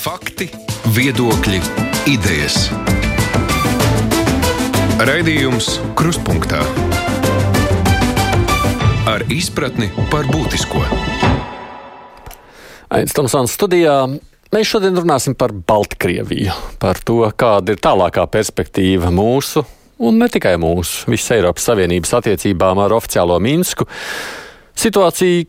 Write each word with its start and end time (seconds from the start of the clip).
Fakti, 0.00 0.46
viedokļi, 0.96 1.58
idejas. 2.08 2.70
Raidījums 5.04 5.66
Kruspunkta 5.98 6.62
ar 9.12 9.26
izpratni 9.28 9.90
par 10.08 10.24
būtisko. 10.32 10.80
Aizsmeļamies 12.88 13.18
Tomsons 13.18 13.58
studijā. 13.58 13.98
Mēs 14.56 14.72
šodien 14.72 14.96
runāsim 14.96 15.36
par 15.36 15.52
Baltkrieviju, 15.52 16.56
par 16.80 17.04
to, 17.04 17.20
kāda 17.36 17.76
ir 17.76 17.84
tālākā 17.84 18.24
perspektīva 18.32 19.12
mūsu, 19.12 19.66
un 20.00 20.16
ne 20.24 20.32
tikai 20.32 20.56
mūsu, 20.64 21.10
visas 21.12 21.36
Eiropas 21.36 21.68
Savienības 21.68 22.16
attiecībām 22.22 22.80
ar 22.80 22.96
oficiālo 22.96 23.36
Minsku. 23.36 23.84
Situācija 24.80 25.44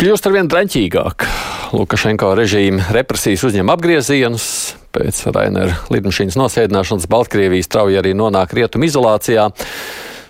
kļūst 0.00 0.26
arvien 0.28 0.48
draņķīgāka. 0.50 1.28
Lukašenko 1.74 2.32
režīma 2.38 2.88
represijas 2.94 3.44
uzņem 3.48 3.70
apgriezienus. 3.74 4.46
Pēc 4.94 5.24
Rainera 5.34 5.80
lidmašīnas 5.90 6.36
nosēdināšanas 6.38 7.08
Baltkrievija 7.10 7.66
strauji 7.66 7.98
arī 7.98 8.12
nonāk 8.14 8.54
rietumu 8.54 8.86
izolācijā. 8.86 9.48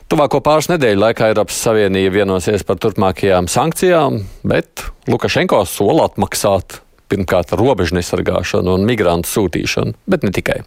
Tuvāko 0.08 0.40
pāris 0.44 0.70
nedēļu 0.72 1.00
laikā 1.00 1.28
Eiropas 1.32 1.58
Savienība 1.66 2.20
vienosies 2.20 2.64
par 2.68 2.80
turpmākajām 2.80 3.48
sankcijām, 3.50 4.20
bet 4.46 4.84
Lukašenko 5.10 5.62
sola 5.68 6.08
atmaksāt 6.10 6.78
pirmkārt 7.12 7.52
robežu 7.56 7.98
nesargāšanu 7.98 8.76
un 8.78 8.88
migrantu 8.88 9.30
sūtīšanu, 9.32 9.96
bet 10.08 10.24
ne 10.24 10.32
tikai. 10.34 10.62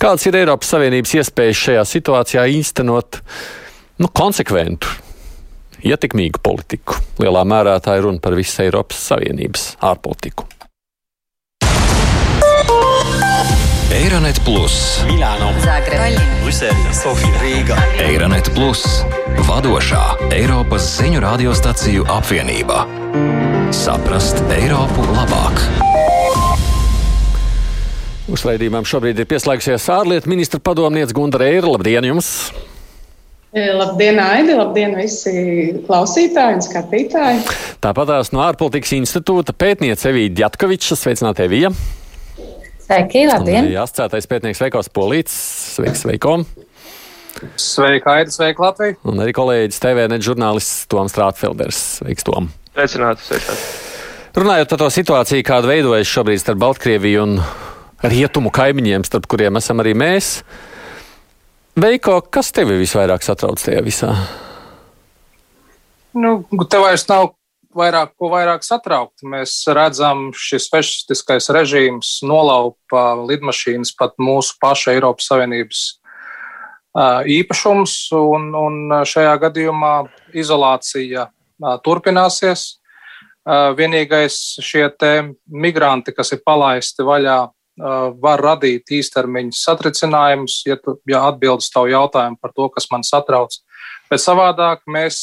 Kādas 0.00 0.28
ir 0.28 0.36
Eiropas 0.40 0.74
Savienības 0.74 1.16
iespējas 1.20 1.62
šajā 1.68 1.84
situācijā 1.88 2.46
īstenot 2.58 3.20
nu, 4.02 4.08
konsekventu, 4.12 4.92
ietekmīgu 5.84 6.40
politiku? 6.44 6.96
Lielā 7.20 7.42
mērā 7.48 7.76
tā 7.84 7.98
ir 7.98 8.06
runa 8.06 8.22
par 8.22 8.36
visas 8.38 8.62
Eiropas 8.64 9.00
Savienības 9.10 9.74
ārpolitiku. 9.84 10.46
Eironet 13.96 14.38
Plus, 14.44 15.00
Milāno, 15.08 15.48
Zagreba, 15.62 16.20
Brisele, 16.42 16.92
Sofija, 16.94 17.38
Rīga. 17.40 17.78
Eironet 18.04 18.50
Plus, 18.54 18.82
vadošā 19.48 20.02
Eiropas 20.36 20.90
ziņu 20.98 21.22
radiostaciju 21.24 22.04
apvienība. 22.12 22.84
Saprast 23.74 24.42
Eiropu 24.52 25.06
labāk! 25.16 25.64
Uzraidījumam 28.26 28.86
šobrīd 28.86 29.22
ir 29.22 29.28
pieslēgsies 29.30 29.86
ārlietu 29.94 30.30
ministra 30.30 30.58
padomniece 30.60 31.14
Gunda 31.14 31.38
Reira. 31.40 31.70
Labdien 31.70 32.10
jums! 32.10 32.50
E, 33.54 33.66
Labdien, 33.72 34.18
Aidi! 34.18 34.56
Labdien, 34.58 34.96
visi 34.98 35.32
klausītāji 35.86 36.58
un 36.58 36.64
skatītāji! 36.64 37.44
Tāpat 37.84 38.10
tās 38.10 38.32
no 38.34 38.42
ārpolitikas 38.42 38.96
institūta 38.98 39.54
pētniece 39.54 40.10
Evīda 40.10 40.46
Jatkoviča. 40.46 40.98
Sveicināti, 40.98 41.46
Evija! 41.46 41.70
Sveiki, 42.86 43.24
labdien! 43.30 43.70
Jā, 43.70 43.86
asociētais 43.86 44.28
pētnieks 44.30 44.62
Veikos 44.62 44.90
Polīts. 44.94 45.34
Sveiks, 45.76 46.04
Veiko! 46.10 46.40
Sveika, 47.60 48.18
Aida, 48.18 48.34
sveika, 48.34 48.66
Latvija! 48.66 48.98
Un 49.06 49.22
arī 49.22 49.34
kolēģis 49.36 49.82
TVNet 49.82 50.26
žurnālists 50.26 50.86
Toms 50.90 51.14
Strātfelders. 51.14 51.80
Sveiks, 52.00 52.26
Tom! 52.26 52.50
Sveicināti, 52.74 53.26
sveicināti! 53.30 53.66
Runājot 54.36 54.72
par 54.74 54.80
to 54.82 54.92
situāciju, 54.92 55.44
kāda 55.48 55.70
veidojas 55.70 56.10
šobrīd 56.12 56.42
starp 56.42 56.60
Baltkrieviju 56.60 57.22
un 57.22 57.38
rietumu 58.04 58.50
kaimiņiem, 58.52 59.06
starp 59.08 59.30
kuriem 59.32 59.56
esam 59.62 59.80
arī 59.80 59.94
mēs. 59.96 60.42
Veiko, 61.76 62.22
kas 62.32 62.54
tevi 62.56 62.78
visvairāk 62.80 63.20
satrauc 63.20 63.60
tajā 63.60 63.82
visā? 63.84 64.14
Nu, 66.16 66.38
tev 66.72 66.86
vairs 66.86 67.04
nav 67.10 67.34
vairāk, 67.76 68.14
ko 68.16 68.30
vairāk 68.32 68.64
satraukt. 68.64 69.20
Mēs 69.28 69.58
redzam, 69.76 70.30
šis 70.32 70.70
fašistiskais 70.72 71.50
režīms 71.52 72.14
nolaupa 72.24 73.10
lidmašīnas 73.28 73.92
pat 73.98 74.16
mūsu 74.16 74.56
paša 74.62 74.94
Eiropas 74.96 75.28
Savienības 75.28 75.82
īpašums, 77.36 77.98
un, 78.16 78.48
un 78.56 78.96
šajā 79.04 79.36
gadījumā 79.44 79.92
izolācija 80.32 81.28
turpināsies. 81.84 82.64
Vienīgais 83.76 84.38
šie 84.64 84.88
migranti, 85.52 86.16
kas 86.16 86.32
ir 86.32 86.40
palaisti 86.40 87.04
vaļā, 87.06 87.36
var 87.76 88.40
radīt 88.40 88.92
īstermiņa 88.98 89.52
satricinājumus, 89.56 90.62
ja, 90.66 90.78
tu, 90.80 90.96
ja 91.08 91.26
atbildes 91.28 91.68
tavu 91.72 91.90
jautājumu 91.92 92.40
par 92.40 92.54
to, 92.56 92.68
kas 92.72 92.88
man 92.92 93.04
satrauc. 93.04 93.58
Bet 94.10 94.22
savādāk 94.22 94.84
mēs 94.88 95.18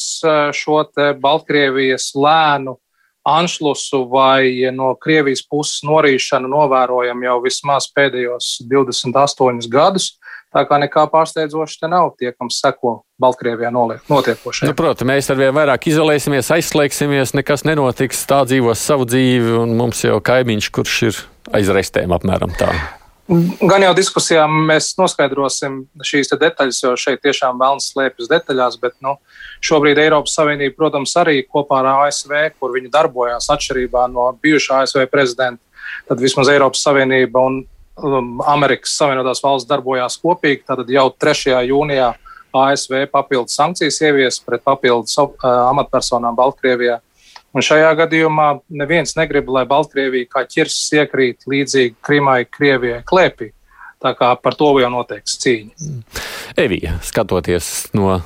šo 0.54 0.82
Baltkrievijas 1.20 2.12
lēnu 2.14 2.76
anšlusu 3.24 4.04
vai 4.12 4.70
no 4.72 4.92
Krievijas 5.00 5.42
puses 5.48 5.80
norīšanu 5.88 6.50
novērojam 6.52 7.22
jau 7.24 7.38
vismaz 7.44 7.88
pēdējos 7.96 8.58
28 8.68 9.70
gadus. 9.72 10.12
Tā 10.54 10.62
kā 10.68 10.78
nekā 10.78 11.08
pārsteidzoša 11.10 11.80
te 11.82 11.90
nav 11.90 12.12
tie, 12.18 12.30
kam 12.30 12.50
seko 12.52 13.00
Baltkrievijā 13.18 13.72
notiekošajam. 13.74 14.70
Nu, 14.70 14.76
protams, 14.78 15.08
mēs 15.10 15.30
ar 15.34 15.40
vien 15.40 15.54
vairāk 15.56 15.88
izolēsimies, 15.90 16.52
aizslēgsimies, 16.54 17.34
nekas 17.34 17.66
nenotiks, 17.66 18.22
tā 18.30 18.44
dzīvos 18.46 18.82
savu 18.82 19.08
dzīvi, 19.10 19.56
un 19.64 19.74
mums 19.78 20.04
jau 20.06 20.20
kaimiņš, 20.22 20.70
kurš 20.74 21.00
ir 21.08 21.24
aiz 21.58 21.72
restēm 21.74 22.14
apmēram 22.14 22.54
tā. 22.60 22.70
Gan 23.24 23.80
jau 23.80 23.94
diskusijā 23.96 24.44
mēs 24.52 24.90
noskaidrosim 24.98 25.78
šīs 26.04 26.28
detaļas, 26.36 26.82
jo 26.82 26.90
šeit 27.00 27.22
tiešām 27.24 27.56
vēlams 27.56 27.86
slēpjas 27.94 28.28
detaļās, 28.28 28.76
bet 28.82 28.94
nu, 29.02 29.16
šobrīd 29.64 29.98
Eiropas 30.02 30.36
Savienība, 30.36 30.76
protams, 30.76 31.14
arī 31.18 31.38
kopā 31.48 31.80
ar 31.80 31.88
ASV, 32.04 32.34
kur 32.60 32.74
viņi 32.76 32.92
darbojās 32.92 33.48
atšķirībā 33.54 34.06
no 34.12 34.28
bijušā 34.44 34.82
ASV 34.84 35.06
prezidenta, 35.10 35.62
tad 36.10 36.20
vismaz 36.20 36.52
Eiropas 36.52 36.84
Savienība 36.84 37.42
un 37.48 37.62
Amerikas 37.94 38.96
Savienotās 38.98 39.42
valsts 39.44 39.68
darbojās 39.70 40.18
kopīgi. 40.22 40.64
Tad 40.66 40.90
jau 40.90 41.08
3. 41.10 41.54
jūnijā 41.70 42.12
ASV 42.54 43.06
papildus 43.10 43.56
sankcijas 43.58 44.00
ievies 44.02 44.38
pret 44.42 44.62
papildus 44.66 45.16
uh, 45.18 45.34
amatpersonām 45.70 46.36
Baltkrievijā. 46.38 47.00
Un 47.54 47.62
šajā 47.62 47.92
gadījumā 48.02 48.48
neviens 48.74 49.14
negrib, 49.14 49.50
lai 49.54 49.62
Baltkrievija 49.70 50.30
kā 50.30 50.42
ķirsis 50.50 50.94
iekrīt 50.98 51.46
līdzīgi 51.50 51.94
Krimai, 52.02 52.42
Krievijai 52.50 53.04
klēpī. 53.06 53.52
Tā 54.02 54.10
kā 54.18 54.32
par 54.36 54.56
to 54.58 54.72
jau 54.82 54.90
notiks 54.92 55.38
cīņa. 55.40 55.90
Evija, 56.60 56.98
skatoties 57.06 57.68
no 57.96 58.18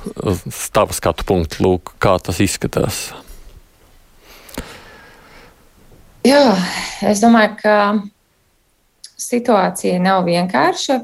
tava 0.75 0.97
skatu 0.97 1.23
punkta, 1.29 1.61
lūk, 1.63 1.93
kā 2.01 2.17
tas 2.21 2.41
izskatās. 2.43 3.03
Jā, 6.27 6.41
es 7.07 7.21
domāju, 7.23 7.53
ka 7.61 7.75
situācija 9.19 9.99
nav 10.01 10.25
vienkārša 10.27 10.99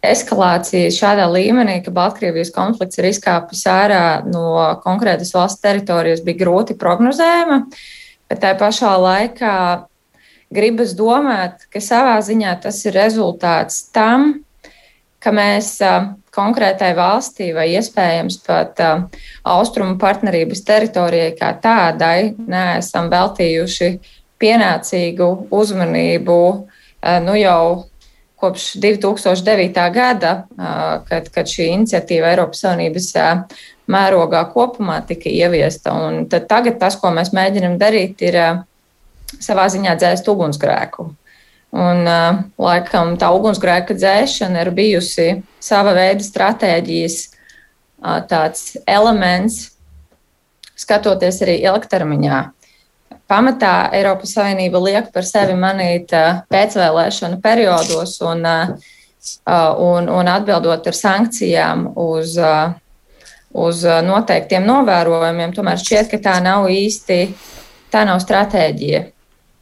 eskalācija 0.00 0.88
šādā 0.94 1.26
līmenī, 1.28 1.80
ka 1.84 1.92
Baltkrievijas 1.92 2.52
konflikts 2.54 3.00
ir 3.00 3.10
izkāpis 3.10 3.66
ārā 3.68 4.22
no 4.24 4.54
konkrētas 4.84 5.34
valsts 5.36 5.60
teritorijas, 5.64 6.22
bija 6.24 6.40
grūti 6.44 6.76
prognozējama. 6.80 7.62
Bet 8.30 8.40
tā 8.40 8.54
pašā 8.56 8.94
laikā 8.96 9.56
gribas 10.54 10.94
domāt, 10.96 11.66
ka 11.72 11.82
savā 11.84 12.16
ziņā 12.24 12.54
tas 12.62 12.80
ir 12.86 12.96
rezultāts 12.96 13.82
tam, 13.92 14.40
ka 15.20 15.32
mēs 15.36 15.76
konkrētai 16.32 16.94
valstī 16.96 17.50
vai 17.52 17.68
iespējams 17.74 18.38
pat 18.46 18.80
austrumu 19.44 19.98
partnerības 20.00 20.64
teritorijai 20.64 21.34
kā 21.36 21.52
tādai 21.60 22.32
neesam 22.38 23.10
veltījuši 23.12 23.90
pienācīgu 24.40 25.28
uzmanību 25.52 26.38
nu 27.24 27.36
jau 27.38 27.90
kopš 28.40 28.74
2009. 28.80 29.92
gada, 29.92 30.32
kad, 31.08 31.28
kad 31.34 31.48
šī 31.48 31.68
iniciatīva 31.74 32.32
Eiropas 32.32 32.62
Savienības 32.64 33.10
mērogā 33.90 34.42
kopumā 34.54 35.00
tika 35.06 35.28
ieviesta. 35.28 35.92
Un 35.92 36.24
tagad 36.30 36.78
tas, 36.80 36.96
ko 36.96 37.12
mēs 37.12 37.34
mēģinam 37.36 37.76
darīt, 37.80 38.22
ir 38.24 38.38
savā 39.36 39.66
ziņā 39.72 39.96
dzēst 40.00 40.30
ugunsgrēku. 40.32 41.10
Un, 41.80 42.08
laikam 42.58 43.12
tā 43.20 43.28
ugunsgrēka 43.36 43.94
dzēšana 43.94 44.64
ir 44.64 44.72
bijusi 44.74 45.28
sava 45.62 45.92
veida 45.94 46.24
stratēģijas 46.24 47.18
tāds 48.30 48.72
elements, 48.88 49.68
skatoties 50.80 51.42
arī 51.44 51.60
ilgtermiņā 51.68 52.40
pamatā 53.30 53.74
Eiropas 53.96 54.34
Savienība 54.36 54.80
liek 54.82 55.12
par 55.14 55.26
sevi 55.26 55.54
manīt 55.58 56.12
pēcvēlēšanu 56.50 57.38
periodos 57.44 58.16
un, 58.26 58.42
un, 58.44 60.10
un 60.10 60.32
atbildot 60.34 60.90
ar 60.90 60.98
sankcijām 60.98 61.86
uz, 61.94 62.34
uz 63.54 63.86
noteiktiem 64.10 64.66
novērojumiem, 64.66 65.54
tomēr 65.56 65.80
šķiet, 65.80 66.10
ka 66.10 66.22
tā 66.26 66.36
nav 66.44 66.68
īsti, 66.74 67.22
tā 67.94 68.04
nav 68.08 68.20
stratēģija. 68.26 69.06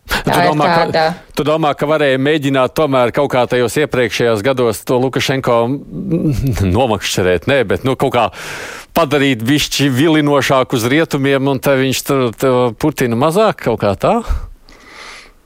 Tu 0.08 0.32
domā, 0.32 0.66
tāda... 0.66 1.02
ka, 1.12 1.32
tu 1.36 1.44
domā, 1.44 1.74
ka 1.76 1.86
varēja 1.88 2.18
mēģināt 2.22 2.72
tomēr 2.76 3.12
kaut 3.12 3.28
kā 3.34 3.42
tajos 3.50 3.76
iepriekšējos 3.82 4.40
gados 4.46 4.80
to 4.88 4.96
Lukašenko 5.02 5.58
nomakšķerēt, 6.76 7.48
nē, 7.50 7.58
bet 7.68 7.84
nu, 7.84 7.92
kaut 8.00 8.14
kā 8.16 8.24
padarīt 8.98 9.44
višķi 9.46 9.88
vilinošāku 9.94 10.74
uz 10.74 10.88
rietumiem, 10.90 11.46
un 11.52 11.62
te 11.62 11.76
viņš 11.78 12.04
tur 12.08 12.22
putina 12.82 13.18
mazāk 13.18 13.68
kaut 13.68 13.82
kā 13.84 13.94
tā? 13.94 14.18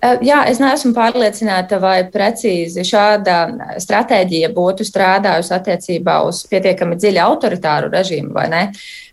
Jā, 0.03 0.41
es 0.51 0.59
neesmu 0.59 0.91
pārliecināta, 0.97 1.77
vai 1.79 2.01
precīzi 2.11 2.83
šāda 2.83 3.37
stratēģija 3.79 4.49
būtu 4.51 4.83
strādājusi 4.89 5.53
attiecībā 5.55 6.17
uz 6.27 6.41
pietiekami 6.51 6.97
dziļu 6.99 7.21
autoritāru 7.23 7.91
režīmu 7.93 8.35
vai 8.35 8.49
ne. 8.51 8.63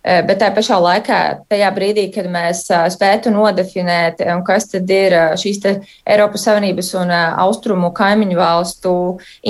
Bet 0.01 0.39
tā 0.41 0.49
pašā 0.55 0.79
laikā, 0.81 1.19
tajā 1.51 1.69
brīdī, 1.75 2.07
kad 2.15 2.31
mēs 2.33 2.63
spētu 2.95 3.35
nodefinēt, 3.35 4.23
kas 4.47 4.65
tad 4.71 4.89
ir 4.89 5.13
šīs 5.37 5.61
Eiropas 5.69 6.47
Savienības 6.47 6.89
un 7.03 7.13
Austrumu 7.13 7.91
kaimiņu 7.93 8.39
valstu 8.39 8.95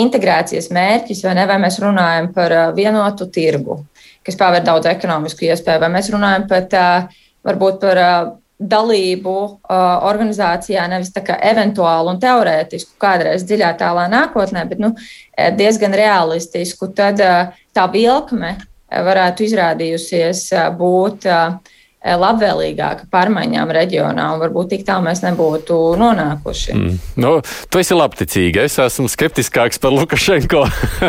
integrācijas 0.04 0.68
mērķis, 0.76 1.24
vai 1.24 1.38
ne, 1.40 1.48
vai 1.48 1.62
mēs 1.64 1.80
runājam 1.86 2.34
par 2.36 2.58
vienotu 2.76 3.30
tirgu, 3.32 3.80
kas 4.30 4.40
paver 4.40 4.64
daudz 4.66 4.90
ekonomisku 4.90 5.50
iespēju, 5.50 5.82
vai 5.84 5.90
mēs 5.98 6.12
runājam 6.14 6.48
pat 6.50 6.76
varbūt 7.48 7.82
par 7.84 8.02
dalību 8.60 9.36
organizācijā 9.72 10.84
nevis 10.92 11.14
tā 11.16 11.24
kā 11.26 11.38
eventuālu 11.52 12.12
un 12.12 12.20
teorētisku, 12.20 12.98
kādreiz 13.00 13.46
dziļā 13.48 13.72
tālā 13.80 14.10
nākotnē, 14.12 14.66
bet 14.68 14.82
nu, 14.84 14.92
diezgan 15.56 15.96
realistisku, 15.96 16.92
tad 16.96 17.24
tā 17.74 17.86
vilkme 17.94 18.58
varētu 18.90 19.46
izrādījusies 19.46 20.48
būt 20.76 21.28
uh, 21.30 21.76
labvēlīgāka 22.00 23.10
pārmaiņām 23.12 23.72
reģionā, 23.76 24.30
un 24.34 24.40
varbūt 24.40 24.70
tik 24.72 24.86
tālu 24.88 25.04
mēs 25.10 25.20
nebūtu 25.26 25.76
nonākuši. 26.00 26.76
Mm. 26.76 26.94
Nu, 27.20 27.32
tu 27.44 27.82
esi 27.82 27.98
labticīga. 27.98 28.64
Es 28.70 28.78
esmu 28.80 29.10
skeptiskāks 29.12 29.82
par 29.84 29.92
Lukašenko 29.96 30.64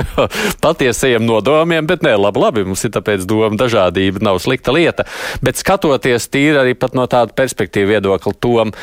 patiesajiem 0.65 1.23
nodomiem, 1.27 1.87
bet 1.87 2.03
nē, 2.07 2.17
labi, 2.19 2.43
labi, 2.43 2.67
mums 2.67 2.83
ir 2.87 2.95
tāpēc 2.97 3.23
doma 3.31 3.55
dažādība, 3.61 4.23
nav 4.27 4.41
slikta 4.43 4.75
lieta. 4.75 5.07
Bet 5.45 5.63
skatoties 5.63 6.27
tīri 6.33 6.59
arī 6.59 6.75
no 6.99 7.07
tāda 7.11 7.37
perspektīva 7.39 7.95
viedokļa, 7.95 8.35
tom, 8.43 8.75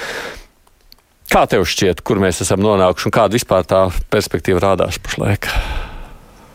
kā 1.27 1.44
tev 1.51 1.68
šķiet, 1.68 2.06
kur 2.07 2.24
mēs 2.24 2.39
esam 2.45 2.63
nonākuši 2.63 3.12
un 3.12 3.18
kāda 3.19 3.36
vispār 3.36 3.68
tā 3.68 3.83
perspektīva 4.13 4.63
rādās 4.69 5.01
pašlaik? 5.03 5.51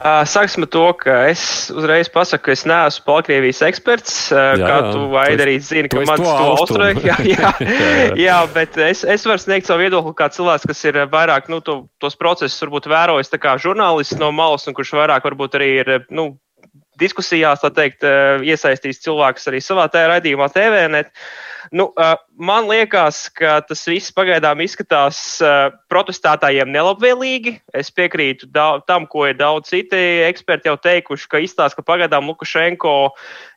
Sāksim 0.03 0.65
ar 0.67 0.71
to, 0.73 0.83
ka 0.99 1.17
es 1.31 1.43
uzreiz 1.71 2.09
pasaku, 2.11 2.49
ka 2.49 2.55
es 2.57 2.65
neesmu 2.67 3.05
Baltkrievijas 3.07 3.61
eksperts. 3.69 4.15
Jā, 4.35 4.55
kā 4.59 4.79
tu 4.89 5.05
vaid 5.13 5.43
arī 5.45 5.57
zini, 5.63 5.91
ka 5.93 6.03
man 6.03 6.19
tas 6.19 6.27
to 6.27 6.47
austrumu. 6.51 7.05
Jā, 7.09 7.17
jā, 7.27 7.51
jā, 8.19 8.39
bet 8.55 8.79
es, 8.83 9.05
es 9.07 9.27
varu 9.29 9.43
sniegt 9.43 9.69
savu 9.69 9.85
viedokli 9.85 10.15
kā 10.19 10.29
cilvēks, 10.35 10.67
kas 10.71 10.83
ir 10.91 10.99
vairāk 11.13 11.51
nu, 11.53 11.61
to, 11.65 11.77
tos 12.03 12.19
procesus 12.19 12.59
varbūt 12.65 12.89
vērojis 12.91 13.31
kā 13.43 13.55
žurnālists 13.63 14.19
no 14.19 14.33
malas 14.35 14.67
un 14.67 14.77
kurš 14.77 14.95
vairāk 14.99 15.27
varbūt 15.27 15.59
arī 15.59 15.71
ir 15.83 15.93
nu, 16.15 16.33
diskusijās, 17.01 17.63
tā 17.63 17.71
teikt, 17.75 18.07
iesaistīs 18.47 19.03
cilvēkus 19.05 19.49
arī 19.51 19.63
savā 19.65 19.89
tajā 19.93 20.11
raidījumā 20.17 20.51
TVNet. 20.53 21.13
Nu, 21.73 21.87
man 22.37 22.67
liekas, 22.69 23.31
ka 23.33 23.63
tas 23.65 23.81
viss 23.89 24.13
pagaidām 24.13 24.61
izskatās 24.61 25.41
protestētājiem 25.89 26.69
nelabvēlīgi. 26.69 27.55
Es 27.73 27.89
piekrītu 27.97 28.51
tam, 28.53 29.07
ko 29.09 29.25
ir 29.31 29.39
daudz 29.39 29.71
citi 29.73 29.97
eksperti 30.27 30.69
jau 30.69 30.77
teikuši, 30.77 31.31
ka 31.33 31.41
izstāsta, 31.41 31.81
ka 31.81 31.87
pagaidām 31.89 32.29
Lukašenko 32.29 33.15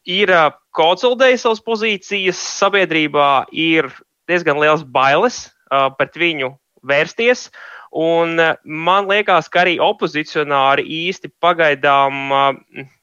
ir 0.07 0.31
konsolidējis 0.79 1.43
savas 1.43 1.63
pozīcijas 1.65 2.39
sabiedrībā, 2.61 3.49
ir 3.51 3.91
diezgan 4.31 4.63
liels 4.63 4.85
bailes 4.87 5.49
pret 5.99 6.15
viņu 6.15 6.53
vērsties. 6.87 7.49
Un 7.91 8.39
man 8.63 9.11
liekas, 9.11 9.51
ka 9.51 9.65
arī 9.65 9.75
opozicionāri 9.83 10.87
īsti 11.03 11.33
pagaidām, 11.43 12.31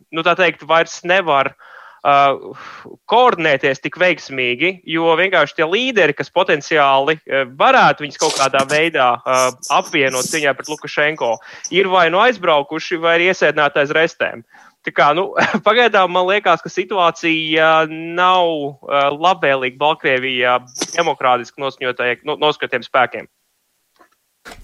nu 0.09 0.25
tā 0.25 0.35
teikt, 0.41 0.65
vairs 0.69 1.03
nevar 1.05 1.53
uh, 1.53 1.69
uh, 2.03 2.65
koordinēties 3.11 3.83
tik 3.83 3.99
veiksmīgi, 4.01 4.75
jo 4.95 5.13
vienkārši 5.19 5.59
tie 5.59 5.69
līderi, 5.69 6.17
kas 6.17 6.33
potenciāli 6.35 7.19
uh, 7.19 7.45
varētu 7.59 8.07
viņus 8.07 8.21
kaut 8.23 8.37
kādā 8.39 8.65
veidā 8.71 9.15
uh, 9.21 9.47
apvienot 9.75 10.29
cīņā 10.29 10.55
pret 10.59 10.71
Lukašenko, 10.73 11.35
ir 11.75 11.91
vai 11.93 12.09
nu 12.13 12.23
aizbraukuši, 12.23 13.01
vai 13.03 13.19
ir 13.19 13.31
iesēdināti 13.31 13.83
aiz 13.83 13.95
restēm. 13.97 14.47
Tā 14.83 14.91
kā, 14.95 15.13
nu, 15.15 15.29
pagaidām 15.67 16.11
man 16.15 16.27
liekas, 16.31 16.63
ka 16.65 16.73
situācija 16.73 17.71
nav 17.91 18.49
uh, 18.49 19.13
labvēlīga 19.15 19.79
Baltkrievijā 19.79 20.59
demokrātiski 20.97 21.63
noskaņotiem 21.63 22.89
spēkiem. 22.89 23.31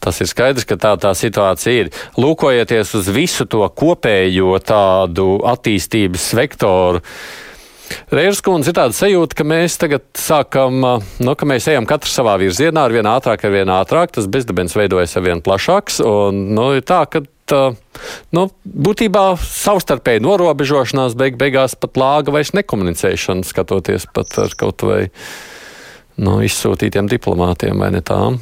Tas 0.02 0.20
ir 0.22 0.30
skaidrs, 0.30 0.66
ka 0.68 0.78
tā 0.80 0.94
tā 1.00 1.12
situācija 1.16 1.84
ir. 1.84 1.90
Lūkojieties 2.20 2.94
uz 3.00 3.10
visu 3.12 3.48
to 3.50 3.64
kopējo 3.68 4.56
tādu 4.64 5.38
attīstības 5.48 6.30
vektoru. 6.38 7.04
Reiras 8.12 8.40
kundze 8.44 8.72
ir 8.72 8.76
tāda 8.76 8.92
sajūta, 8.96 9.36
ka 9.38 9.44
mēs 9.48 9.78
tagad 9.80 10.04
sākam, 10.18 10.82
nu, 11.24 11.34
ka 11.38 11.48
mēs 11.48 11.68
ejam 11.72 11.86
katrs 11.88 12.16
savā 12.18 12.34
virzienā, 12.40 12.84
ar 12.84 12.94
vien 12.94 13.08
ātrāk, 13.08 13.44
ar 13.44 13.54
vien 13.54 13.72
ātrāk, 13.72 14.12
tas 14.12 14.28
bezdibens 14.28 14.76
veidojas 14.76 15.16
ar 15.16 15.24
vien 15.24 15.40
plašāks, 15.44 16.02
un, 16.04 16.42
nu, 16.56 16.66
ir 16.76 16.84
tā, 16.88 17.02
ka, 17.08 17.22
nu, 18.36 18.44
būtībā 18.88 19.24
savstarpēji 19.40 20.24
norobežošanās 20.24 21.16
beig 21.18 21.40
beigās 21.40 21.78
pat 21.80 21.96
lāga 22.00 22.34
vairs 22.34 22.52
nekomunicēšana, 22.56 23.46
skatoties 23.48 24.08
pat 24.12 24.36
ar 24.44 24.56
kaut 24.60 24.84
vai, 24.84 25.02
nu, 26.20 26.38
izsūtītiem 26.44 27.08
diplomātiem 27.10 27.80
vai 27.80 27.92
ne 27.96 28.04
tām. 28.04 28.40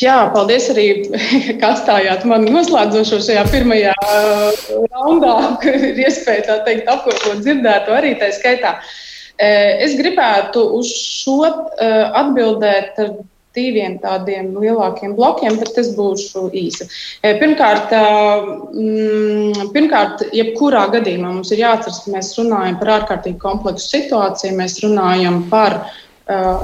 Jā, 0.00 0.16
paldies 0.34 0.68
arī, 0.72 0.86
ka 1.60 1.74
atstājāt 1.74 2.26
mani 2.28 2.52
noslēdzošo 2.54 3.20
šajā 3.26 3.44
pirmajā 3.52 3.94
raundā, 4.90 5.34
kur 5.62 5.88
ir 5.90 6.00
iespēja 6.06 6.46
tā 6.48 6.58
teikt 6.68 6.90
apkopot 6.90 7.42
dzirdēto 7.44 7.94
arī 7.96 8.16
tā 8.20 8.32
skaitā. 8.36 8.78
Es 9.40 9.94
gribētu 9.96 10.62
uz 10.76 10.90
šo 10.92 11.38
atbildēt 11.80 12.98
ar 13.00 13.14
diviem 13.56 13.96
tādiem 14.02 14.52
lielākiem 14.54 15.14
blokiem, 15.18 15.56
bet 15.58 15.78
es 15.80 15.90
būšu 15.96 16.50
īsa. 16.54 16.86
Pirmkārt, 17.40 17.94
pirmkārt, 19.74 20.26
jebkurā 20.36 20.84
gadījumā 20.94 21.32
mums 21.38 21.50
ir 21.54 21.64
jāatcerās, 21.64 22.04
ka 22.04 22.14
mēs 22.14 22.30
runājam 22.38 22.78
par 22.82 22.92
ārkārtīgi 23.00 23.40
kompleksu 23.42 23.90
situāciju, 23.96 24.58
mēs 24.60 24.78
runājam 24.84 25.42
par 25.50 25.80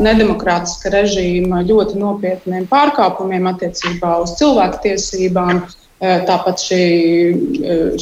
nedemokrātiska 0.03 0.93
režīma 0.95 1.63
ļoti 1.67 1.99
nopietniem 1.99 2.69
pārkāpumiem 2.71 3.49
attiecībā 3.51 4.13
uz 4.23 4.37
cilvēktiesībām, 4.41 5.63
Eh, 5.67 5.86
tāpat 6.01 6.61
šī, 6.61 6.83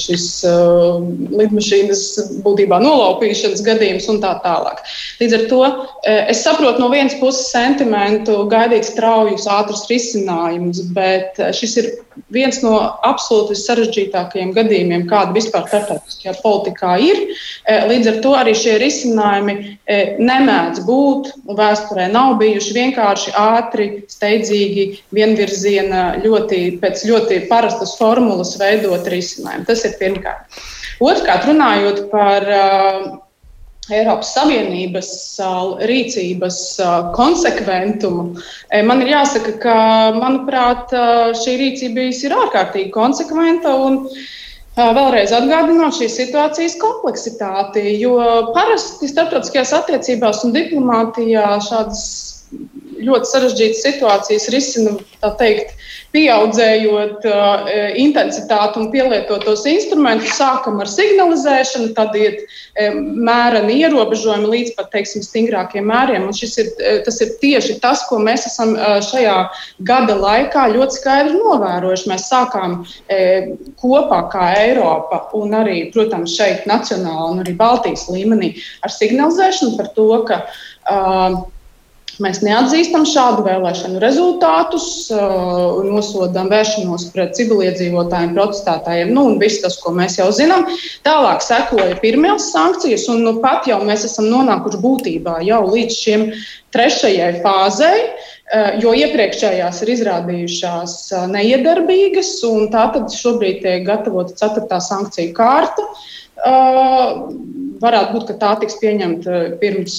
šis 0.01 0.27
uh, 0.49 0.99
lidmašīnas 1.39 2.03
būtībā 2.45 2.81
nolaupīšanas 2.83 3.63
gadījums 3.67 4.09
un 4.11 4.21
tā 4.25 4.33
tālāk. 4.45 4.83
Līdz 5.21 5.37
ar 5.39 5.45
to 5.51 5.61
es 6.33 6.43
saprotu 6.45 6.83
no 6.83 6.91
vienas 6.93 7.15
puses 7.21 7.53
sentimentu 7.53 8.41
gaidīt 8.51 8.89
straujus, 8.89 9.47
ātrus 9.51 9.87
risinājumus, 9.91 10.83
bet 10.97 11.39
šis 11.55 11.77
ir 11.83 11.91
viens 12.35 12.61
no 12.63 12.75
absolūti 13.07 13.57
sarežģītākajiem 13.59 14.53
gadījumiem, 14.55 15.07
kāda 15.11 15.35
vispār 15.35 15.67
starptautiskajā 15.67 16.35
politikā 16.43 16.95
ir. 17.03 17.23
Līdz 17.91 18.11
ar 18.13 18.21
to 18.25 18.35
arī 18.39 18.55
šie 18.59 18.77
risinājumi 18.83 19.57
nemēdz 20.23 20.85
būt 20.87 21.33
vēsturē 21.59 22.07
nav 22.13 22.37
bijuši 22.43 22.77
vienkārši 22.79 23.35
ātri, 23.39 23.89
steidzīgi, 24.11 24.87
vienvirziena, 25.15 26.05
ļoti, 26.25 26.63
pēc 26.83 27.07
ļoti 27.11 27.41
parasta 27.51 27.84
vienkāršas 27.85 27.99
formulas 27.99 28.57
veidot 28.59 29.07
risinājumu. 29.07 29.67
Tas 29.67 29.85
ir 29.85 29.97
pirmkārt. 30.01 30.59
Otrkārt, 31.01 31.47
runājot 31.49 32.11
par 32.11 32.43
uh, 32.49 33.19
Eiropas 33.91 34.33
Savienības 34.35 35.11
uh, 35.41 35.77
rīcības 35.85 36.81
uh, 36.81 37.13
konsekventumu, 37.15 38.41
eh, 38.71 38.83
man 38.83 39.03
ir 39.03 39.13
jāsaka, 39.13 39.59
ka, 39.61 39.77
manuprāt, 40.17 40.93
uh, 40.95 41.35
šī 41.35 41.59
rīcība 41.61 42.09
ir 42.09 42.33
ārkārtīgi 42.33 42.91
konsekventa. 42.91 43.75
Vēlreiz 44.75 45.31
atgādinot 45.31 45.95
šīs 45.95 46.17
situācijas 46.19 46.75
kompleksitāti, 46.81 47.93
jo 48.01 48.17
parasti 48.57 49.07
starptautiskajās 49.07 49.71
attiecībās 49.77 50.41
un 50.43 50.51
diplomātijā 50.57 51.61
šādas 51.63 52.03
ļoti 53.07 53.31
sarežģītas 53.31 53.85
situācijas 53.87 54.49
risina, 54.51 54.97
tā 55.23 55.31
teikt, 55.39 55.77
pieaudzējot 56.15 57.25
uh, 57.27 57.71
intensitāti 57.99 58.79
un 58.81 58.91
pielietot 58.93 59.43
tos 59.47 59.65
instrumentus, 59.67 60.37
sākam 60.39 60.79
ar 60.83 60.91
signalizēšanu, 60.91 61.91
tad 61.97 62.15
iet 62.19 62.45
um, 62.45 63.01
mēreni 63.27 63.81
ierobežojumi 63.83 64.51
līdz 64.53 64.75
pat 64.79 64.93
teiksim, 64.95 65.25
stingrākiem 65.27 65.89
mēriem. 65.91 66.29
Un 66.29 66.37
ir, 66.39 66.71
uh, 66.71 67.01
tas 67.07 67.19
ir 67.25 67.35
tieši 67.43 67.79
tas, 67.83 68.05
ko 68.09 68.21
mēs 68.23 68.47
esam 68.51 68.77
šajā 69.05 69.39
gada 69.89 70.19
laikā 70.21 70.69
ļoti 70.75 71.01
skaidri 71.01 71.35
novērojuši. 71.39 72.11
Mēs 72.13 72.29
sākām 72.31 72.79
uh, 72.85 73.51
kopā 73.83 74.21
kā 74.35 74.53
Eiropa 74.63 75.25
un 75.39 75.59
arī, 75.65 75.81
protams, 75.95 76.37
šeit 76.39 76.69
nacionāli 76.71 77.33
un 77.33 77.43
arī 77.43 77.57
Baltijas 77.59 78.07
līmenī 78.13 78.55
ar 78.87 78.95
signalizēšanu 78.95 79.75
par 79.81 79.91
to, 79.99 80.09
ka 80.31 80.45
uh, 80.47 81.43
Mēs 82.23 82.39
neatzīstam 82.47 83.03
šādu 83.09 83.43
vēlēšanu 83.47 83.99
rezultātus, 84.03 84.85
nosodām 85.11 86.51
vēršanos 86.53 87.09
pret 87.15 87.33
civiliedzīvotājiem, 87.39 88.35
protestētājiem, 88.37 89.11
nu, 89.17 89.25
un 89.33 89.41
viss 89.41 89.63
tas, 89.65 89.79
ko 89.83 89.91
mēs 89.97 90.21
jau 90.21 90.29
zinām. 90.35 90.69
Tālāk 91.07 91.43
sekoja 91.43 91.97
pirmās 92.03 92.53
sankcijas, 92.53 93.09
un 93.11 93.25
nu, 93.27 93.33
pat 93.43 93.67
jau 93.71 93.81
mēs 93.87 94.07
esam 94.07 94.29
nonākuši 94.31 94.83
būtībā 94.85 95.41
jau 95.49 95.63
līdz 95.67 95.97
šim 95.99 96.27
trešajai 96.75 97.33
fāzei, 97.43 98.05
jo 98.83 98.93
iepriekšējās 98.95 99.81
ir 99.83 99.93
izrādījušās 99.97 100.99
neiedarbīgas, 101.33 102.37
un 102.47 102.69
tā 102.75 102.89
tad 102.95 103.11
šobrīd 103.15 103.63
tiek 103.65 103.87
gatavota 103.89 104.37
ceturtā 104.39 104.79
sankciju 104.85 105.35
kārta. 105.35 105.87
Varētu 107.83 108.15
būt, 108.15 108.29
ka 108.29 108.39
tā 108.39 108.53
tiks 108.63 108.79
pieņemta 108.83 109.43
pirms, 109.63 109.99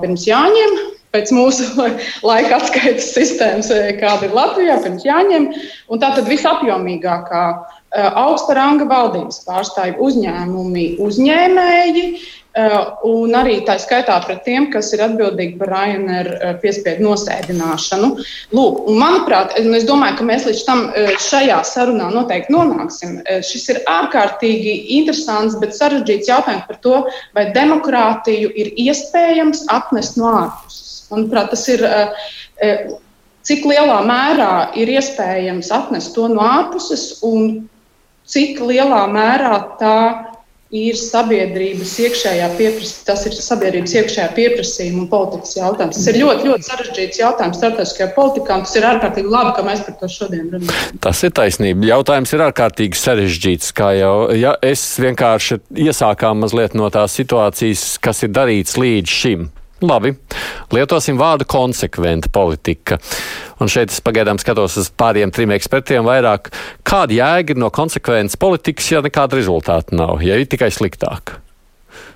pirms 0.00 0.26
Jāņiem, 0.28 0.80
pēc 1.14 1.32
mūsu 1.34 1.68
laika 2.30 2.60
atskaites 2.60 3.12
sistēmas, 3.16 3.70
eh, 3.74 3.92
kāda 4.00 4.28
ir 4.28 4.36
Latvijā, 4.36 4.80
pirms 4.84 5.06
jāņem. 5.06 5.52
Un 5.90 6.02
tā 6.02 6.14
tad 6.16 6.30
visapjomīgākā 6.30 7.46
eh, 7.50 8.10
augsta 8.10 8.58
ranga 8.58 8.88
valdības 8.90 9.42
pārstāvju 9.48 9.98
uzņēmumi, 10.10 10.92
uzņēmēji. 11.02 12.12
Eh, 12.50 12.72
un 13.06 13.34
arī 13.38 13.60
tā 13.62 13.76
skaitā 13.78 14.16
pret 14.24 14.40
tiem, 14.42 14.64
kas 14.72 14.88
ir 14.94 15.04
atbildīgi 15.04 15.54
par 15.60 15.70
Ryanair 15.70 16.58
piespiedu 16.62 17.06
nosēdināšanu. 17.06 18.08
Lūk, 18.58 18.80
manuprāt, 18.98 19.54
es 19.58 19.86
domāju, 19.86 20.18
ka 20.18 20.26
mēs 20.26 20.48
līdz 20.48 20.64
tam 20.66 20.82
šajā 21.28 21.60
sarunā 21.70 22.10
noteikti 22.10 22.54
nonāksim. 22.56 23.20
Šis 23.46 23.70
ir 23.70 23.82
ārkārtīgi 23.86 24.74
interesants, 24.98 25.60
bet 25.62 25.78
sarežģīts 25.78 26.34
jautājums 26.34 26.66
par 26.66 26.82
to, 26.82 27.00
vai 27.38 27.48
demokrātiju 27.54 28.50
ir 28.50 28.74
iespējams 28.88 29.68
atnest 29.70 30.18
no 30.18 30.34
ārpuses. 30.42 30.89
Manuprāt, 31.10 31.52
tas 31.54 31.68
ir. 31.72 31.84
Eh, 31.84 32.26
eh, 32.62 32.90
cik 33.46 33.64
lielā 33.64 34.02
mērā 34.04 34.54
ir 34.76 34.90
iespējams 34.92 35.70
atnest 35.72 36.12
to 36.14 36.28
no 36.28 36.44
ārpuses, 36.44 37.22
un 37.24 37.70
cik 38.28 38.60
lielā 38.60 39.06
mērā 39.10 39.54
tā 39.80 39.96
ir 40.70 40.94
sabiedrības 40.94 41.92
iekšējā 41.98 42.46
pieprasījuma, 42.54 43.06
tas 43.08 43.24
ir 43.26 43.34
sabiedrības 43.34 43.94
iekšējā 43.98 44.26
pieprasījuma 44.36 45.02
un 45.02 45.08
politikas 45.10 45.56
jautājums. 45.58 45.98
Tas 45.98 46.06
ir 46.12 46.18
ļoti, 46.20 46.46
ļoti 46.46 46.68
sarežģīts 46.68 47.20
jautājums 47.24 47.58
starptautiskajā 47.58 48.08
politikā, 48.14 48.58
un 48.60 48.66
tas 48.68 48.76
ir 48.78 48.86
ārkārtīgi 48.86 49.34
labi, 49.34 49.54
ka 49.56 49.64
mēs 49.66 49.82
par 49.88 49.96
to 49.98 50.10
šodien 50.14 50.46
runājam. 50.54 51.00
Tas 51.02 51.24
ir 51.26 51.34
taisnība. 51.34 51.90
Jautājums 51.90 52.34
ir 52.36 52.44
ārkārtīgi 52.46 53.02
sarežģīts, 53.02 53.74
kā 53.74 53.90
jau 53.98 54.14
ja 54.38 54.54
es 54.62 54.84
vienkārši 55.02 55.58
iesākām 55.90 56.44
mazliet 56.44 56.78
no 56.78 56.86
tās 56.94 57.18
situācijas, 57.18 57.96
kas 58.04 58.22
ir 58.28 58.36
darīts 58.38 58.78
līdz 58.78 59.18
šim. 59.24 59.50
Labi, 59.80 60.12
lietosim 60.74 61.16
vārdu 61.16 61.46
konsekventa 61.48 62.28
politika. 62.32 62.98
Un 63.60 63.70
šeit 63.72 63.92
es 63.92 64.02
pagaidām 64.04 64.36
skatos 64.40 64.76
uz 64.80 64.90
pāriem 64.92 65.32
trim 65.32 65.52
ekspertiem 65.56 66.04
vairāk. 66.04 66.50
Kāda 66.84 67.16
jēga 67.16 67.54
ir 67.54 67.60
no 67.60 67.70
konsekventas 67.72 68.36
politikas, 68.40 68.90
ja 68.92 69.00
nekāda 69.04 69.38
rezultāta 69.38 69.96
nav, 69.96 70.20
ja 70.24 70.36
ir 70.36 70.48
tikai 70.50 70.68
sliktāk? 70.74 71.38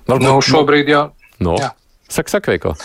Varbūt, 0.05 0.27
nu, 0.27 0.35
šobrīd 0.45 0.91
jau. 0.93 1.07
No. 1.41 1.55
Jā. 1.61 1.71
Saka, 2.05 2.35
saka, 2.37 2.53
Veiko. 2.53 2.75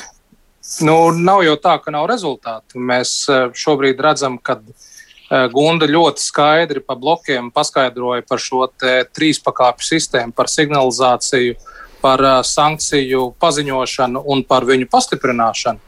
Nu, 0.87 0.97
nav 1.13 1.43
jau 1.45 1.59
tā, 1.61 1.77
ka 1.85 1.93
nav 1.93 2.07
rezultātu. 2.09 2.81
Mēs 2.81 3.13
e, 3.29 3.41
šobrīd 3.57 4.01
redzam, 4.01 4.39
ka 4.41 4.57
e, 4.61 5.43
Gunda 5.53 5.89
ļoti 5.91 6.25
skaidri 6.25 6.81
pa 6.85 6.97
blokiem 6.97 7.53
paskaidroja 7.53 8.25
par 8.29 8.41
šo 8.41 8.65
trīs 8.81 9.43
pakāpju 9.45 9.89
sistēmu, 9.93 10.37
par 10.37 10.49
signalizāciju, 10.53 11.59
uh, 11.59 11.80
par 12.03 12.23
uh, 12.25 12.41
sankciju 12.47 13.31
paziņošanu 13.41 14.25
un 14.33 14.45
par 14.49 14.67
viņu 14.69 14.89
pastiprināšanu. 14.91 15.81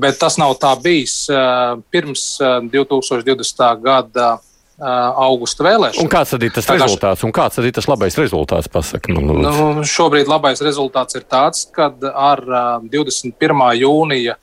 Bet 0.00 0.16
tas 0.20 0.38
nav 0.40 0.56
tā 0.60 0.72
bijis 0.80 1.26
uh, 1.28 1.76
pirms 1.92 2.34
2020. 2.40 3.64
gada 3.84 4.34
augusta 4.74 5.62
vēlēšanām. 5.62 6.02
Un 6.02 6.08
kāds 6.10 6.32
tad 6.34 6.42
ir 6.42 6.50
tas 6.50 6.66
Tagad, 6.66 6.88
rezultāts? 6.88 7.22
Un 7.22 7.30
kāds 7.30 7.54
tad 7.54 7.68
ir 7.68 7.74
tas 7.76 7.86
labais 7.86 8.16
rezultāts? 8.18 8.66
Pasaka, 8.66 9.12
man, 9.14 9.44
nu, 9.44 9.84
šobrīd 9.86 10.26
labais 10.26 10.58
rezultāts 10.66 11.14
ir 11.14 11.22
tāds, 11.30 11.60
ka 11.70 11.92
ar 12.10 12.42
21. 12.82 13.38
jūnija 13.78 14.34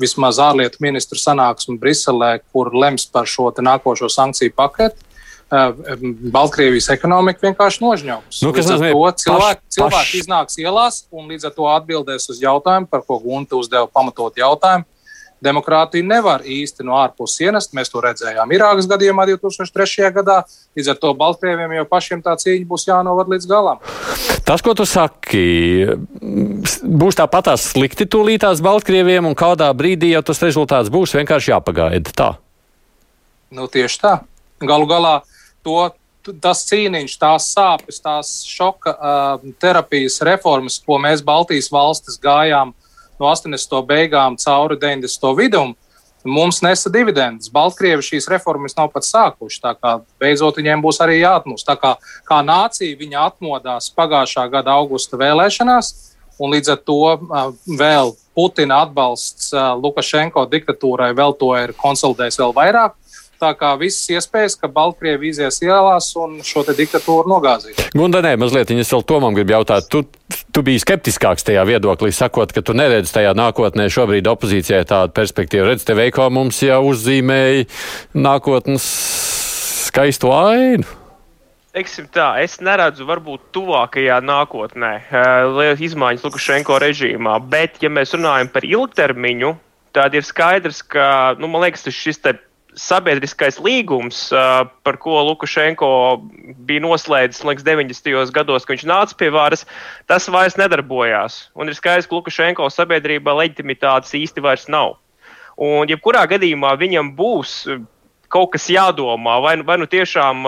vismaz 0.00 0.38
ārlietu 0.40 0.80
ministru 0.84 1.18
sanāksmi 1.20 1.76
Briselē, 1.80 2.36
kur 2.52 2.72
lems 2.74 3.06
par 3.10 3.28
šo 3.28 3.50
nākošo 3.50 4.08
sankciju 4.12 4.54
paketi, 4.56 5.09
Baltkrievijas 5.50 6.86
ekonomika 6.94 7.42
vienkārši 7.42 7.82
nožņauks. 7.82 8.38
Nu, 8.44 8.52
līdz 8.54 8.70
ar 8.70 8.84
to 8.84 9.10
cilvēki, 9.24 9.64
paš, 9.64 9.72
cilvēki 9.74 10.20
iznāks 10.22 10.58
ielās 10.62 11.02
un 11.10 11.26
līdz 11.32 11.48
ar 11.48 11.54
to 11.56 11.66
atbildēs 11.72 12.30
uz 12.30 12.38
jautājumu, 12.42 12.86
par 12.90 13.02
ko 13.02 13.18
Gunta 13.18 13.58
uzdeva 13.58 13.90
pamatot 13.90 14.38
jautājumu. 14.38 14.86
Demokrātiju 15.40 16.04
nevar 16.04 16.44
īsti 16.44 16.84
no 16.84 16.98
ārpuses 17.00 17.40
ienest. 17.40 17.72
Mēs 17.74 17.88
to 17.88 18.02
redzējām 18.04 18.50
Irākas 18.52 18.86
gadījumā 18.86 19.24
2003. 19.30 20.10
gadā. 20.18 20.42
Līdz 20.76 20.90
ar 20.92 20.98
to 21.00 21.14
Baltkrieviem 21.16 21.72
jau 21.78 21.86
pašiem 21.88 22.20
tā 22.22 22.34
cīņa 22.38 22.68
būs 22.68 22.84
jānovad 22.86 23.32
līdz 23.32 23.48
galam. 23.48 23.80
Tas, 24.44 24.60
ko 24.62 24.74
tu 24.76 24.84
saki, 24.84 25.88
būs 26.84 27.16
tāpatās 27.16 27.70
slikti 27.72 28.04
tūlītās 28.04 28.60
Baltkrieviem, 28.62 29.26
un 29.26 29.34
kādā 29.38 29.70
brīdī 29.74 30.12
jau 30.12 30.22
tas 30.28 30.44
rezultāts 30.44 30.92
būs 30.92 31.16
vienkārši 31.16 31.54
jāpagaida. 31.54 32.12
Tā. 32.12 32.30
Nu, 33.50 33.64
tieši 33.66 34.00
tā. 34.04 34.14
Galu 34.60 34.84
galā 34.90 35.20
to, 35.66 35.90
tas 36.42 36.64
cīniņš, 36.68 37.16
tās 37.20 37.50
sāpes, 37.54 38.00
tās 38.02 38.32
šoka 38.48 38.92
uh, 38.94 39.52
terapijas 39.60 40.20
reformas, 40.26 40.78
ko 40.84 40.98
mēs 41.00 41.24
Baltijas 41.24 41.70
valstis 41.72 42.20
gājām 42.20 42.74
no 43.20 43.30
80. 43.30 43.80
beigām 43.88 44.36
cauri 44.40 44.76
90. 44.80 45.32
vidum, 45.36 45.74
mums 46.24 46.60
nesa 46.64 46.92
dividendes. 46.92 47.50
Baltkrievi 47.52 48.04
šīs 48.04 48.28
reformas 48.32 48.76
nav 48.76 48.90
pat 48.92 49.06
sākuši. 49.08 49.60
Tā 49.64 49.74
kā 49.76 49.96
beidzot 50.20 50.60
viņiem 50.60 50.84
būs 50.84 51.00
arī 51.04 51.20
jāatmūst. 51.22 51.68
Tā 51.68 51.76
kā, 51.80 51.94
kā 52.28 52.40
nācija 52.44 52.98
viņa 53.00 53.26
atmodās 53.30 53.90
pagājušā 53.96 54.46
gada 54.52 54.76
augusta 54.76 55.20
vēlēšanās, 55.20 55.92
un 56.40 56.56
līdz 56.56 56.74
ar 56.76 56.82
to 56.84 57.00
uh, 57.16 57.52
vēl 57.80 58.14
Putina 58.36 58.84
atbalsts 58.86 59.50
uh, 59.52 59.72
Lukašenko 59.76 60.46
diktatūrai 60.48 61.10
vēl 61.16 61.36
to 61.40 61.52
ir 61.58 61.76
konsolidējis 61.80 62.40
vēl 62.40 62.56
vairāk. 62.56 62.99
Tā 63.40 63.54
kā 63.56 63.70
visas 63.80 64.04
iespējas, 64.12 64.52
ka 64.60 64.68
Baltkrievi 64.68 65.30
izies 65.30 65.62
ielās 65.64 66.10
un 66.20 66.42
šo 66.44 66.60
diktatūru 66.68 67.30
nogāzīs. 67.30 67.78
Gunda, 67.96 68.20
nē, 68.20 68.34
mazliet 68.36 68.68
viņas 68.68 68.90
vēl 68.92 69.04
Tomam 69.08 69.36
grib 69.38 69.54
jautāt. 69.54 69.86
Tu, 69.88 70.02
tu 70.52 70.64
biji 70.66 70.82
skeptiskāks 70.82 71.46
tajā 71.48 71.64
viedoklī, 71.64 72.10
sakot, 72.12 72.52
ka 72.52 72.60
tu 72.60 72.76
neredzi 72.76 73.14
tajā 73.14 73.32
nākotnē 73.38 73.86
šobrīd 73.88 74.28
opozīcijai 74.28 74.82
tādu 74.90 75.16
perspektīvu. 75.16 75.70
Redz, 75.70 75.86
te 75.88 75.96
veiko 75.96 76.26
mums 76.28 76.60
jau 76.66 76.82
uzzīmēja 76.90 77.64
nākotnes 78.12 78.90
skaistu 79.88 80.34
ainu. 80.36 80.84
Teiksim 81.72 82.10
tā, 82.12 82.34
es 82.44 82.58
neredzu, 82.60 83.06
varbūt 83.08 83.48
tuvākajā 83.54 84.20
nākotnē 84.26 84.92
uh, 85.06 85.80
izmaiņas 85.80 86.28
Lukašenko 86.28 86.76
režīmā, 86.82 87.38
bet, 87.48 87.80
ja 87.80 87.88
mēs 87.88 88.12
runājam 88.18 88.52
par 88.52 88.68
ilgtermiņu, 88.68 89.54
tad 89.96 90.18
ir 90.18 90.26
skaidrs, 90.26 90.82
ka, 90.82 91.38
nu, 91.40 91.48
man 91.48 91.64
liekas, 91.64 91.86
šis 91.94 92.20
te 92.20 92.34
sabiedriskais 92.78 93.58
līgums, 93.62 94.28
par 94.84 94.98
ko 95.02 95.20
Lukašenko 95.26 95.90
bija 96.66 96.82
noslēdzis 96.84 97.44
liekas, 97.46 97.66
90. 97.66 98.32
gados, 98.34 98.66
kad 98.66 98.76
viņš 98.76 98.86
nāca 98.88 99.16
pie 99.18 99.30
varas, 99.34 99.66
tas 100.10 100.28
vairs 100.30 100.58
nedarbojās. 100.60 101.40
Un 101.58 101.70
ir 101.70 101.78
skaidrs, 101.78 102.08
ka 102.08 102.18
Lukašenko 102.18 102.70
sabiedrībā 102.70 103.34
leģitimitātes 103.42 104.14
īsti 104.18 104.44
vairs 104.44 104.68
nav. 104.70 104.98
Un, 105.60 105.90
jebkurā 105.90 106.24
gadījumā 106.30 106.72
viņam 106.80 107.12
būs 107.18 107.64
kaut 108.30 108.54
kas 108.54 108.70
jādomā, 108.70 109.40
vai, 109.42 109.56
nu, 109.58 109.66
vai 109.66 109.76
nu 109.82 109.90
tiešām 109.90 110.46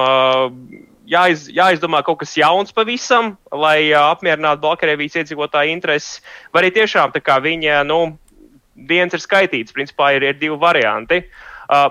jāiz, 1.11 1.49
jāizdomā 1.51 2.05
kaut 2.07 2.23
kas 2.23 2.37
jauns 2.39 2.73
pavisam, 2.73 3.35
lai 3.51 3.91
apmierinātu 3.99 4.63
Baltkrievijas 4.63 5.19
iedzīvotāju 5.21 5.75
intereses, 5.75 6.21
vai 6.55 6.63
arī 6.63 6.77
tiešām 6.79 7.13
viņa 7.19 7.83
nu, 7.91 8.05
dienas 8.77 9.19
ir 9.19 9.25
skaitīts. 9.27 9.75
Principā 9.75 10.15
ir, 10.15 10.31
ir 10.31 10.39
divi 10.39 10.57
varianti. 10.57 11.25
Uh, 11.27 11.49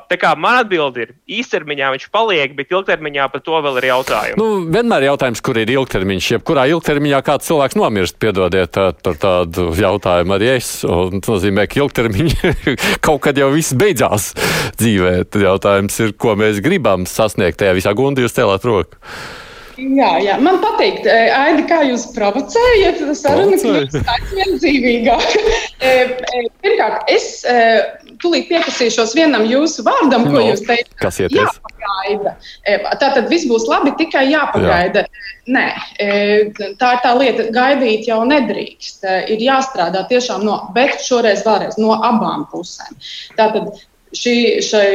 tā 0.09 0.17
kā 0.21 0.31
man 0.39 0.61
atbild 0.61 0.97
ir, 1.01 1.13
īstermiņā 1.31 1.91
viņš 1.95 2.07
paliek, 2.13 2.53
bet 2.57 2.73
ilgtermiņā 2.73 3.27
par 3.33 3.43
to 3.45 3.61
vēl 3.65 3.79
ir 3.81 3.89
jautājums. 3.91 4.39
Nu, 4.39 4.63
vienmēr 4.73 5.07
jautājums, 5.09 5.41
kur 5.45 5.59
ir 5.61 5.71
ilgtermiņš, 5.73 6.29
jebkurā 6.35 6.67
ilgtermiņā 6.71 7.21
kāds 7.27 7.49
cilvēks 7.49 7.77
nomirst, 7.79 8.19
piedodiet 8.21 8.79
par 9.03 9.19
tādu 9.21 9.69
jautājumu 9.77 10.37
arī 10.37 10.55
es. 10.57 10.71
Un 10.85 11.21
tas 11.21 11.35
nozīmē, 11.35 11.67
ka 11.71 11.81
ilgtermiņā 11.83 12.55
kaut 13.05 13.23
kad 13.27 13.39
jau 13.39 13.51
viss 13.53 13.77
beidzās 13.77 14.31
dzīvē. 14.81 15.15
Tad 15.31 15.47
jautājums 15.47 16.01
ir, 16.03 16.17
ko 16.19 16.35
mēs 16.39 16.61
gribam 16.63 17.07
sasniegt 17.09 17.61
tajā 17.61 17.77
visā 17.77 17.95
gundā, 17.97 18.25
jūs 18.25 18.37
celāt 18.37 18.67
roku. 18.67 18.99
Jā, 19.81 20.09
jā, 20.21 20.35
man 20.43 20.59
patīk, 20.61 20.99
Aidi, 21.07 21.63
kā 21.69 21.79
jūs 21.87 22.03
provocējat 22.13 22.99
sarunu, 23.17 23.57
kļūst 23.57 24.09
aizvien 24.13 24.57
dzīvīgāk. 24.59 25.37
Pirmkārt, 26.61 27.07
es 27.09 27.41
tūlīt 28.21 28.47
piekasīšos 28.49 29.15
vienam 29.17 29.45
jūsu 29.49 29.85
vārdam, 29.87 30.27
ko 30.29 30.37
no, 30.37 30.45
jūs 30.49 30.63
teicāt. 30.67 30.95
Kas 31.01 31.19
ieties? 31.21 31.41
Jāpagaida. 31.41 32.35
Tātad 33.01 33.29
viss 33.31 33.49
būs 33.49 33.67
labi, 33.69 33.93
tikai 33.99 34.27
jāpagaida. 34.31 35.05
Jā. 35.05 35.27
Nē, 35.51 35.65
tā 36.79 36.89
ir 36.95 36.99
tā 37.03 37.11
lieta, 37.17 37.47
gaidīt 37.53 38.07
jau 38.09 38.21
nedrīkst. 38.29 39.07
Ir 39.33 39.41
jāstrādā 39.41 40.05
tiešām 40.11 40.45
no, 40.45 40.59
bet 40.75 41.01
šoreiz 41.01 41.41
vēlreiz 41.47 41.79
no 41.81 41.97
abām 41.97 42.45
pusēm. 42.51 42.99
Tātad 43.39 43.73
šī, 44.17 44.35
šai 44.65 44.89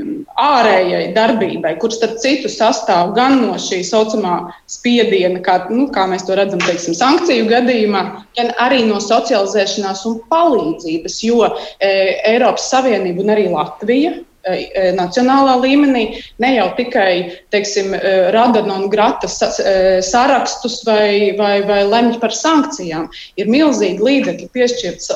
um, 0.00 0.10
ārējai 0.40 1.12
darbībai, 1.16 1.74
kur 1.80 1.94
starp 1.94 2.18
citu 2.22 2.50
sastāv 2.52 3.14
gan 3.16 3.38
no 3.42 3.56
šī 3.60 3.80
saucamā 3.86 4.36
spiediena, 4.70 5.40
kā, 5.44 5.58
nu, 5.70 5.88
kā 5.94 6.06
mēs 6.10 6.26
to 6.28 6.36
redzam, 6.38 6.62
teiksim, 6.64 6.96
sankciju 6.98 7.48
gadījumā, 7.50 8.04
gan 8.38 8.52
arī 8.62 8.84
no 8.88 9.00
socializēšanās 9.02 10.04
un 10.10 10.20
palīdzības, 10.32 11.18
jo 11.28 11.48
e, 11.48 11.90
Eiropas 12.34 12.70
Savienība 12.72 13.24
un 13.24 13.34
arī 13.36 13.48
Latvija 13.52 14.16
nacionālā 14.44 15.54
līmenī, 15.62 16.04
ne 16.42 16.50
jau 16.56 16.68
tikai 16.76 17.40
teiksim, 17.54 17.94
eh, 17.94 18.30
rada 18.34 18.62
non 18.66 18.88
grata 18.92 19.28
sarakstus 19.28 20.82
vai, 20.84 21.34
vai, 21.38 21.62
vai 21.62 21.82
lemj 21.84 22.18
par 22.20 22.30
sankcijām. 22.30 23.08
Ir 23.36 23.46
milzīgi 23.46 24.04
līdzekļi 24.04 24.48
piešķirts 24.54 25.10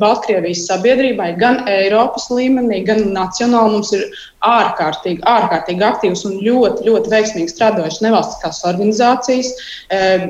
Baltkrievijas 0.00 0.66
sabiedrībai 0.70 1.32
gan 1.38 1.64
Eiropas 1.68 2.28
līmenī, 2.30 2.84
gan 2.86 3.04
nacionāli. 3.12 3.72
Mums 3.72 3.92
ir 3.96 4.06
ārkārtīgi, 4.46 5.22
ārkārtīgi 5.28 5.86
aktīvas 5.86 6.24
un 6.28 6.40
ļoti, 6.42 6.86
ļoti 6.88 7.12
veiksmīgi 7.12 7.52
strādājušas 7.52 8.02
nevalstiskās 8.04 8.62
organizācijas. 8.68 9.52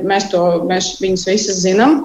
Mēs, 0.02 0.28
to, 0.30 0.42
mēs 0.68 0.96
viņus 1.02 1.28
visas 1.30 1.62
zinām. 1.64 2.00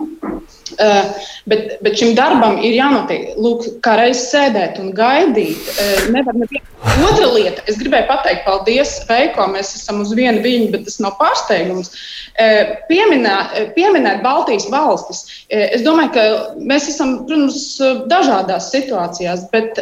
Uh, 0.75 1.09
bet, 1.49 1.77
bet 1.85 1.97
šim 1.99 2.13
darbam 2.17 2.57
ir 2.61 2.75
jānotiek. 2.75 3.35
Lūk, 3.39 3.65
kā 3.85 3.95
reizes 3.99 4.27
sēdēt 4.33 4.79
un 4.81 4.91
gaidīt. 4.97 5.69
Uh, 5.75 6.07
nevar 6.15 6.37
nevienu. 6.37 6.65
Otra 7.07 7.27
lieta, 7.33 7.63
es 7.69 7.79
gribēju 7.79 8.07
pateikt 8.09 8.45
paldies 8.47 8.93
Veiko. 9.09 9.47
Mēs 9.53 9.75
esam 9.79 10.01
uz 10.03 10.13
vienu 10.17 10.41
viņu, 10.45 10.71
bet 10.73 10.87
tas 10.89 10.99
nav 11.03 11.17
pārsteigums. 11.21 11.93
Uh, 12.37 12.75
pieminēt, 12.91 13.55
pieminēt 13.77 14.23
Baltijas 14.25 14.67
valstis. 14.73 15.23
Es 15.49 15.85
domāju, 15.85 16.11
ka 16.15 16.25
mēs 16.59 16.89
esam, 16.91 17.21
protams, 17.27 17.63
dažādās 18.11 18.71
situācijās, 18.73 19.47
bet 19.53 19.79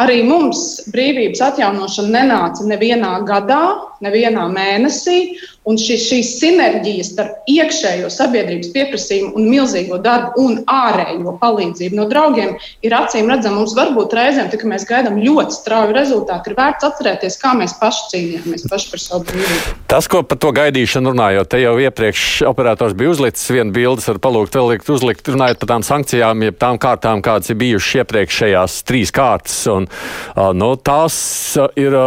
arī 0.00 0.20
mums 0.26 0.62
brīvības 0.92 1.42
atjaunošana 1.50 2.12
nenāca 2.20 2.66
nevienā 2.68 3.12
gadā, 3.28 3.62
nevienā 4.04 4.46
mēnesī. 4.52 5.18
Un 5.66 5.74
šī, 5.82 5.96
šī 5.98 6.20
sinerģija 6.22 7.02
starp 7.02 7.48
iekšējo 7.50 8.06
sabiedrības 8.12 8.68
pieprasījumu 8.70 9.32
un 9.34 9.48
milzīgo 9.50 9.96
darbu 9.98 10.44
un 10.44 10.60
ārējo 10.70 11.32
palīdzību 11.40 11.98
no 11.98 12.04
draugiem 12.06 12.52
ir 12.86 12.94
acīm 12.94 13.26
redzama. 13.32 13.58
Mums 13.58 13.74
varbūt 13.74 14.14
reizēm, 14.14 14.46
kad 14.52 14.62
mēs 14.70 14.86
gaidām 14.86 15.18
ļoti 15.18 15.56
strauju 15.56 15.96
rezultātu, 15.96 16.52
ir 16.52 16.58
vērts 16.60 16.86
atcerēties, 16.86 17.38
kā 17.42 17.56
mēs 17.58 17.74
paši 17.80 18.04
cīnījāmies 18.12 18.66
paši 18.70 18.92
par 18.92 19.02
savu 19.02 19.26
brīvību. 19.32 19.74
Tas, 19.90 20.06
ko 20.12 20.20
par 20.22 20.38
to 20.44 20.52
gaidīšanu 20.54 21.10
runājot, 21.16 21.50
te 21.50 21.60
jau 21.64 21.74
iepriekš 21.82 22.26
operators 22.46 22.94
bija 22.98 23.16
uzlicis 23.16 23.50
vienu 23.50 23.74
bildes, 23.74 24.06
var 24.12 24.22
palūgt 24.22 24.60
vēl 24.60 24.70
likt 24.76 24.92
uzlikt, 24.94 25.32
runājot 25.34 25.64
par 25.64 25.72
tām 25.72 25.86
sankcijām, 25.90 26.46
jeb 26.46 26.62
tām 26.62 26.78
kārtām, 26.82 27.24
kādas 27.26 27.50
ir 27.50 27.58
bijušas 27.58 28.04
iepriekšējās 28.04 28.78
trīs 28.86 29.10
kārtas. 29.14 29.58
Un, 29.72 29.90
nu, 30.62 30.70
tās 30.78 31.18
ir, 31.74 31.98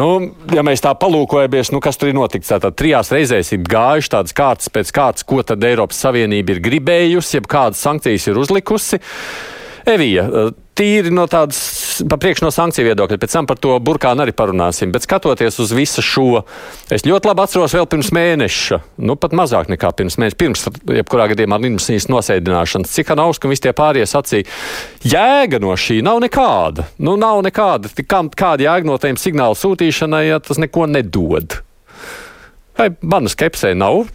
nu, 0.00 0.08
ja 0.56 0.64
mēs 0.64 0.84
tā 0.84 0.91
palūkojamies, 0.98 1.72
nu, 1.74 1.80
kas 1.84 1.98
tur 2.00 2.10
ir 2.10 2.16
noticis 2.16 2.52
tātad 2.52 2.76
trijās 2.78 3.12
reizēs 3.14 3.52
ir 3.54 3.64
gājuši 3.68 4.12
tādas 4.14 4.36
kārtas 4.36 4.72
pēc 4.72 4.92
kārtas, 4.94 5.26
ko 5.28 5.42
tad 5.46 5.64
Eiropas 5.66 6.00
Savienība 6.04 6.56
ir 6.56 6.62
gribējusi, 6.64 7.38
jeb 7.38 7.48
kādas 7.50 7.82
sankcijas 7.84 8.28
ir 8.30 8.40
uzlikusi. 8.42 9.00
Evija, 9.88 10.28
tīri 10.78 11.12
no 11.12 11.24
tādas, 11.30 11.58
pa 12.08 12.16
priekš 12.20 12.42
no 12.44 12.50
sankciju 12.54 12.86
viedokļa, 12.88 13.18
pēc 13.20 13.34
tam 13.36 13.48
par 13.48 13.58
to 13.60 13.74
burkānu 13.84 14.24
arī 14.24 14.34
parunāsim, 14.36 14.92
bet 14.94 15.04
skatoties 15.04 15.58
uz 15.62 15.72
visu 15.76 16.04
šo, 16.04 16.42
es 16.92 17.04
ļoti 17.06 17.28
labi 17.28 17.44
atceros 17.44 17.74
vēl 17.76 17.88
pirms 17.92 18.12
mēneša, 18.16 18.78
nu 19.04 19.16
pat 19.20 19.36
mazāk 19.36 19.68
nekā 19.72 19.92
pirms 19.98 20.16
mēneša, 20.20 20.38
pirms, 20.40 20.64
jebkurā 21.00 21.28
gadījumā, 21.32 21.58
līnijas 21.62 22.08
nosēdināšanas, 22.12 22.94
cik 22.94 23.12
Hanausku 23.12 23.48
un 23.48 23.54
visi 23.54 23.66
tie 23.66 23.74
pārējie 23.76 24.08
sacīja, 24.08 24.48
jēga 25.12 25.60
no 25.62 25.76
šī 25.76 26.00
nav 26.06 26.22
nekāda, 26.24 26.88
nu 27.04 27.18
nav 27.20 27.42
nekāda, 27.44 27.92
kam, 28.08 28.32
kāda 28.32 28.68
jēga 28.68 28.88
no 28.88 28.96
tiem 29.02 29.20
signālu 29.20 29.58
sūtīšanai, 29.58 30.24
ja 30.30 30.40
tas 30.40 30.60
neko 30.62 30.88
nedod. 30.88 31.60
Vai 32.78 32.88
mana 33.04 33.28
skepsē 33.28 33.74
nav 33.76 34.06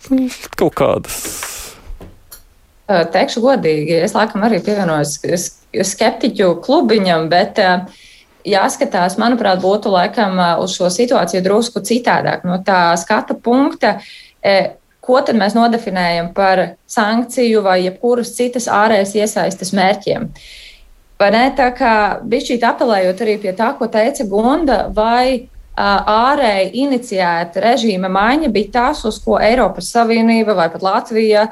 kaut 0.57 0.73
kādas? 0.79 1.21
Teikšu 2.87 3.43
godīgi, 3.43 3.99
es 3.99 4.15
laikam 4.15 4.45
arī 4.47 4.61
pievienojos 4.63 5.17
skeptiķu 5.75 6.53
klubiņam, 6.63 7.27
bet 7.31 7.59
jāskatās, 8.47 9.17
manuprāt, 9.19 9.59
būtu 9.63 9.91
laikam 9.91 10.39
uz 10.63 10.77
šo 10.77 10.91
situāciju 10.93 11.43
drusku 11.45 11.83
citādāk. 11.83 12.45
No 12.47 12.61
tā 12.63 12.95
skata 12.99 13.35
punkta, 13.35 13.97
ko 15.03 15.19
tad 15.23 15.39
mēs 15.39 15.55
nodefinējam 15.55 16.31
par 16.35 16.63
sankciju 16.91 17.63
vai 17.65 17.81
jebkuras 17.85 18.33
citas 18.35 18.67
ārējas 18.71 19.15
iesaistas 19.15 19.73
mērķiem. 19.75 20.29
Vai 21.17 21.29
ne? 21.33 21.43
Tā 21.57 21.71
kā 21.73 21.93
bija 22.23 22.51
šī 22.51 22.59
apelējot 22.61 23.21
arī 23.25 23.37
pie 23.41 23.53
tā, 23.57 23.71
ko 23.79 23.87
teica 23.89 24.27
Gonda, 24.29 24.83
vai 24.93 25.49
ārēji 25.77 26.71
iniciēta 26.83 27.61
režīma 27.61 28.09
maiņa 28.09 28.49
bija 28.53 28.71
tas, 28.79 29.03
uz 29.05 29.19
ko 29.21 29.37
Eiropas 29.37 29.91
Savienība 29.93 30.55
vai 30.57 30.67
pat 30.73 30.81
Latvija 30.81 31.45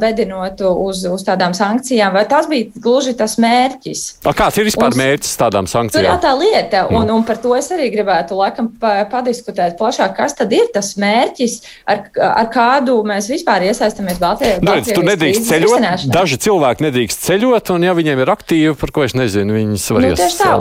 vedinot 0.00 0.60
uz, 0.68 1.02
uz 1.08 1.24
tādām 1.26 1.54
sankcijām, 1.56 2.12
vai 2.14 2.26
tas 2.28 2.46
bija 2.50 2.68
gluži 2.76 3.16
tas 3.18 3.38
mērķis? 3.40 4.02
A, 4.28 4.34
kāds 4.36 4.60
ir 4.60 4.68
vispār 4.68 4.92
un, 4.92 4.98
mērķis 5.00 5.32
tādām 5.40 5.68
sankcijām? 5.70 6.04
Tur 6.04 6.08
jau 6.10 6.18
tā 6.22 6.34
lieta, 6.36 6.84
un, 6.90 7.06
mm. 7.06 7.14
un 7.16 7.24
par 7.26 7.40
to 7.42 7.54
es 7.56 7.70
arī 7.74 7.88
gribētu 7.94 8.36
laikam 8.38 8.68
padiskutēt 8.78 9.78
plašāk, 9.80 10.14
kas 10.18 10.36
tad 10.38 10.52
ir 10.54 10.68
tas 10.74 10.92
mērķis, 11.00 11.56
ar, 11.90 12.04
ar 12.28 12.52
kādu 12.52 12.98
mēs 13.08 13.30
vispār 13.32 13.66
iesaistamies 13.70 14.20
Baltijā. 14.20 14.60
Nu, 14.62 14.76
tu 14.84 15.02
nedrīkst 15.06 15.48
ceļot, 15.48 16.06
daži 16.12 16.38
cilvēki 16.44 16.86
nedrīkst 16.86 17.24
ceļot, 17.24 17.72
un 17.74 17.88
ja 17.88 17.96
viņiem 17.96 18.22
ir 18.22 18.34
aktīvi, 18.36 18.76
par 18.78 18.94
ko 18.94 19.08
es 19.08 19.16
nezinu, 19.16 19.56
viņas 19.56 19.88
var 19.96 20.06
nu, 20.06 20.14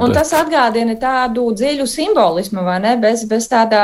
un 0.08 0.16
tas 0.16 0.34
atgādina 0.40 0.96
tādu 1.00 1.46
dziļu 1.60 1.86
simbolismu 1.90 2.69
vai 2.70 2.80
ne, 2.84 2.96
bez, 3.02 3.26
bez 3.30 3.50
tādā 3.52 3.84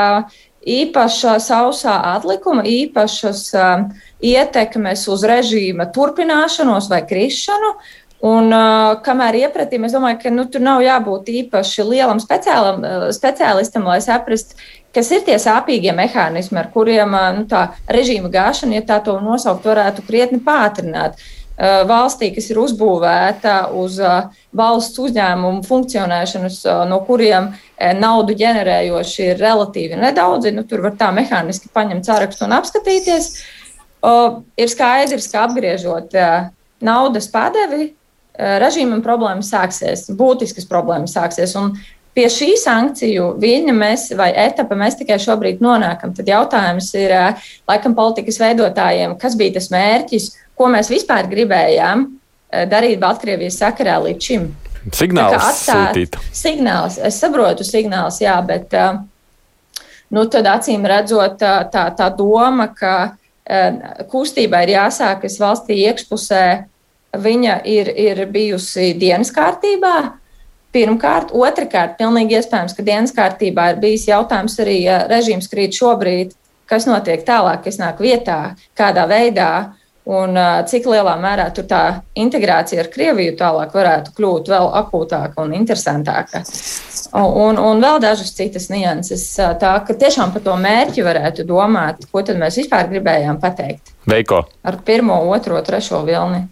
īpaša 0.66 1.36
sausā 1.42 1.94
atlikuma, 2.14 2.64
īpašas 2.66 3.42
uh, 3.54 3.86
ietekmes 4.24 5.06
uz 5.12 5.22
režīma 5.26 5.88
turpināšanos 5.94 6.90
vai 6.90 7.04
krišanu. 7.06 7.76
Un, 8.26 8.48
uh, 8.50 8.96
kamēr 9.04 9.42
iepratīm, 9.44 9.84
es 9.86 9.94
domāju, 9.94 10.18
ka 10.24 10.32
nu, 10.32 10.46
tur 10.50 10.64
nav 10.64 10.82
jābūt 10.82 11.28
īpaši 11.44 11.84
lielam 11.86 12.18
speciālam, 12.22 12.82
uh, 12.82 13.06
speciālistam, 13.14 13.86
lai 13.86 14.00
saprastu, 14.02 14.56
kas 14.96 15.12
ir 15.12 15.22
tie 15.26 15.36
sāpīgie 15.38 15.92
mehānismi, 15.94 16.58
ar 16.58 16.72
kuriem 16.74 17.14
uh, 17.14 17.28
nu, 17.36 17.44
tā 17.50 17.68
režīma 17.92 18.32
gāšana, 18.32 18.80
ja 18.80 18.86
tā 18.88 19.02
to 19.04 19.18
nosaukt, 19.22 19.68
varētu 19.68 20.06
krietni 20.08 20.40
pātrināt. 20.42 21.20
Uh, 21.20 21.45
valstī, 21.58 22.34
kas 22.34 22.50
ir 22.50 22.58
uzbūvēta 22.60 23.70
uz 23.72 23.98
eh, 24.00 24.28
valsts 24.56 25.00
uzņēmumu 25.00 25.64
funkcionēšanas, 25.64 26.58
eh, 26.66 26.82
no 26.90 27.00
kuriem 27.08 27.54
naudu 27.96 28.32
ģenerējoši 28.36 29.22
ir 29.30 29.40
relatīvi 29.40 29.96
nedaudzi. 30.00 30.52
Nu, 30.52 30.64
tur 30.64 30.80
var 30.84 30.96
tā 30.96 31.10
mehāniski 31.12 31.68
paņemt 31.72 32.08
sārakstu 32.08 32.46
un 32.46 32.54
apskatīties. 32.56 33.26
Ir 34.56 34.70
skaidrs, 34.70 35.26
ka 35.28 35.42
apgriežot 35.44 36.14
naudas 36.80 37.26
padevi, 37.28 37.90
režīmam 38.32 39.02
problēmas 39.04 39.50
sāksies, 39.52 40.06
būtiskas 40.16 40.64
problēmas 40.70 41.12
sāksies. 41.18 41.52
Un 41.60 41.74
pie 42.16 42.30
šī 42.32 42.54
sankciju 42.62 43.34
viņa 43.42 43.76
mēs, 43.76 44.06
vai 44.16 44.30
etapa 44.46 44.78
mēs 44.78 44.96
tikai 45.02 45.20
šobrīd 45.20 45.60
nonākam. 45.60 46.16
Tad 46.16 46.32
jautājums 46.32 46.88
ir 46.96 47.12
laikam 47.68 47.96
politikas 47.98 48.40
veidotājiem, 48.40 49.18
kas 49.20 49.36
bija 49.36 49.58
tas 49.58 49.68
mērķis 49.74 50.32
ko 50.56 50.70
mēs 50.72 50.90
vispār 50.92 51.28
gribējām 51.30 52.06
eh, 52.06 52.64
darīt 52.70 53.00
Baltkrievijas 53.02 53.60
sakarā 53.62 53.98
līdz 54.06 54.30
šim. 54.30 54.48
Signāls 54.94 55.64
sūtīt. 55.66 56.16
Signāls, 56.34 57.00
es 57.02 57.18
saprotu 57.18 57.66
signāls, 57.66 58.20
jā, 58.22 58.36
bet 58.46 58.74
eh, 58.76 59.00
nu, 60.14 60.26
tad 60.30 60.48
acīm 60.50 60.86
redzot 60.86 61.38
tā, 61.40 61.58
tā, 61.72 61.88
tā 61.98 62.10
doma, 62.14 62.70
ka 62.74 62.94
eh, 63.08 64.06
kustībai 64.12 64.66
ir 64.66 64.76
jāsākas 64.76 65.40
valstī 65.42 65.82
iekšpusē, 65.88 66.46
viņa 67.16 67.60
ir, 67.70 67.90
ir 67.90 68.24
bijusi 68.30 68.92
dienas 68.98 69.32
kārtībā. 69.34 69.96
Pirmkārt, 70.76 71.30
otrkārt, 71.32 71.94
pilnīgi 71.96 72.36
iespējams, 72.36 72.74
ka 72.76 72.84
dienas 72.84 73.14
kārtībā 73.16 73.70
ir 73.72 73.78
bijis 73.80 74.10
jautājums 74.10 74.58
arī, 74.60 74.82
ja 74.84 74.98
režīms 75.08 75.48
krīt 75.48 75.78
šobrīd, 75.78 76.34
kas 76.68 76.84
notiek 76.88 77.22
tālāk, 77.24 77.62
kas 77.64 77.78
nāk 77.80 78.02
vietā, 78.02 78.56
kādā 78.76 79.06
veidā 79.08 79.50
un 80.06 80.38
cik 80.70 80.86
lielā 80.86 81.16
mērā 81.18 81.48
tur 81.54 81.66
tā 81.66 81.82
integrācija 82.18 82.84
ar 82.84 82.90
Krieviju 82.92 83.34
tālāk 83.38 83.74
varētu 83.74 84.14
kļūt 84.16 84.50
vēl 84.52 84.68
akūtāka 84.80 85.42
un 85.42 85.54
interesantāka. 85.58 86.44
Un, 87.16 87.58
un 87.58 87.82
vēl 87.82 87.98
dažas 88.02 88.30
citas 88.36 88.68
nianses. 88.70 89.24
Tā 89.36 89.72
ka 89.86 89.96
tiešām 89.98 90.34
par 90.34 90.44
to 90.46 90.54
mērķi 90.62 91.06
varētu 91.06 91.46
domāt, 91.48 92.06
ko 92.12 92.22
tad 92.26 92.38
mēs 92.40 92.60
vispār 92.62 92.90
gribējām 92.92 93.40
pateikt. 93.42 93.94
Veiko. 94.06 94.44
Ar 94.62 94.78
pirmo, 94.86 95.18
otro, 95.34 95.58
trešo 95.66 96.04
vilni. 96.06 96.46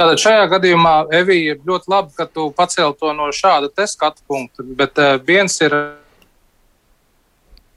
Tātad 0.00 0.20
šajā 0.22 0.46
gadījumā, 0.48 0.94
Evija, 1.12 1.54
ir 1.54 1.64
ļoti 1.68 1.90
labi, 1.92 2.14
ka 2.16 2.24
tu 2.24 2.46
pacēli 2.56 2.96
to 2.96 3.12
no 3.12 3.28
šāda 3.36 3.68
skatu 3.84 4.24
punkta. 4.24 4.64
Bet 4.64 4.96
viens 5.26 5.60
ir. 5.60 5.76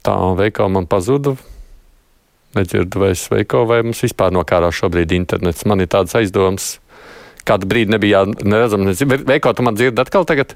Tā 0.04 0.14
veikā 0.38 0.68
man 0.72 0.88
pazuda. 0.88 1.36
Nedzirdu 2.54 3.02
vairs 3.02 3.24
veiko, 3.32 3.64
vai 3.70 3.80
mums 3.86 4.02
vispār 4.04 4.34
nokārā 4.34 4.70
šobrīd 4.74 5.14
internets. 5.16 5.64
Man 5.68 5.82
ir 5.82 5.90
tāds 5.92 6.14
aizdoms, 6.18 6.76
kādu 7.48 7.68
brīdi 7.70 7.94
nebija 7.96 8.24
neredzams. 8.30 9.02
Veiko, 9.26 9.52
tu 9.54 9.66
man 9.66 9.78
dzirdi 9.78 10.04
atkal 10.04 10.26
tagad? 10.28 10.54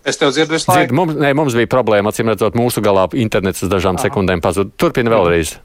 Es 0.00 0.16
tev 0.16 0.32
dzirdu 0.32 0.56
visu 0.56 0.70
laiku. 0.70 0.80
Dzird, 0.80 0.96
mums, 0.96 1.16
nē, 1.20 1.34
mums 1.36 1.56
bija 1.56 1.68
problēma, 1.68 2.08
acīm 2.08 2.30
redzot, 2.32 2.56
mūsu 2.56 2.80
galā 2.84 3.04
internets 3.20 3.60
uz 3.66 3.68
dažām 3.68 3.98
Aha. 3.98 4.06
sekundēm 4.06 4.40
pazuda. 4.40 4.72
Turpini 4.80 5.12
vēlreiz. 5.12 5.58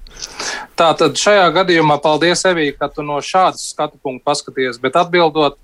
Tā 0.75 0.89
tad 0.99 1.15
šajā 1.19 1.47
gadījumā 1.55 1.97
paldies, 2.03 2.43
Evī, 2.49 2.69
ka 2.75 2.89
tu 2.91 3.05
no 3.07 3.21
šādas 3.23 3.69
skatu 3.71 3.95
punkta 4.03 4.33
paskaties, 4.33 4.79
bet 4.83 4.99
atbildot 4.99 5.55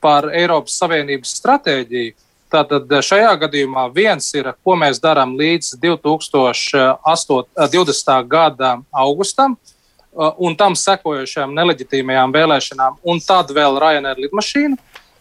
par 0.00 0.30
Eiropas 0.30 0.78
Savienības 0.78 1.34
stratēģiju. 1.40 2.14
Tātad 2.50 2.90
šajā 3.06 3.30
gadījumā 3.44 3.84
viens 3.94 4.26
ir, 4.34 4.48
ko 4.64 4.74
mēs 4.78 5.00
darām 5.02 5.36
līdz 5.38 5.66
2020. 5.82 8.26
gada 8.26 8.70
augustam, 8.90 9.56
un 10.34 10.56
tam 10.58 10.74
sekojošajām 10.74 11.54
neleģitīmajām 11.54 12.32
vēlēšanām, 12.34 12.98
un 13.06 13.20
tad 13.22 13.54
vēl 13.54 13.78
Ryanair 13.78 14.18
lidmašīnu. 14.26 14.76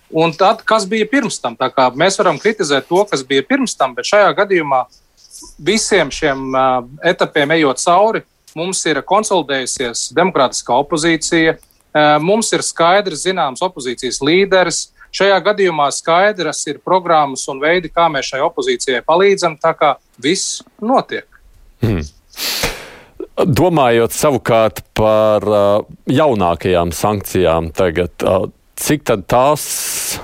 Un 0.10 0.34
tad, 0.34 0.66
kas 0.66 0.90
bija 0.90 1.06
pirms 1.06 1.38
tam? 1.38 1.54
Mēs 1.94 2.18
varam 2.18 2.42
kritizēt 2.42 2.90
to, 2.90 3.06
kas 3.06 3.22
bija 3.22 3.46
pirms 3.46 3.78
tam, 3.78 3.94
bet 3.94 4.10
šajā 4.10 4.34
gadījumā 4.42 4.90
visiem 5.62 6.10
šiem 6.10 6.50
etapiem 7.06 7.54
ejot 7.60 7.78
cauri, 7.84 8.26
mums 8.58 8.82
ir 8.90 9.06
konsolidējusies 9.06 10.10
demokrātiskā 10.18 10.74
opozīcija, 10.82 11.62
mums 12.26 12.50
ir 12.58 12.66
skaidrs 12.66 13.22
zināms 13.28 13.62
opozīcijas 13.62 14.18
līderis. 14.26 14.90
Šajā 15.16 15.40
gadījumā 15.46 15.90
skaidrs 15.94 16.62
ir 16.70 16.82
programmas 16.86 17.48
un 17.50 17.62
veidi, 17.62 17.90
kā 17.90 18.08
mēs 18.14 18.30
šai 18.30 18.44
opozīcijai 18.46 19.02
palīdzam. 19.08 19.58
Tā 19.62 19.74
kā 19.78 19.96
viss 20.22 20.62
notiek. 20.82 21.26
Hmm. 21.82 22.04
Domājot 23.40 24.14
savukārt 24.14 24.84
par 24.98 25.46
uh, 25.48 25.68
jaunākajām 26.12 26.92
sankcijām, 26.96 27.72
tagad, 27.76 28.12
uh, 28.28 28.50
cik 28.80 29.08
tās 29.28 29.64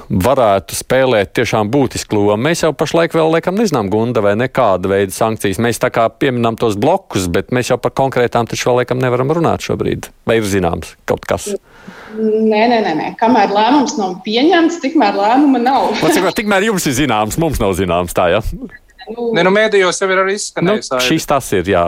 varētu 0.10 0.76
spēlēt 0.78 1.34
tiešām 1.36 1.70
būtisku 1.72 2.18
lomu. 2.18 2.38
Mēs 2.48 2.64
jau 2.64 2.72
pašlaik 2.78 3.16
vēl 3.16 3.34
laikam 3.36 3.58
nezinām, 3.60 3.90
Gunda, 3.92 4.24
vai 4.24 4.36
nekāda 4.40 4.92
veida 4.92 5.16
sankcijas. 5.16 5.60
Mēs 5.64 5.82
tā 5.82 5.92
kā 5.96 6.08
pieminam 6.12 6.60
tos 6.60 6.78
blokus, 6.80 7.28
bet 7.32 7.52
mēs 7.56 7.72
jau 7.74 7.80
par 7.82 7.96
konkrētām 7.98 8.48
taču 8.52 8.72
vēl 8.72 8.82
laikam 8.84 9.02
nevaram 9.04 9.34
runāt 9.36 9.66
šobrīd. 9.68 10.10
Vai 10.28 10.40
ir 10.42 10.48
zināms 10.50 10.96
kaut 11.10 11.28
kas? 11.30 11.52
Nē, 12.16 12.62
nē, 12.72 12.80
nē, 12.86 12.94
nē. 12.96 13.08
kamēr 13.20 13.52
lēmums 13.52 13.98
nav 14.00 14.18
pieņemts, 14.26 14.80
tikmēr 14.84 15.18
lēmuma 15.20 15.60
nav. 15.60 15.92
tikmēr 16.38 16.70
jums 16.70 16.88
ir 16.88 16.96
zināms, 17.02 17.40
mums 17.42 17.60
nav 17.60 17.76
zināms 17.78 18.16
tā, 18.16 18.30
ja? 18.32 18.44
Nu, 19.06 19.28
ne, 19.38 19.44
nu, 19.46 19.52
mēdījos 19.54 20.00
jau 20.02 20.10
ir 20.10 20.22
arī 20.24 20.36
izskanējis. 20.40 20.90
Nu, 20.92 21.02
šis 21.06 21.28
tas 21.30 21.50
ir, 21.54 21.70
jā. 21.70 21.84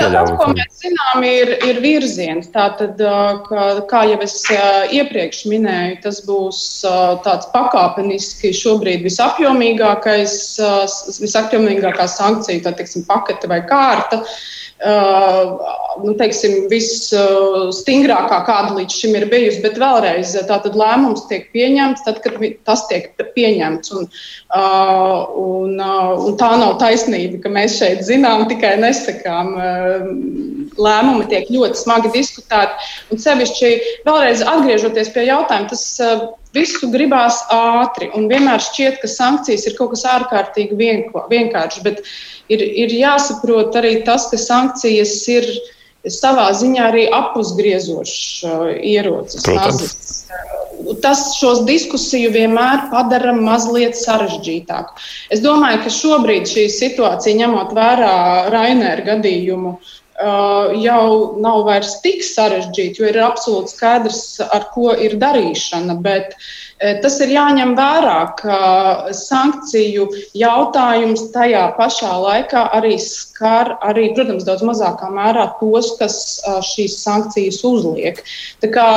Tas, 0.00 0.30
ko 0.40 0.48
mēs 0.54 0.80
zinām, 0.80 1.24
ir, 1.28 1.52
ir 1.68 1.80
virziens. 1.84 2.48
Tātad, 2.54 3.00
kā, 3.48 3.66
kā 3.90 4.02
jau 4.10 4.18
es 4.24 4.38
iepriekš 4.96 5.44
minēju, 5.52 6.00
tas 6.06 6.22
būs 6.26 6.60
tāds 7.26 7.50
pakāpeniski 7.52 8.54
šobrīd 8.56 9.04
visapjomīgākais, 9.06 10.36
visapjomīgākā 11.20 12.08
sankcija, 12.10 12.64
tā 12.68 12.76
teiksim, 12.80 13.04
pakete 13.08 13.52
vai 13.52 13.60
kārta. 13.68 14.22
Uh, 14.22 14.66
nu, 16.04 16.12
teiksim, 16.20 16.66
visstingrākā, 16.68 18.42
kāda 18.44 18.74
līdz 18.76 18.96
šim 19.00 19.14
ir 19.16 19.24
bijusi. 19.30 19.62
Bet 19.64 19.78
vēlreiz, 19.80 20.34
tātad 20.50 20.76
lēmums 20.76 21.24
tiek 21.30 21.46
pieņemts 21.54 22.04
tad, 22.04 22.20
kad 22.24 22.36
tas 22.68 22.84
tiek 22.90 23.08
pieņemts. 23.16 23.94
Un, 23.96 24.10
uh, 24.52 25.32
un, 25.40 25.80
uh, 25.80 26.26
un 26.28 26.36
tā 26.36 26.45
nav 26.60 26.76
taisnība, 26.80 27.40
ka 27.42 27.52
mēs 27.52 27.76
šeit 27.80 28.04
zinām, 28.06 28.46
tikai 28.50 28.76
nesakām. 28.82 29.52
Lēmumi 30.76 31.26
tiek 31.30 31.50
ļoti 31.52 31.80
smagi 31.80 32.10
diskutēti. 32.14 32.88
Un 33.10 33.20
sevišķi 33.22 33.70
vēlreiz 34.06 34.42
atgriežoties 34.44 35.12
pie 35.14 35.26
jautājuma, 35.28 35.70
tas 35.72 35.84
visu 36.56 36.90
gribās 36.92 37.40
ātri. 37.52 38.10
Un 38.16 38.28
vienmēr 38.30 38.62
šķiet, 38.64 39.00
ka 39.02 39.10
sankcijas 39.10 39.66
ir 39.68 39.76
kaut 39.78 39.94
kas 39.94 40.04
ārkārtīgi 40.16 40.76
vienkāršs. 40.76 41.82
Bet 41.86 42.02
ir, 42.52 42.62
ir 42.62 42.94
jāsaprot 42.96 43.76
arī 43.80 43.98
tas, 44.06 44.28
ka 44.30 44.40
sankcijas 44.40 45.16
ir 45.32 45.48
savā 46.12 46.50
ziņā 46.54 46.84
arī 46.92 47.06
apusgriezošs 47.14 48.20
uh, 48.46 48.68
ierocis. 48.78 49.42
Protams. 49.46 50.26
Tas 51.02 51.22
šos 51.38 51.64
diskusiju 51.68 52.30
vienmēr 52.34 52.86
padara 52.92 53.34
mazliet 53.36 53.98
sarežģītāku. 53.98 54.96
Es 55.34 55.42
domāju, 55.44 55.82
ka 55.84 55.92
šobrīd 55.92 56.50
šī 56.50 56.66
situācija, 56.72 57.38
ņemot 57.42 57.74
vērā 57.76 58.16
Rainēra 58.54 59.06
gadījumu, 59.10 59.76
uh, 59.76 60.76
jau 60.82 61.06
nav 61.42 61.64
vairs 61.68 61.98
tik 62.04 62.22
sarežģīta, 62.26 63.02
jo 63.02 63.10
ir 63.10 63.22
absolūti 63.24 63.74
skaidrs, 63.74 64.22
ar 64.46 64.70
ko 64.74 64.94
ir 64.94 65.18
darīšana. 65.22 65.98
Bet, 66.06 66.36
uh, 66.36 66.65
tas 66.76 67.14
ir 67.24 67.30
jāņem 67.32 67.72
vērā, 67.78 68.18
ka 68.36 68.56
sankciju 69.16 70.10
jautājums 70.36 71.30
tajā 71.32 71.62
pašā 71.78 72.10
laikā 72.20 72.66
arī 72.76 72.98
skar, 73.00 73.78
arī, 73.80 74.10
protams, 74.16 74.44
daudz 74.44 74.64
mazākā 74.66 75.08
mērā 75.12 75.46
tos, 75.60 75.94
kas 76.00 76.18
šīs 76.68 76.98
sankcijas 77.00 77.62
uzliek. 77.64 78.20
Tā 78.60 78.70
kā 78.74 78.88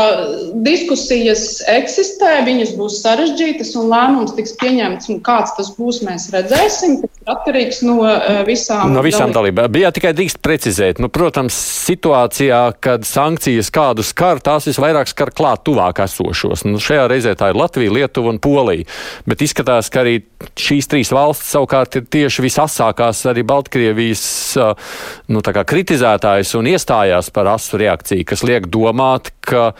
diskusijas 0.65 1.61
eksistē, 1.71 2.41
viņas 2.47 2.75
būs 2.79 2.99
sarežģītas 3.05 3.71
un 3.79 3.87
lēmums 3.93 4.35
tiks 4.35 4.57
pieņemts, 4.59 5.07
un 5.13 5.23
kāds 5.23 5.55
tas 5.55 5.71
būs, 5.77 6.01
mēs 6.03 6.27
redzēsim. 6.35 6.99
Tas 7.05 7.23
ir 7.23 7.33
atkarīgs 7.35 7.81
no 7.87 7.97
visām, 8.47 8.91
no 8.97 9.05
visām 9.05 9.31
dalībām. 9.35 9.71
Bija 9.71 9.93
tikai 9.95 10.11
drīkst 10.17 10.43
precizēt, 10.43 10.99
nu, 10.99 11.07
protams, 11.07 11.55
situācijā, 11.87 12.61
kad 12.83 13.07
sankcijas 13.07 13.71
kādu 13.71 14.03
skar, 14.03 14.43
tās 14.43 14.67
visvairāk 14.67 15.07
skar 15.11 15.31
klāt 15.31 15.63
tuvāk 15.67 16.03
esošos. 16.03 16.67
Nu, 16.67 16.83
šajā 16.83 17.07
reizē 17.07 17.37
tā 17.39 17.53
ir 17.53 17.55
Latvija. 17.55 17.68
Latvija, 17.69 17.93
Lietuva 17.93 18.34
un 18.34 18.41
Polija. 18.41 18.88
Bet 19.29 19.43
izskatās, 19.45 19.91
ka 19.93 20.01
arī 20.03 20.17
šīs 20.58 20.89
trīs 20.89 21.13
valstis 21.13 21.53
savukārt 21.53 21.99
ir 21.99 22.08
tieši 22.10 22.45
visasākās 22.45 23.21
arī 23.29 23.45
Baltkrievijas 23.47 24.25
nu, 25.29 25.43
kritizētājas 25.45 26.55
un 26.58 26.69
iestājās 26.73 27.29
par 27.36 27.53
asu 27.53 27.79
reakciju, 27.79 28.25
kas 28.25 28.43
liek 28.47 28.67
domāt, 28.71 29.32
ka 29.45 29.71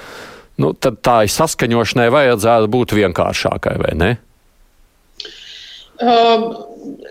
nu, 0.62 0.74
tā 0.78 1.22
saskaņošanai 1.26 2.10
vajadzētu 2.14 2.72
būt 2.72 2.98
vienkāršākai, 3.00 3.78
vai 3.82 3.94
ne? 3.98 4.12
Uh, 6.00 6.69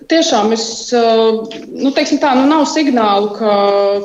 tiešām 0.08 0.52
es, 0.54 0.64
nu, 0.92 1.90
teiksim 1.94 2.20
tā, 2.22 2.30
nu, 2.38 2.44
nav 2.48 2.64
signālu, 2.70 3.30
ka, 3.36 3.54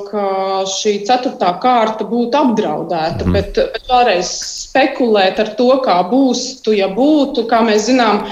ka 0.10 0.26
šī 0.70 0.96
ceturtā 1.08 1.54
kārta 1.64 2.08
būtu 2.08 2.40
apdraudēta. 2.40 3.26
Mm. 3.26 3.36
Bet, 3.36 3.60
bet 3.76 3.88
vēlreiz 3.92 4.32
spekulēt 4.64 5.40
ar 5.44 5.54
to, 5.60 5.70
kā 5.86 6.00
būs, 6.10 6.44
tu, 6.66 6.76
ja 6.78 6.90
būtu, 6.92 7.46
kā 7.52 7.62
mēs 7.66 7.88
zinām, 7.90 8.24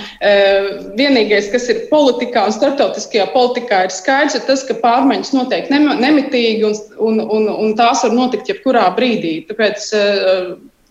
vienīgais, 1.00 1.52
kas 1.54 1.70
ir 1.74 1.86
politikā 1.92 2.48
un 2.50 2.56
starptautiskajā 2.56 3.30
politikā, 3.36 3.86
ir 3.88 3.96
skaidrs, 3.96 4.38
ir 4.40 4.46
tas, 4.50 4.66
ka 4.68 4.78
pārmaiņas 4.84 5.34
notiek 5.38 5.72
nemitīgi 5.72 6.68
un, 6.68 6.78
un, 7.00 7.24
un, 7.26 7.50
un 7.56 7.76
tās 7.80 8.06
var 8.08 8.16
notikt 8.18 8.52
jebkurā 8.52 8.90
brīdī. 8.98 9.40
Tāpēc, 9.50 9.92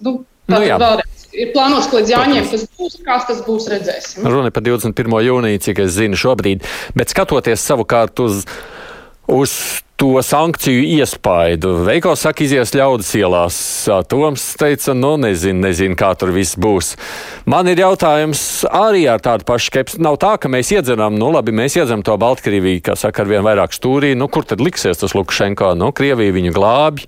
nu, 0.07 0.20
nu, 0.22 0.61
vēlreiz 0.61 1.20
ir 1.37 1.53
plānots, 1.55 1.88
ka 1.90 2.01
līdz 2.01 2.12
jāņem 2.14 2.51
tas 2.53 2.66
būs, 2.79 2.99
kāds 3.07 3.29
tas 3.31 3.40
būs, 3.47 3.69
redzēsim. 3.73 4.27
Runa 4.27 4.53
par 4.55 4.64
21. 4.66 5.16
jūniju, 5.27 5.62
cik 5.66 5.83
es 5.87 5.97
zinu 5.97 6.19
šobrīd, 6.19 6.66
bet 6.99 7.12
skatoties 7.12 7.64
savukārt 7.66 8.23
uz, 8.25 8.45
uz 9.31 9.83
to 10.01 10.23
sankciju 10.23 10.81
iespaidu. 10.97 11.75
Veiko 11.85 12.14
saka, 12.16 12.40
izies 12.47 12.73
ļaudis 12.73 13.11
ielās. 13.19 13.57
Toms 14.09 14.45
teica, 14.57 14.95
nu 14.97 15.11
nezinu, 15.21 15.61
nezinu, 15.66 15.97
kā 15.99 16.14
tur 16.16 16.33
viss 16.33 16.57
būs. 16.57 16.95
Man 17.45 17.69
ir 17.69 17.83
jautājums 17.83 18.64
arī 18.64 19.05
ar 19.12 19.21
tādu 19.21 19.45
pašu 19.49 19.69
skepsi. 19.69 20.01
Nav 20.01 20.16
tā, 20.23 20.33
ka 20.40 20.49
mēs 20.49 20.73
iedzeram, 20.73 21.19
nu 21.21 21.29
labi, 21.35 21.53
mēs 21.53 21.77
iedzeram 21.77 22.01
to 22.07 22.16
Baltkrieviju, 22.16 22.81
kā 22.88 22.97
saka, 22.97 23.27
ar 23.27 23.33
vien 23.35 23.45
vairāk 23.45 23.77
stūrī. 23.77 24.14
Nu, 24.16 24.31
kur 24.33 24.49
tad 24.49 24.64
liksies 24.64 25.03
tas 25.03 25.12
Lukašenko? 25.19 25.75
Nu, 25.77 25.93
Krievija 25.93 26.33
viņu 26.33 26.55
glābi. 26.57 27.05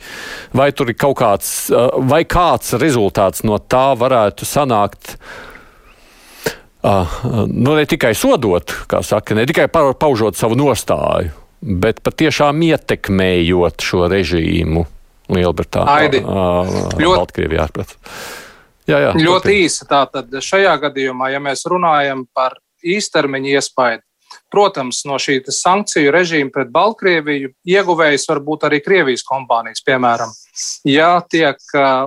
Vai 0.52 0.68
tur 0.76 0.92
ir 0.92 1.00
kaut 1.00 1.16
kāds, 1.22 1.72
vai 2.12 2.26
kāds 2.28 2.76
rezultāts 2.76 3.40
no 3.48 3.56
tā 3.56 3.86
varētu 3.96 4.44
sanākt? 4.48 5.16
Uh, 6.82 7.20
nu, 7.46 7.76
ne 7.78 7.86
tikai 7.86 8.10
sodot, 8.18 8.68
kā 8.90 9.00
saka, 9.06 9.36
ne 9.38 9.46
tikai 9.46 9.68
paužot 9.70 10.34
savu 10.34 10.58
nostāju, 10.58 11.30
bet 11.62 12.02
patiešām 12.04 12.62
ietekmējot 12.66 13.84
šo 13.86 14.06
režīmu 14.12 14.84
Lielbritānijā, 15.32 16.22
Baltkrievijā. 16.98 17.68
Jā, 18.90 18.98
jā, 18.98 19.10
ļoti 19.14 19.46
turpin. 19.46 19.58
īsi. 19.62 19.86
Tātad 19.88 20.34
šajā 20.42 20.74
gadījumā, 20.88 21.30
ja 21.32 21.40
mēs 21.40 21.62
runājam 21.70 22.26
par 22.34 22.58
īstermiņa 22.82 23.54
iespaidu, 23.56 24.02
Protams, 24.52 25.00
no 25.08 25.16
šī 25.20 25.38
sankciju 25.48 26.12
režīma 26.12 26.52
pret 26.52 26.70
Baltkrieviju 26.72 27.52
ieguvējs 27.68 28.26
var 28.28 28.40
būt 28.44 28.66
arī 28.68 28.82
Krievijas 28.84 29.24
kompānijas, 29.24 29.80
piemēram. 29.86 30.32
Ja 30.88 31.22
tiek 31.24 31.56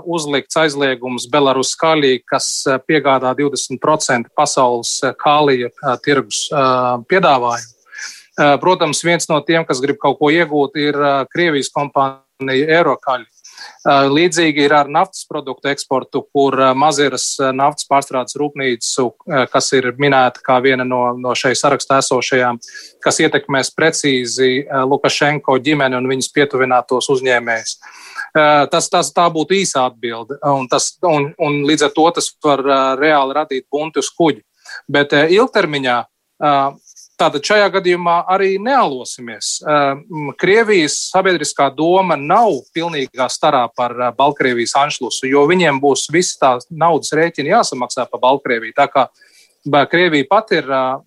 uzlikts 0.05 0.57
aizliegums 0.61 1.25
Belarus 1.31 1.73
kālī, 1.81 2.19
kas 2.29 2.49
piegādā 2.85 3.33
20% 3.37 4.29
pasaules 4.37 4.99
kālija 5.21 5.71
tirgus 6.05 6.45
piedāvājumu, 7.09 7.74
protams, 8.35 9.03
viens 9.05 9.29
no 9.31 9.39
tiem, 9.45 9.65
kas 9.67 9.81
grib 9.83 9.99
kaut 10.01 10.19
ko 10.19 10.31
iegūt, 10.33 10.75
ir 10.81 10.99
Krievijas 11.31 11.71
kompānija 11.75 12.79
Eirokaļi. 12.79 13.29
Līdzīgi 13.85 14.65
ir 14.65 14.73
ar 14.75 14.89
naftas 14.91 15.23
produktu 15.29 15.69
eksportu, 15.69 16.23
kur 16.33 16.57
Maziras 16.77 17.27
naftas 17.53 17.85
pārstrādes 17.89 18.37
rūpnīcu, 18.39 19.05
kas 19.51 19.69
ir 19.77 19.91
minēta 20.01 20.41
kā 20.45 20.57
viena 20.63 20.83
no, 20.87 21.01
no 21.21 21.35
šeit 21.37 21.59
sarakstā 21.59 21.99
esošajām, 22.01 22.59
kas 23.03 23.21
ietekmēs 23.21 23.71
precīzi 23.77 24.65
Lukašenko 24.89 25.59
ģimeni 25.65 25.99
un 25.99 26.09
viņas 26.11 26.31
pietuvinātos 26.35 27.11
uzņēmējus. 27.13 27.77
Tas, 28.73 28.89
tas 28.91 29.13
tā 29.15 29.29
būtu 29.31 29.55
īsa 29.61 29.85
atbilde, 29.87 30.39
un, 30.49 30.65
tas, 30.71 30.91
un, 31.07 31.29
un 31.39 31.61
līdz 31.69 31.87
ar 31.87 31.95
to 31.95 32.09
tas 32.17 32.33
var 32.43 32.65
reāli 32.99 33.37
radīt 33.37 33.69
bunti 33.71 34.01
uz 34.01 34.11
kuģi. 34.17 34.43
Bet 34.91 35.13
ilgtermiņā 35.13 36.01
Tātad 37.15 37.45
šajā 37.47 37.69
gadījumā 37.77 38.15
arī 38.27 38.57
nealosimies. 38.59 39.61
Ehm, 39.63 40.33
Krievijas 40.39 40.97
sabiedriskā 41.13 41.69
doma 41.71 42.17
nav 42.19 42.57
pilnīgā 42.75 43.29
starā 43.31 43.69
par 43.71 43.95
eh, 43.95 44.09
Baltkrievijas 44.17 44.75
anšlusu, 44.81 45.29
jo 45.31 45.45
viņiem 45.47 45.79
būs 45.83 46.09
visi 46.11 46.35
tās 46.41 46.67
naudas 46.67 47.15
rēķini 47.15 47.53
jāsamaksā 47.53 48.09
par 48.11 48.23
Baltkrieviju. 48.25 48.75
Tā 48.75 48.89
kā 48.91 49.07
Krievija 49.65 50.27
pat 50.29 50.51
ir 50.53 50.67
uh, 50.69 50.99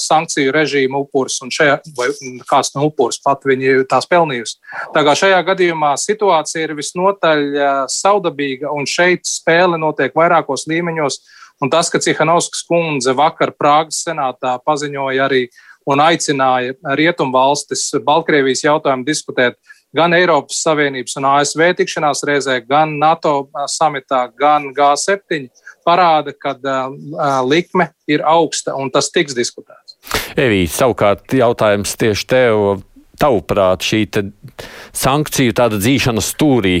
sankciju 0.00 0.52
režīma 0.54 1.02
upuris, 1.02 1.34
un 1.44 1.50
šajā, 1.52 1.74
vai 1.98 2.06
kāds 2.48 2.70
no 2.72 2.86
upuris 2.88 3.18
pat 3.20 3.44
viņi 3.44 3.82
tās 3.90 4.08
pelnījusi. 4.08 4.56
Tā 4.94 5.02
kā 5.04 5.12
šajā 5.20 5.42
gadījumā 5.50 5.90
situācija 6.00 6.64
ir 6.64 6.72
visnotaļ 6.78 7.44
saudabīga, 7.92 8.72
un 8.72 8.88
šeit 8.88 9.28
spēle 9.28 9.76
notiek 9.76 10.16
vairākos 10.16 10.64
līmeņos. 10.70 11.20
Un 11.64 11.72
tas, 11.72 11.88
ka 11.88 12.00
Cihanovskas 12.02 12.66
kundze 12.68 13.14
vakar 13.16 13.54
Prāgas 13.56 14.02
senātā 14.04 14.58
paziņoja 14.66 15.24
arī 15.24 15.46
un 15.88 16.02
aicināja 16.02 16.74
Rietumvalstis 16.98 17.88
Baltkrievijas 18.04 18.64
jautājumu 18.66 19.06
diskutēt 19.06 19.56
gan 19.96 20.12
Eiropas 20.16 20.58
Savienības 20.66 21.16
un 21.20 21.28
ASV 21.30 21.62
tikšanās 21.78 22.24
reizē, 22.28 22.58
gan 22.68 22.96
NATO 23.00 23.48
samitā, 23.72 24.26
gan 24.38 24.68
G7, 24.76 25.46
parāda, 25.86 26.34
ka 26.36 26.56
likme 27.46 27.90
ir 28.10 28.24
augsta 28.26 28.74
un 28.76 28.90
tas 28.92 29.08
tiks 29.14 29.36
diskutēts. 29.36 29.96
Evī, 30.36 30.66
savukārt 30.70 31.38
jautājums 31.38 31.96
tieši 31.96 32.28
tev. 32.34 32.66
Tavuprāt, 33.16 33.80
šī 33.80 34.02
sankciju 34.92 35.54
tāda 35.56 35.78
dzīšana 35.80 36.20
stūrī, 36.20 36.74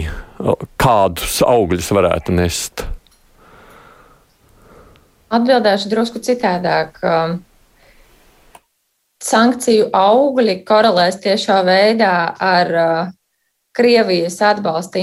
kādus 0.76 1.38
augļus 1.40 1.88
varētu 1.96 2.36
nest? 2.36 2.84
Atbildēšu 5.36 5.90
drusku 5.92 6.20
citādāk. 6.24 6.96
Um, 7.04 7.36
sankciju 9.22 9.90
augļi 9.96 10.60
korelēs 10.68 11.18
tiešā 11.24 11.60
veidā 11.66 12.16
ar 12.40 12.72
uh, 12.72 13.14
Krievijas 13.76 14.38
atbalsta 14.40 15.02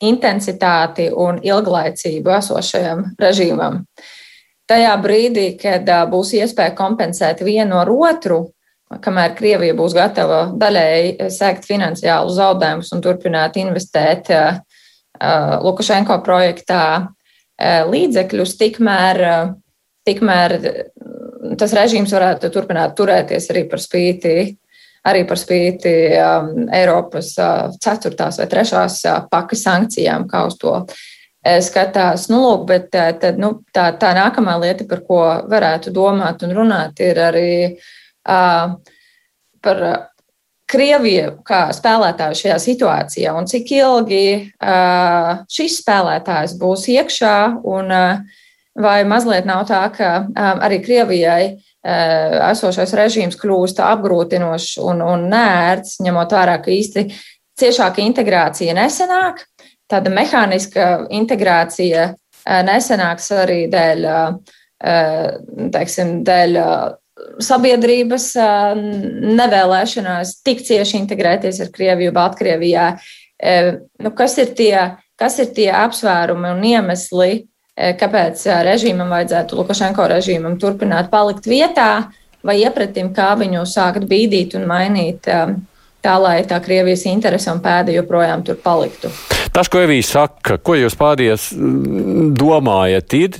intensitāti 0.00 1.10
un 1.12 1.42
ilglaicību 1.44 2.32
esošajam 2.38 3.02
režīmam. 3.20 3.82
Tajā 4.70 4.94
brīdī, 5.02 5.50
kad 5.60 5.84
uh, 5.92 6.06
būs 6.08 6.32
iespēja 6.38 6.76
kompensēt 6.78 7.42
vienu 7.44 7.76
ar 7.82 7.92
otru, 7.92 8.46
kamēr 9.02 9.34
Krievija 9.36 9.74
būs 9.76 9.98
gatava 9.98 10.46
daļēji 10.56 11.28
sēkt 11.34 11.68
finansiālu 11.68 12.32
zaudējumus 12.32 12.94
un 12.96 13.04
turpināt 13.04 13.60
investēt 13.60 14.32
uh, 14.32 14.62
Lukašenko 15.64 16.18
projektā 16.24 16.82
līdzekļus, 17.56 18.50
tikmēr, 18.60 19.22
tikmēr 20.06 20.56
tas 21.58 21.74
režīms 21.76 22.14
varētu 22.14 22.50
turpināt 22.54 22.96
turēties 22.98 23.50
arī 23.52 23.66
par 23.70 23.82
spīti, 23.82 24.36
arī 25.06 25.22
par 25.28 25.38
spīti 25.38 25.92
um, 26.18 26.66
Eiropas 26.74 27.34
uh, 27.38 27.76
ceturtās 27.82 28.40
vai 28.40 28.48
trešās 28.50 29.02
uh, 29.06 29.20
pakas 29.30 29.62
sankcijām, 29.66 30.26
kā 30.30 30.46
uz 30.48 30.58
to 30.60 30.80
skatās. 31.62 32.24
Nu, 32.26 32.40
lūk, 32.42 32.64
bet 32.66 32.88
tad, 32.90 33.38
nu, 33.38 33.52
tā, 33.74 33.92
tā 34.00 34.10
nākamā 34.16 34.56
lieta, 34.64 34.82
par 34.90 35.04
ko 35.06 35.20
varētu 35.46 35.92
domāt 35.94 36.42
un 36.42 36.54
runāt, 36.56 36.98
ir 37.06 37.20
arī 37.22 37.54
uh, 37.70 38.74
par 39.62 39.82
Krieviju 40.66 41.44
kā 41.46 41.68
spēlētāju 41.70 42.34
šajā 42.40 42.56
situācijā 42.58 43.30
un 43.38 43.46
cik 43.46 43.68
ilgi 43.76 44.24
uh, 44.42 45.44
šis 45.46 45.76
spēlētājs 45.84 46.56
būs 46.58 46.88
iekšā, 46.90 47.36
un 47.70 47.94
uh, 47.94 48.40
vai 48.76 49.00
mazliet 49.08 49.46
nav 49.48 49.64
tā, 49.68 49.80
ka 49.94 50.10
um, 50.26 50.60
arī 50.64 50.80
Krievijai 50.84 51.42
uh, 51.54 52.50
esošais 52.50 52.92
režīms 52.98 53.38
kļūst 53.40 53.80
apgrūtinošs 53.84 54.76
un, 54.84 55.02
un 55.04 55.26
nērts, 55.32 55.98
ņemot 56.04 56.36
vērā, 56.36 56.58
ka 56.64 56.72
īsti 56.74 57.06
ciešāka 57.56 58.04
integrācija 58.04 58.76
nesenāk, 58.76 59.42
tāda 59.90 60.12
mehāniska 60.12 61.06
integrācija 61.16 62.10
uh, 62.12 62.60
nesenāks 62.68 63.32
arī 63.36 63.64
dēļ, 63.72 64.06
uh, 64.12 65.66
teiksim, 65.72 66.20
dēļ 66.26 66.62
sabiedrības 67.40 68.26
nevēlēšanās 69.38 70.34
tik 70.44 70.60
cieši 70.66 70.98
integrēties 71.00 71.62
ar 71.64 71.70
Krieviju, 71.72 72.12
Baltkrievijā. 72.12 72.90
Nu, 74.04 74.12
kas, 74.16 74.36
ir 74.42 74.52
tie, 74.58 74.74
kas 75.16 75.38
ir 75.40 75.48
tie 75.56 75.70
apsvērumi 75.72 76.52
un 76.52 76.60
iemesli, 76.68 77.46
kāpēc 77.76 78.46
režīmam 78.66 79.10
vajadzētu, 79.12 79.58
Lukašenko 79.60 80.08
režīmam, 80.16 80.56
turpināt 80.60 81.10
palikt 81.12 81.48
vietā 81.48 82.08
vai 82.46 82.60
iepratim, 82.62 83.12
kā 83.14 83.34
viņu 83.38 83.66
sākt 83.68 84.06
bīdīt 84.08 84.56
un 84.56 84.68
mainīt 84.70 85.28
tā, 86.06 86.16
lai 86.22 86.38
tā 86.48 86.60
Krievijas 86.62 87.04
interese 87.10 87.50
un 87.52 87.60
pēda 87.64 87.94
joprojām 87.94 88.44
tur 88.46 88.58
paliktu. 88.62 89.10
Tas, 89.56 89.70
ko 89.72 89.80
Evija 89.80 90.04
saka, 90.04 90.58
ko 90.60 90.76
jūs 90.76 90.96
pārējais 91.00 91.48
mm, 91.56 92.32
domājat, 92.36 93.16
ir 93.16 93.38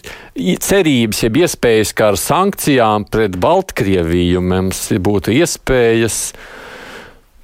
cerības, 0.65 1.23
jeb 1.27 1.41
iespējas, 1.43 1.93
ka 1.97 2.13
ar 2.13 2.21
sankcijām 2.21 3.05
pret 3.13 3.37
Baltkrieviju 3.41 4.41
mums 4.41 4.87
būtu 4.97 5.35
iespējas 5.37 6.21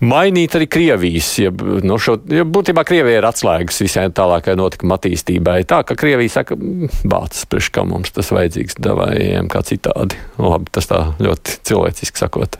mainīt 0.02 0.56
arī 0.58 0.66
Krievijas. 0.70 1.30
Ja, 1.40 1.52
no 1.86 1.98
šo, 2.02 2.16
ja 2.32 2.44
būtībā 2.48 2.84
Krievija 2.88 3.20
ir 3.22 3.28
atslēgas 3.28 3.80
visai 3.84 4.08
tālākai 4.14 4.56
notikuma 4.58 4.98
attīstībai. 4.98 5.62
Tā 5.68 5.82
ka 5.86 5.96
Krievija 5.98 6.38
saka, 6.40 6.58
mm, 6.58 7.06
bācis 7.08 7.46
priekš 7.50 7.70
kā 7.74 7.86
mums 7.88 8.14
tas 8.14 8.32
vajadzīgs, 8.34 8.78
davājiem 8.82 9.50
kā 9.52 9.64
citādi. 9.66 10.18
Labi, 10.42 10.70
tas 10.74 10.90
tā 10.90 11.04
ļoti 11.22 11.58
cilvēciski 11.70 12.24
sakot. 12.24 12.58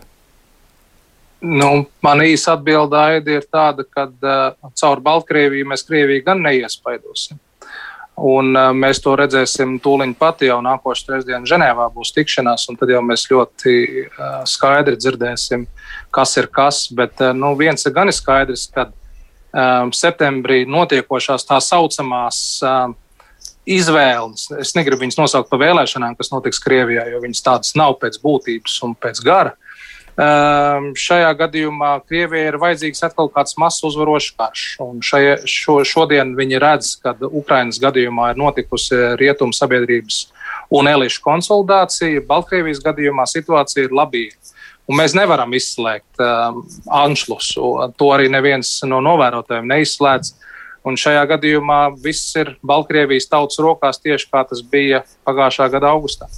Nu, 1.42 1.88
man 2.06 2.22
īsa 2.22 2.54
atbilde 2.54 3.00
ir 3.34 3.46
tāda, 3.50 3.82
ka 3.82 4.06
uh, 4.06 4.70
caur 4.78 5.02
Baltkrieviju 5.02 5.66
mēs 5.72 5.82
Krieviju 5.88 6.22
gan 6.28 6.44
neiespaidosim. 6.44 7.40
Un, 8.22 8.52
uh, 8.54 8.70
mēs 8.76 9.00
to 9.02 9.16
redzēsim 9.18 9.80
tūlīt 9.82 10.14
pat 10.20 10.44
jau 10.46 10.60
nākošais 10.62 11.08
trešdien 11.08 11.46
Ženēvā 11.48 11.88
būs 11.94 12.12
tikšanās, 12.14 12.68
un 12.70 12.78
tad 12.78 12.92
jau 12.92 13.00
mēs 13.02 13.26
ļoti 13.32 13.74
uh, 14.06 14.42
skaidri 14.46 14.94
dzirdēsim, 15.00 15.66
kas 16.14 16.36
ir 16.38 16.46
kas. 16.54 16.84
Bet 16.94 17.18
uh, 17.18 17.32
nu, 17.34 17.54
viens 17.58 17.82
ir 17.86 17.94
gan 17.96 18.12
skaidrs, 18.12 18.68
ka 18.74 18.90
septembrī 19.92 20.62
notiekošās 20.64 21.42
tā 21.44 21.58
saucamās 21.60 22.38
izvēles, 23.68 24.46
es 24.58 24.72
negribu 24.72 25.04
viņas 25.04 25.18
nosaukt 25.20 25.50
par 25.50 25.60
vēlēšanām, 25.60 26.16
kas 26.16 26.32
notiks 26.32 26.62
Krievijā, 26.62 27.04
jo 27.12 27.20
viņas 27.20 27.44
tādas 27.44 27.74
nav 27.76 27.98
pēc 28.00 28.16
būtības 28.22 28.78
un 28.86 28.94
pēc 28.96 29.20
gara. 29.26 29.52
Um, 30.12 30.90
šajā 30.92 31.30
gadījumā 31.40 31.94
Krievijai 32.04 32.50
ir 32.50 32.58
vajadzīgs 32.60 33.00
atkal 33.06 33.30
kāds 33.32 33.56
mazs 33.56 33.80
uzvarošs 33.88 34.34
karš. 34.36 34.64
Šajā, 35.08 35.38
šo, 35.48 35.78
šodien 35.88 36.34
viņi 36.36 36.60
redz, 36.60 36.90
ka 37.00 37.14
Ukrainas 37.30 37.80
gadījumā 37.80 38.34
ir 38.34 38.42
notikusi 38.42 38.98
rietumu 39.16 39.56
sabiedrības 39.56 40.26
un 40.76 40.90
elišu 40.92 41.24
konsolidācija. 41.24 42.26
Baltkrievijas 42.28 42.84
gadījumā 42.84 43.24
situācija 43.30 43.88
ir 43.88 43.96
labīga. 43.96 44.36
Un 44.90 45.00
mēs 45.00 45.16
nevaram 45.16 45.56
izslēgt 45.56 46.20
um, 46.20 46.60
anšlusu. 46.92 47.72
To 47.96 48.12
arī 48.12 48.28
neviens 48.28 48.74
no 48.84 49.00
novērotājiem 49.00 49.72
neizslēdz. 49.72 50.34
Un 50.84 50.98
šajā 50.98 51.24
gadījumā 51.30 51.82
viss 52.04 52.36
ir 52.36 52.56
Baltkrievijas 52.66 53.30
tautas 53.32 53.62
rokās 53.64 54.02
tieši 54.02 54.28
kā 54.28 54.44
tas 54.44 54.60
bija 54.60 55.06
pagājušā 55.24 55.72
gada 55.72 55.94
augustā. 55.94 56.28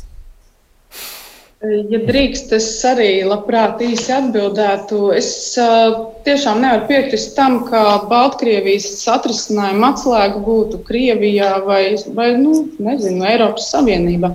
Ja 1.64 1.98
drīkst, 2.04 2.50
es 2.52 2.66
arī 2.84 3.22
labprāt 3.24 3.80
īsi 3.84 4.10
atbildētu. 4.12 4.98
Es 5.16 5.28
uh, 5.60 5.94
tiešām 6.26 6.60
nevaru 6.60 6.84
piekrist 6.90 7.32
tam, 7.38 7.62
ka 7.70 8.02
Baltkrievijas 8.10 8.88
atrisinājuma 9.14 9.94
atslēga 9.94 10.42
būtu 10.44 10.82
Krievijā 10.84 11.54
vai, 11.64 11.96
vai 12.18 12.28
nu, 12.36 12.66
nezinu, 12.84 13.24
Eiropas 13.30 13.70
Savienībā. 13.72 14.34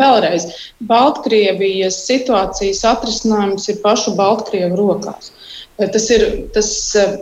Vēlreiz, 0.00 0.46
Baltkrievijas 0.88 2.00
situācijas 2.06 2.80
atrisinājums 2.94 3.68
ir 3.74 3.82
pašu 3.84 4.16
Baltkrievu 4.16 4.80
rokās. 4.80 5.34
Tas, 5.80 6.06
ir, 6.12 6.24
tas, 6.52 6.68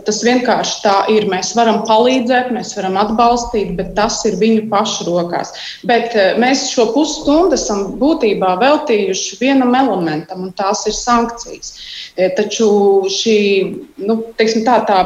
tas 0.07 0.19
vienkārši 0.25 0.81
tā 0.83 0.95
ir. 1.13 1.27
Mēs 1.31 1.53
varam 1.55 1.79
palīdzēt, 1.87 2.49
mēs 2.55 2.73
varam 2.75 2.97
atbalstīt, 2.99 3.71
bet 3.77 3.93
tas 3.95 4.17
ir 4.27 4.35
viņu 4.41 4.65
pašu 4.71 5.07
rokās. 5.07 5.53
Bet 5.87 6.17
eh, 6.19 6.35
mēs 6.41 6.65
šo 6.73 6.89
pusstundu 6.95 7.55
esam 7.55 7.85
būtībā 8.01 8.57
veltījuši 8.59 9.39
vienam 9.39 9.77
elementam, 9.79 10.49
un 10.49 10.53
tās 10.59 10.83
ir 10.89 10.97
sankcijas. 10.97 11.73
Eh, 12.17 12.33
taču 12.35 12.69
šī, 13.15 13.39
nu, 14.03 14.19
tā, 14.35 14.81
tā 14.89 15.01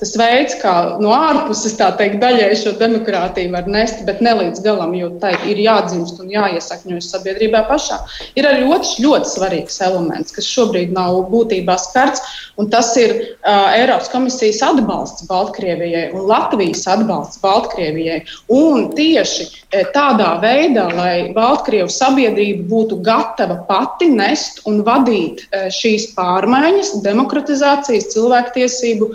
tas 0.00 0.12
veids, 0.18 0.56
kā 0.60 0.72
no 1.00 1.12
ārpuses 1.16 1.76
teikt, 1.78 2.18
daļai 2.20 2.50
šo 2.60 2.74
demokrātiju 2.80 3.52
var 3.54 3.68
nest, 3.70 4.02
bet 4.08 4.20
ne 4.24 4.34
līdz 4.40 4.60
galam, 4.64 4.92
jo 4.96 5.08
tai 5.22 5.32
ir 5.48 5.60
jādzimst 5.64 6.20
un 6.20 6.32
jāiesakņojas 6.32 7.08
sabiedrībā 7.14 7.64
pašā, 7.70 7.98
ir 8.36 8.48
arī 8.48 8.66
otrs 8.68 8.96
ļoti 9.00 9.32
svarīgs 9.32 9.80
elements, 9.86 10.34
kas 10.36 10.48
šobrīd 10.52 10.92
nav 10.96 11.22
būtībā 11.32 11.78
skarts, 11.80 12.24
un 12.60 12.68
tas 12.72 12.92
ir 13.00 13.14
uh, 13.16 13.72
Eiropas 13.76 14.10
komisijas 14.12 14.60
atbalsts 14.66 15.24
Baltkrievijai 15.30 16.10
un 16.12 16.28
Latvijas 16.28 16.84
atbalsts 16.92 17.40
Baltkrievijai. 17.44 18.20
Un 18.52 18.90
tieši 18.96 19.48
tādā 19.96 20.36
veidā, 20.42 20.86
lai 20.96 21.32
Baltkrievu 21.36 21.90
sabiedrība 21.92 22.66
būtu 22.70 23.00
gatava 23.04 23.58
pati 23.68 24.08
nest 24.12 24.62
un 24.68 24.82
vadīt 24.86 25.44
šīs 25.74 26.10
pārmaiņas, 26.16 26.94
demokratizācijas, 27.04 28.08
cilvēktiesību 28.14 29.10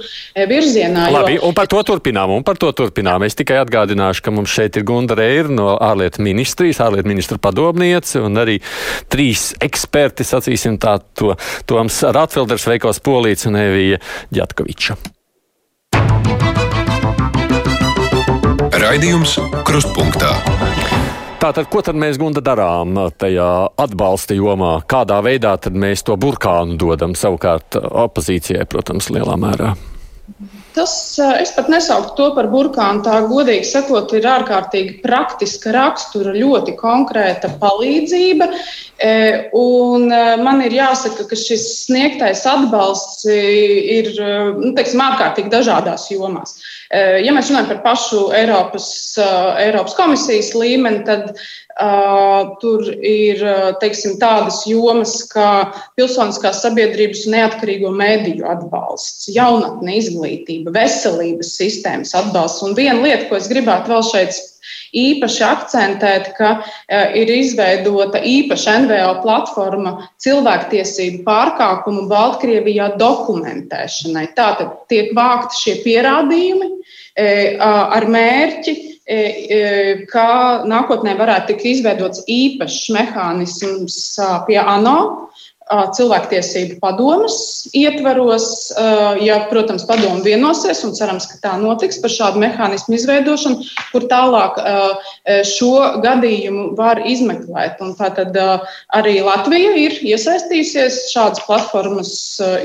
virzienā 0.49 0.70
virzienā. 0.71 1.07
Labi, 1.11 1.35
jo... 1.37 1.45
un 1.49 1.55
par 1.57 1.69
to 1.71 1.81
turpinām, 1.85 2.31
un 2.37 2.45
par 2.47 2.59
to 2.61 2.71
turpinām. 2.75 3.25
Es 3.27 3.37
tikai 3.37 3.59
atgādināšu, 3.61 4.23
ka 4.25 4.33
mums 4.35 4.51
šeit 4.53 4.79
ir 4.79 4.85
Gunda 4.87 5.17
Reira 5.19 5.51
no 5.51 5.75
ārlietu 5.75 6.23
ministrijas, 6.25 6.81
ārlietu 6.83 7.11
ministra 7.11 7.39
padomniece 7.41 8.21
un 8.23 8.39
arī 8.41 8.59
trīs 9.11 9.51
eksperti, 9.61 10.27
sacīsim 10.27 10.79
tā, 10.81 10.97
to 11.17 11.35
Toms 11.69 12.01
Ratfelders, 12.15 12.67
Veikos 12.71 13.01
Polīts 13.03 13.49
un 13.49 13.59
Evija 13.59 14.01
Ģatkoviča. 14.33 14.97
Raidījums 18.81 19.37
Krustpunktā. 19.67 20.31
Tātad, 21.41 21.65
ko 21.73 21.81
tad 21.81 21.97
mēs 21.97 22.19
gunda 22.21 22.41
darām 22.45 22.93
tajā 23.17 23.47
atbalsta 23.81 24.37
jomā? 24.37 24.75
Kādā 24.89 25.17
veidā 25.25 25.55
tad 25.61 25.73
mēs 25.73 26.05
to 26.05 26.17
burkānu 26.21 26.77
dodam 26.81 27.17
savukārt 27.17 27.79
opozīcijai, 27.81 28.67
protams, 28.69 29.09
lielā 29.13 29.39
mērā? 29.41 29.73
Tas 30.75 30.93
es 31.19 31.51
pat 31.55 31.67
nesauktu 31.71 32.15
to 32.15 32.27
par 32.35 32.47
burkānu. 32.51 33.03
Tā 33.03 33.17
godīgi 33.27 33.67
sakot, 33.67 34.13
ir 34.15 34.27
ārkārtīgi 34.31 35.01
praktiska 35.03 35.73
rakstura, 35.75 36.31
ļoti 36.35 36.77
konkrēta 36.79 37.51
palīdzība. 37.61 38.47
Un 39.57 40.07
man 40.45 40.61
ir 40.63 40.77
jāsaka, 40.77 41.25
ka 41.27 41.39
šis 41.39 41.65
sniegtais 41.87 42.45
atbalsts 42.47 43.25
ir 43.27 44.13
nu, 44.61 44.71
teiksim, 44.77 45.03
ārkārtīgi 45.03 45.51
dažādās 45.51 46.07
jomās. 46.13 46.55
Ja 46.91 47.35
mēs 47.35 47.51
runājam 47.51 47.69
par 47.73 47.83
pašu 47.89 48.29
Eiropas, 48.35 48.87
Eiropas 49.59 49.97
komisijas 49.99 50.53
līmeni, 50.55 51.03
tad 51.07 51.33
tur 52.61 52.87
ir 53.05 53.41
teiksim, 53.81 54.17
tādas 54.21 54.61
jomas 54.67 55.13
kā 55.31 55.71
pilsoniskās 55.99 56.61
sabiedrības 56.65 57.25
neatkarīgo 57.31 57.91
mediju 57.95 58.47
atbalsts, 58.51 59.29
jaunatne 59.31 59.97
izglītība, 59.99 60.73
veselības 60.75 61.55
sistēmas 61.57 62.15
atbalsts. 62.17 62.63
Un 62.65 62.75
viena 62.77 62.99
lieta, 63.01 63.29
ko 63.29 63.39
es 63.39 63.49
gribētu 63.51 63.93
vēl 63.93 64.07
šeit 64.09 64.41
īpaši 64.97 65.43
akcentēt, 65.47 66.31
ka 66.37 66.51
uh, 66.59 67.15
ir 67.17 67.31
izveidota 67.31 68.21
īpaša 68.27 68.77
NVO 68.85 69.13
platforma 69.23 69.95
cilvēktiesību 70.23 71.23
pārkāpumu 71.27 72.07
Baltkrievijā 72.11 72.91
dokumentēšanai. 72.99 74.27
Tātad 74.37 74.75
tiek 74.91 75.13
vākti 75.17 75.63
šie 75.63 75.75
pierādījumi 75.85 76.71
uh, 76.71 77.67
ar 77.97 78.07
mērķi 78.11 78.90
E, 79.11 79.15
e, 79.51 79.59
kā 80.07 80.63
nākotnē 80.71 81.17
varētu 81.19 81.51
tikt 81.51 81.65
izveidots 81.73 82.23
īpašs 82.31 82.85
mehānisms 82.95 83.97
pie 84.47 84.59
ANO, 84.61 84.97
cilvēktiesību 85.95 86.79
padomas 86.81 87.35
ietvaros, 87.77 88.45
ja, 89.23 89.37
protams, 89.51 89.85
padomu 89.87 90.19
vienosies, 90.25 90.81
un 90.83 90.91
cerams, 90.97 91.27
ka 91.31 91.37
tā 91.45 91.53
notiks 91.61 92.01
par 92.03 92.11
šādu 92.11 92.41
mehānismu 92.43 92.97
izveidošanu, 92.97 93.63
kur 93.93 94.07
tālāk 94.11 94.59
šo 95.47 96.01
gadījumu 96.03 96.65
var 96.79 96.99
izmeklēt. 97.07 97.79
Un 97.83 97.95
tātad 97.99 98.35
arī 98.97 99.19
Latvija 99.23 99.71
ir 99.79 99.95
iesaistījusies 100.11 100.99
šādas 101.13 101.43
platformas 101.47 102.11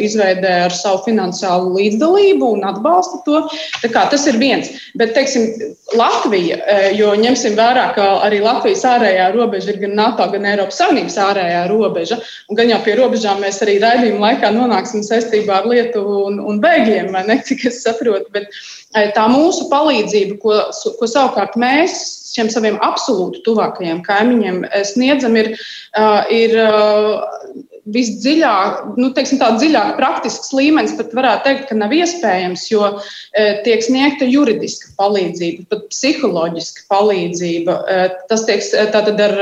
izveidē 0.02 0.56
ar 0.66 0.74
savu 0.74 1.04
finansiālu 1.06 1.76
līdzdalību 1.76 2.50
un 2.58 2.66
atbalsta 2.66 3.22
to. 3.26 3.44
Tas 3.94 4.26
ir 4.26 4.40
viens. 4.42 4.72
Bet, 4.98 5.14
teiksim, 5.14 5.74
Latvija, 5.96 6.58
jo 6.98 7.14
ņemsim 7.20 7.54
vērā, 7.58 7.88
ka 7.94 8.08
arī 8.26 8.42
Latvijas 8.42 8.82
ārējā 8.88 9.30
robeža 9.36 9.72
ir 9.74 9.80
gan 9.84 9.94
NATO, 9.98 10.26
gan 10.32 10.48
Eiropas 10.50 10.80
Savienības 10.82 11.18
ārējā 11.22 11.62
robeža, 11.70 12.18
un 12.50 12.58
gan 12.58 12.70
jau 12.72 12.80
pie 12.84 12.95
robežām 12.98 13.40
mēs 13.44 13.60
arī 13.64 13.76
raidījuma 13.82 14.30
laikā 14.30 14.50
nonāksim 14.54 15.04
saistībā 15.06 15.60
ar 15.60 15.68
Lietuvu 15.70 16.18
un, 16.30 16.40
un 16.40 16.60
bēgļiem, 16.62 17.12
ne, 17.28 17.38
cik 17.48 17.66
es 17.70 17.82
saprotu. 17.84 18.30
Bet 18.34 18.50
eh, 18.52 19.10
tā 19.16 19.26
mūsu 19.32 19.68
palīdzība, 19.72 20.38
ko, 20.42 20.60
ko 21.00 21.10
savukārt 21.10 21.58
mēs 21.60 21.96
šiem 22.36 22.50
saviem 22.52 22.76
absolūti 22.84 23.42
tuvākajiem 23.46 24.02
kaimiņiem 24.06 24.64
eh, 24.68 24.84
sniedzam, 24.88 25.36
ir, 25.40 25.52
eh, 25.56 26.34
ir 26.36 26.56
visdziļāk, 27.94 28.96
nu, 28.98 29.10
teiksim, 29.14 29.38
tā 29.40 29.52
dziļāk 29.60 29.92
praktisks 29.98 30.50
līmenis 30.56 30.96
pat 30.98 31.12
varētu 31.14 31.46
teikt, 31.46 31.66
ka 31.68 31.78
nav 31.78 31.94
iespējams, 31.94 32.64
jo 32.72 32.88
e, 32.90 33.44
tiek 33.66 33.84
sniegta 33.84 34.26
juridiska 34.26 34.90
palīdzība, 34.98 35.66
pat 35.70 35.84
psiholoģiska 35.92 36.86
palīdzība. 36.90 37.76
E, 37.86 38.08
tas 38.30 38.42
tiek 38.48 38.64
tātad 38.94 39.22
ar, 39.28 39.36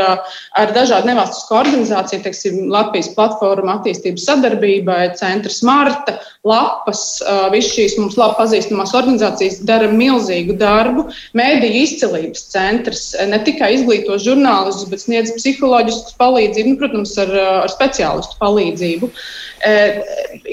ar 0.61 0.75
dažādu 0.77 1.09
nevalstisko 1.09 1.57
organizāciju, 1.63 2.25
teiksim, 2.27 2.61
Latvijas 2.75 3.11
platforma 3.17 3.79
attīstības 3.79 4.29
sadarbībai, 4.29 5.01
Centrs 5.19 5.63
Marta, 5.65 6.19
lapas, 6.45 7.23
visas 7.55 7.73
šīs 7.73 7.97
mums 7.97 8.19
labi 8.21 8.37
pazīstamās 8.43 8.93
organizācijas 8.97 9.63
dara 9.65 9.89
milzīgu 9.89 10.59
darbu. 10.61 11.07
Mēdīju 11.39 11.85
izcelības 11.87 12.45
centrs 12.53 13.07
ne 13.31 13.41
tikai 13.47 13.73
izglīto 13.79 14.19
žurnālistus, 14.21 14.91
bet 14.91 15.05
sniedz 15.07 15.33
psiholoģisku 15.39 16.19
palīdzību, 16.21 16.75
nu, 16.75 16.81
protams, 16.83 17.17
ar, 17.25 17.33
ar 17.65 17.73
speciālistu 17.73 18.34
palīdzību. 18.41 19.11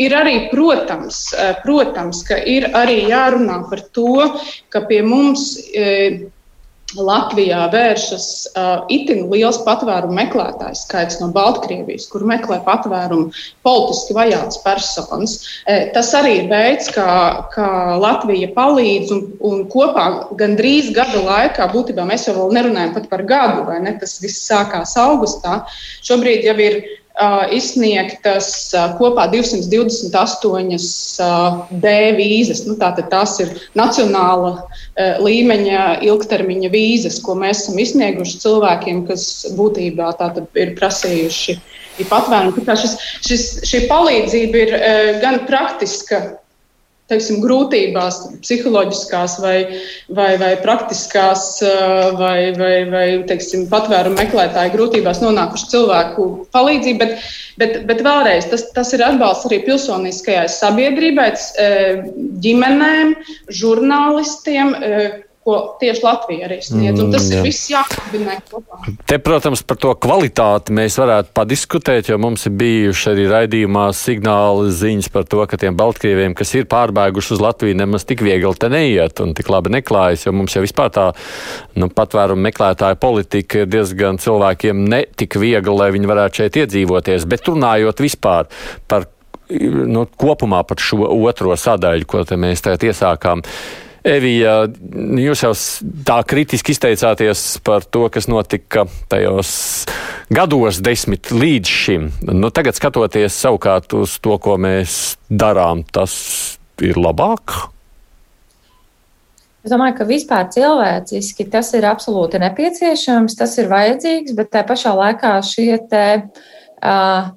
Ir 0.06 0.14
arī, 0.16 0.36
protams, 0.52 1.24
protams, 1.66 2.22
ka 2.28 2.38
ir 2.48 2.70
arī 2.78 3.02
jārunā 3.12 3.58
par 3.70 3.82
to, 3.96 4.30
ka 4.72 4.86
pie 4.88 5.02
mums 5.04 5.50
Latvijā 6.98 7.66
vēršas 7.72 8.26
uh, 8.52 8.84
itin 8.92 9.28
liels 9.32 9.62
patvērumu 9.66 10.16
meklētāju 10.18 10.76
skaits 10.76 11.20
no 11.22 11.30
Baltkrievijas, 11.36 12.08
kur 12.12 12.26
meklē 12.28 12.60
patvērumu 12.66 13.32
politiski 13.66 14.16
vajāts 14.18 14.60
personas. 14.66 15.38
E, 15.66 15.92
tas 15.96 16.12
arī 16.18 16.34
ir 16.42 16.50
veids, 16.52 16.90
kā, 16.92 17.08
kā 17.54 17.70
Latvija 18.02 18.52
palīdz 18.56 19.14
un, 19.16 19.24
un 19.48 19.64
kopā 19.72 20.08
gandrīz 20.40 20.92
gada 20.96 21.24
laikā, 21.24 21.70
būtībā 21.72 22.06
mēs 22.08 22.28
jau 22.28 22.50
nerunājam 22.52 22.96
pat 22.98 23.08
par 23.12 23.24
gadu, 23.30 23.66
vai 23.70 23.80
ne? 23.86 23.96
Tas 24.02 24.20
viss 24.24 24.44
sākās 24.50 24.98
augustā. 25.00 25.62
Šobrīd 26.04 26.48
jau 26.50 26.58
ir 26.60 26.82
izsniegtas 27.52 28.72
kopā 28.98 29.28
228 29.32 30.78
D 31.84 31.94
vīzas. 32.18 32.64
Nu, 32.68 32.78
tātad 32.80 33.10
tās 33.12 33.40
ir 33.44 33.52
nacionāla 33.78 34.54
līmeņa 35.22 36.00
ilgtermiņa 36.08 36.72
vīzas, 36.72 37.20
ko 37.24 37.36
mēs 37.40 37.66
esam 37.66 37.82
izsnieguši 37.84 38.42
cilvēkiem, 38.46 39.04
kas 39.10 39.28
būtībā 39.58 40.14
ir 40.56 40.76
prasījuši 40.80 41.60
patvērumu. 42.10 42.66
Šis, 42.66 42.98
šis, 43.28 43.48
šī 43.68 43.86
palīdzība 43.92 44.66
ir 44.66 44.78
gan 45.22 45.44
praktiska 45.50 46.24
teiksim, 47.12 47.40
grūtībās, 47.44 48.20
psiholoģiskās 48.42 49.38
vai, 49.44 49.56
vai, 50.18 50.32
vai 50.42 50.52
praktiskās, 50.64 51.46
vai, 52.20 52.52
vai, 52.58 52.74
vai 52.92 53.06
teiksim, 53.30 53.68
patvērumu 53.72 54.20
meklētāju 54.22 54.76
grūtībās 54.76 55.22
nonākuši 55.24 55.72
cilvēku 55.76 56.28
palīdzību. 56.56 57.00
Bet, 57.02 57.32
bet, 57.62 57.82
bet 57.90 58.06
vēlreiz 58.06 58.48
tas, 58.52 58.68
tas 58.76 58.94
ir 58.98 59.06
atbalsts 59.06 59.50
arī 59.50 59.62
pilsoniskajai 59.68 60.48
sabiedrībai, 60.52 61.32
ģimenēm, 62.46 63.18
žurnālistiem 63.62 64.74
ko 65.44 65.56
tieši 65.82 66.04
Latvija 66.06 66.46
arī 66.46 66.60
sniedz. 66.62 67.02
Un 67.02 67.10
tas 67.14 67.26
mm, 67.26 67.34
jā. 67.34 67.40
ir 67.40 67.48
viss 67.48 67.70
jākombinē 67.72 68.36
kopā. 68.50 68.80
Te, 69.10 69.18
protams, 69.24 69.64
par 69.66 69.80
to 69.82 69.94
kvalitāti 69.98 70.76
mēs 70.78 70.98
varētu 71.02 71.34
padiskutēt, 71.38 72.12
jo 72.12 72.20
mums 72.22 72.46
ir 72.46 72.54
bijuši 72.60 73.10
arī 73.14 73.26
raidījumā 73.32 73.88
signāli 73.98 74.70
ziņas 74.78 75.10
par 75.14 75.26
to, 75.32 75.42
ka 75.50 75.60
tiem 75.62 75.78
Baltkrieviem, 75.80 76.36
kas 76.38 76.54
ir 76.58 76.70
pārbēguši 76.72 77.36
uz 77.38 77.42
Latviju, 77.42 77.80
nemaz 77.82 78.06
tik 78.06 78.22
viegli 78.26 78.54
te 78.62 78.70
neiet 78.70 79.24
un 79.24 79.34
tik 79.38 79.50
labi 79.50 79.74
neklājas, 79.78 80.28
jo 80.28 80.36
mums 80.36 80.56
jau 80.56 80.62
vispār 80.66 80.94
tā 80.94 81.08
nu, 81.80 81.90
patvērumu 81.90 82.46
meklētāja 82.50 83.00
politika 83.02 83.64
ir 83.64 83.72
diezgan 83.72 84.22
cilvēkiem 84.22 84.86
ne 84.94 85.04
tik 85.18 85.40
viegli, 85.42 85.74
lai 85.74 85.90
viņi 85.96 86.12
varētu 86.12 86.44
šeit 86.44 86.62
iedzīvoties. 86.66 87.26
Bet 87.30 87.50
runājot 87.50 88.06
vispār 88.06 88.52
par 88.92 89.10
nu, 89.50 90.06
kopumā 90.06 90.62
par 90.68 90.82
šo 90.82 91.08
otro 91.18 91.56
sadaļu, 91.58 92.08
ko 92.08 92.24
mēs 92.38 92.64
tagad 92.66 92.92
iesākām. 92.92 93.42
Evija, 94.02 94.64
jūs 95.22 95.44
jau 95.44 95.52
tā 96.08 96.16
kritiski 96.26 96.74
izteicāties 96.74 97.60
par 97.66 97.86
to, 97.86 98.08
kas 98.10 98.26
notika 98.32 98.88
tajos 99.12 99.52
gados 100.34 100.80
desmit 100.82 101.30
līdz 101.30 101.70
šim. 101.70 102.08
Nu, 102.32 102.50
tagad 102.50 102.80
skatoties 102.80 103.38
savukārt 103.38 103.94
uz 103.94 104.16
to, 104.24 104.40
ko 104.42 104.58
mēs 104.58 105.20
darām, 105.30 105.84
tas 105.94 106.16
ir 106.82 106.98
labāk. 106.98 107.54
Es 109.62 109.70
domāju, 109.70 110.00
ka 110.00 110.08
vispār 110.10 110.48
cilvēciski 110.50 111.46
tas 111.54 111.70
ir 111.78 111.86
absolūti 111.86 112.42
nepieciešams, 112.42 113.38
tas 113.38 113.54
ir 113.62 113.70
vajadzīgs, 113.70 114.34
bet 114.34 114.50
tā 114.56 114.66
pašā 114.66 114.96
laikā 114.98 115.36
šie 115.46 115.76
te, 115.92 116.08
uh, 116.82 117.30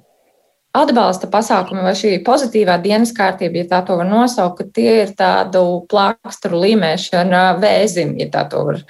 atbalsta 0.75 1.29
pasākumi 1.31 1.83
vai 1.85 1.93
šī 1.97 2.17
pozitīvā 2.25 2.77
dienas 2.83 3.13
kārtība, 3.15 3.61
ja 3.61 3.69
tā 3.71 3.81
to 3.87 3.99
var 3.99 4.09
nosaukt, 4.09 4.59
ka 4.59 4.75
tie 4.75 4.95
ir 5.03 5.13
tādu 5.17 5.85
plāksturu 5.91 6.59
līmēšana 6.65 7.45
vēzim, 7.61 8.15
ja 8.19 8.29
tā 8.33 8.45
to 8.51 8.65
var 8.69 8.81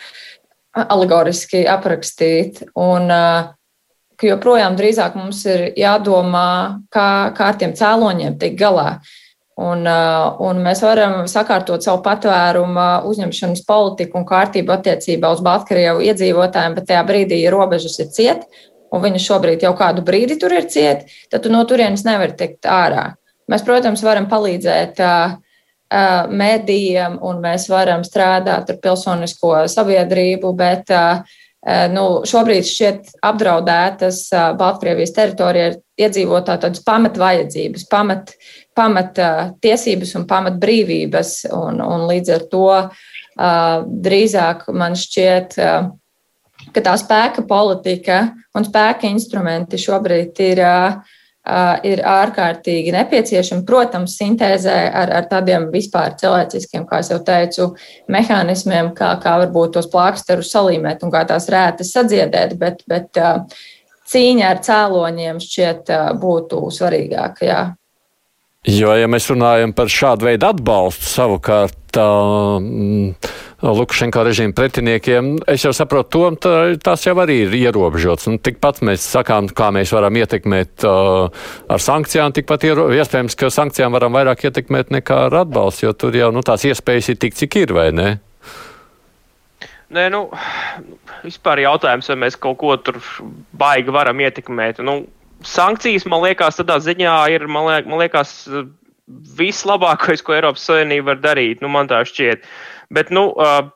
alegoriski 0.75 1.63
aprakstīt. 1.69 2.63
Un, 2.75 3.11
ka 4.15 4.29
joprojām 4.29 4.77
drīzāk 4.79 5.15
mums 5.19 5.43
ir 5.49 5.69
jādomā, 5.79 6.47
kā, 6.93 7.09
kā 7.35 7.51
ar 7.51 7.61
tiem 7.61 7.75
cēloņiem 7.77 8.39
tikt 8.41 8.59
galā. 8.59 8.89
Un, 9.55 9.85
un 9.87 10.57
mēs 10.59 10.81
varam 10.83 11.29
sakārtot 11.31 11.83
savu 11.83 12.01
patvērumu 12.03 13.07
uzņemšanas 13.07 13.63
politiku 13.67 14.19
un 14.19 14.25
kārtību 14.27 14.73
attiecībā 14.75 15.31
uz 15.31 15.43
Baltkrievu 15.45 16.03
iedzīvotājiem, 16.09 16.75
bet 16.75 16.89
tajā 16.89 17.03
brīdī, 17.07 17.39
robežas 17.53 17.95
ir 18.03 18.09
cietas, 18.11 18.65
un 18.95 19.03
viņi 19.03 19.21
šobrīd 19.21 19.65
jau 19.67 19.73
kādu 19.77 20.05
brīdi 20.07 20.39
tur 20.39 20.55
ir 20.55 20.69
cieti, 20.71 21.11
tad 21.29 21.43
tu 21.43 21.51
no 21.51 21.65
turienes 21.67 22.05
nevari 22.07 22.37
tikt 22.39 22.67
ārā. 22.71 23.09
Mēs, 23.51 23.61
protams, 23.67 24.01
varam 24.01 24.25
palīdzēt 24.31 25.01
uh, 25.03 25.35
mēdījiem, 25.93 27.19
un 27.21 27.41
mēs 27.43 27.67
varam 27.69 28.03
strādāt 28.03 28.69
ar 28.71 28.77
pilsonisko 28.81 29.65
sabiedrību, 29.71 30.53
bet 30.57 30.91
nu, 31.93 32.05
šobrīd 32.25 32.65
šķiet 32.65 33.11
apdraudētas 33.25 34.27
Baltkrievijas 34.57 35.13
teritorijā 35.15 35.71
ir 35.71 35.77
iedzīvotāju 35.97 36.61
tādas 36.65 36.83
pamatvajadzības, 36.85 37.87
pamat, 37.89 38.33
pamat 38.77 39.21
tiesības 39.61 40.15
un 40.19 40.27
pamat 40.29 40.59
brīvības, 40.61 41.35
un, 41.53 41.81
un 41.81 42.07
līdz 42.09 42.33
ar 42.35 42.47
to 42.51 42.67
drīzāk 44.05 44.67
man 44.73 44.97
šķiet 44.99 45.57
ka 46.75 46.83
tā 46.83 46.95
spēka 46.99 47.45
politika 47.47 48.21
un 48.55 48.65
spēka 48.67 49.07
instrumenti 49.09 49.79
šobrīd 49.81 50.41
ir, 50.45 50.61
ir 51.87 52.01
ārkārtīgi 52.11 52.93
nepieciešami. 52.95 53.65
Protams, 53.67 54.17
sintēzē 54.19 54.75
ar, 54.91 55.13
ar 55.21 55.29
tādiem 55.31 55.69
vispār 55.73 56.17
cilvēciskiem, 56.19 56.87
kā 56.89 57.01
jau 57.05 57.21
teicu, 57.25 57.69
mehānismiem, 58.11 58.91
kā, 58.97 59.13
kā 59.23 59.37
varbūt 59.45 59.77
tos 59.77 59.89
plāksterus 59.93 60.51
salīmēt 60.55 61.05
un 61.05 61.13
kā 61.13 61.23
tās 61.29 61.49
rētas 61.53 61.93
sadziedēt, 61.95 62.57
bet, 62.59 62.83
bet 62.89 63.23
cīņa 64.11 64.51
ar 64.51 64.61
cēloņiem 64.65 65.41
šķiet 65.41 65.95
būtu 66.21 66.61
svarīgāka. 66.75 67.49
Jā. 67.49 67.63
Jo, 68.65 68.95
ja 68.97 69.05
mēs 69.05 69.27
runājam 69.29 69.75
par 69.77 69.91
šādu 69.93 70.25
veidu 70.25 70.47
atbalstu, 70.49 71.05
savukārt 71.05 71.75
tā, 71.93 72.05
Lukašenko 73.73 74.21
režīma 74.27 74.53
pretiniekiem, 74.53 75.29
es 75.49 75.63
jau 75.65 75.71
saprotu, 75.73 76.11
to, 76.13 76.25
tā, 76.43 76.53
tās 76.81 77.05
jau 77.07 77.15
arī 77.23 77.39
ir 77.45 77.55
ierobežotas. 77.57 78.27
Nu, 78.29 78.37
tikpat 78.41 78.83
mēs 78.85 79.05
sakām, 79.15 79.47
kā 79.49 79.71
mēs 79.73 79.93
varam 79.95 80.17
ietekmēt 80.19 80.85
uh, 80.85 81.31
ar 81.71 81.81
sankcijām, 81.81 82.35
tikpat 82.35 82.67
iero, 82.69 82.85
iespējams, 82.93 83.37
ka 83.39 83.49
sankcijām 83.53 83.95
varam 83.95 84.13
vairāk 84.17 84.45
ietekmēt 84.49 84.93
nekā 84.93 85.25
ar 85.29 85.39
atbalstu, 85.41 85.87
jo 85.87 85.95
tur 85.97 86.17
jau 86.17 86.29
nu, 86.35 86.43
tās 86.45 86.67
iespējas 86.69 87.09
ir 87.13 87.19
tik, 87.23 87.37
cik 87.39 87.57
ir, 87.63 87.73
vai 87.77 87.87
ne? 87.95 88.09
Nē, 89.95 90.05
nu, 90.13 90.27
vispār 91.23 91.63
jautājums, 91.63 92.11
vai 92.11 92.19
mēs 92.25 92.37
kaut 92.41 92.59
ko 92.61 92.75
tur 92.77 93.01
baigi 93.57 93.93
varam 93.95 94.21
ietekmēt. 94.21 94.83
Nu, 94.85 95.03
sankcijas, 95.45 96.05
man 96.11 96.25
liekas, 96.25 96.61
tādā 96.61 96.77
ziņā 96.83 97.17
ir, 97.33 97.49
man, 97.49 97.71
liek, 97.71 97.89
man 97.89 98.03
liekas, 98.03 98.37
vislabākais, 99.37 100.25
ko 100.25 100.33
Eiropas 100.33 100.65
Savienība 100.65 101.13
var 101.13 101.19
darīt. 101.31 101.61
Nu, 101.61 101.69
man 101.71 101.89
tā 101.89 102.01
šķiet. 102.05 102.41
Uh, 102.41 102.74
Bet, 102.93 103.09
nu, 103.09 103.29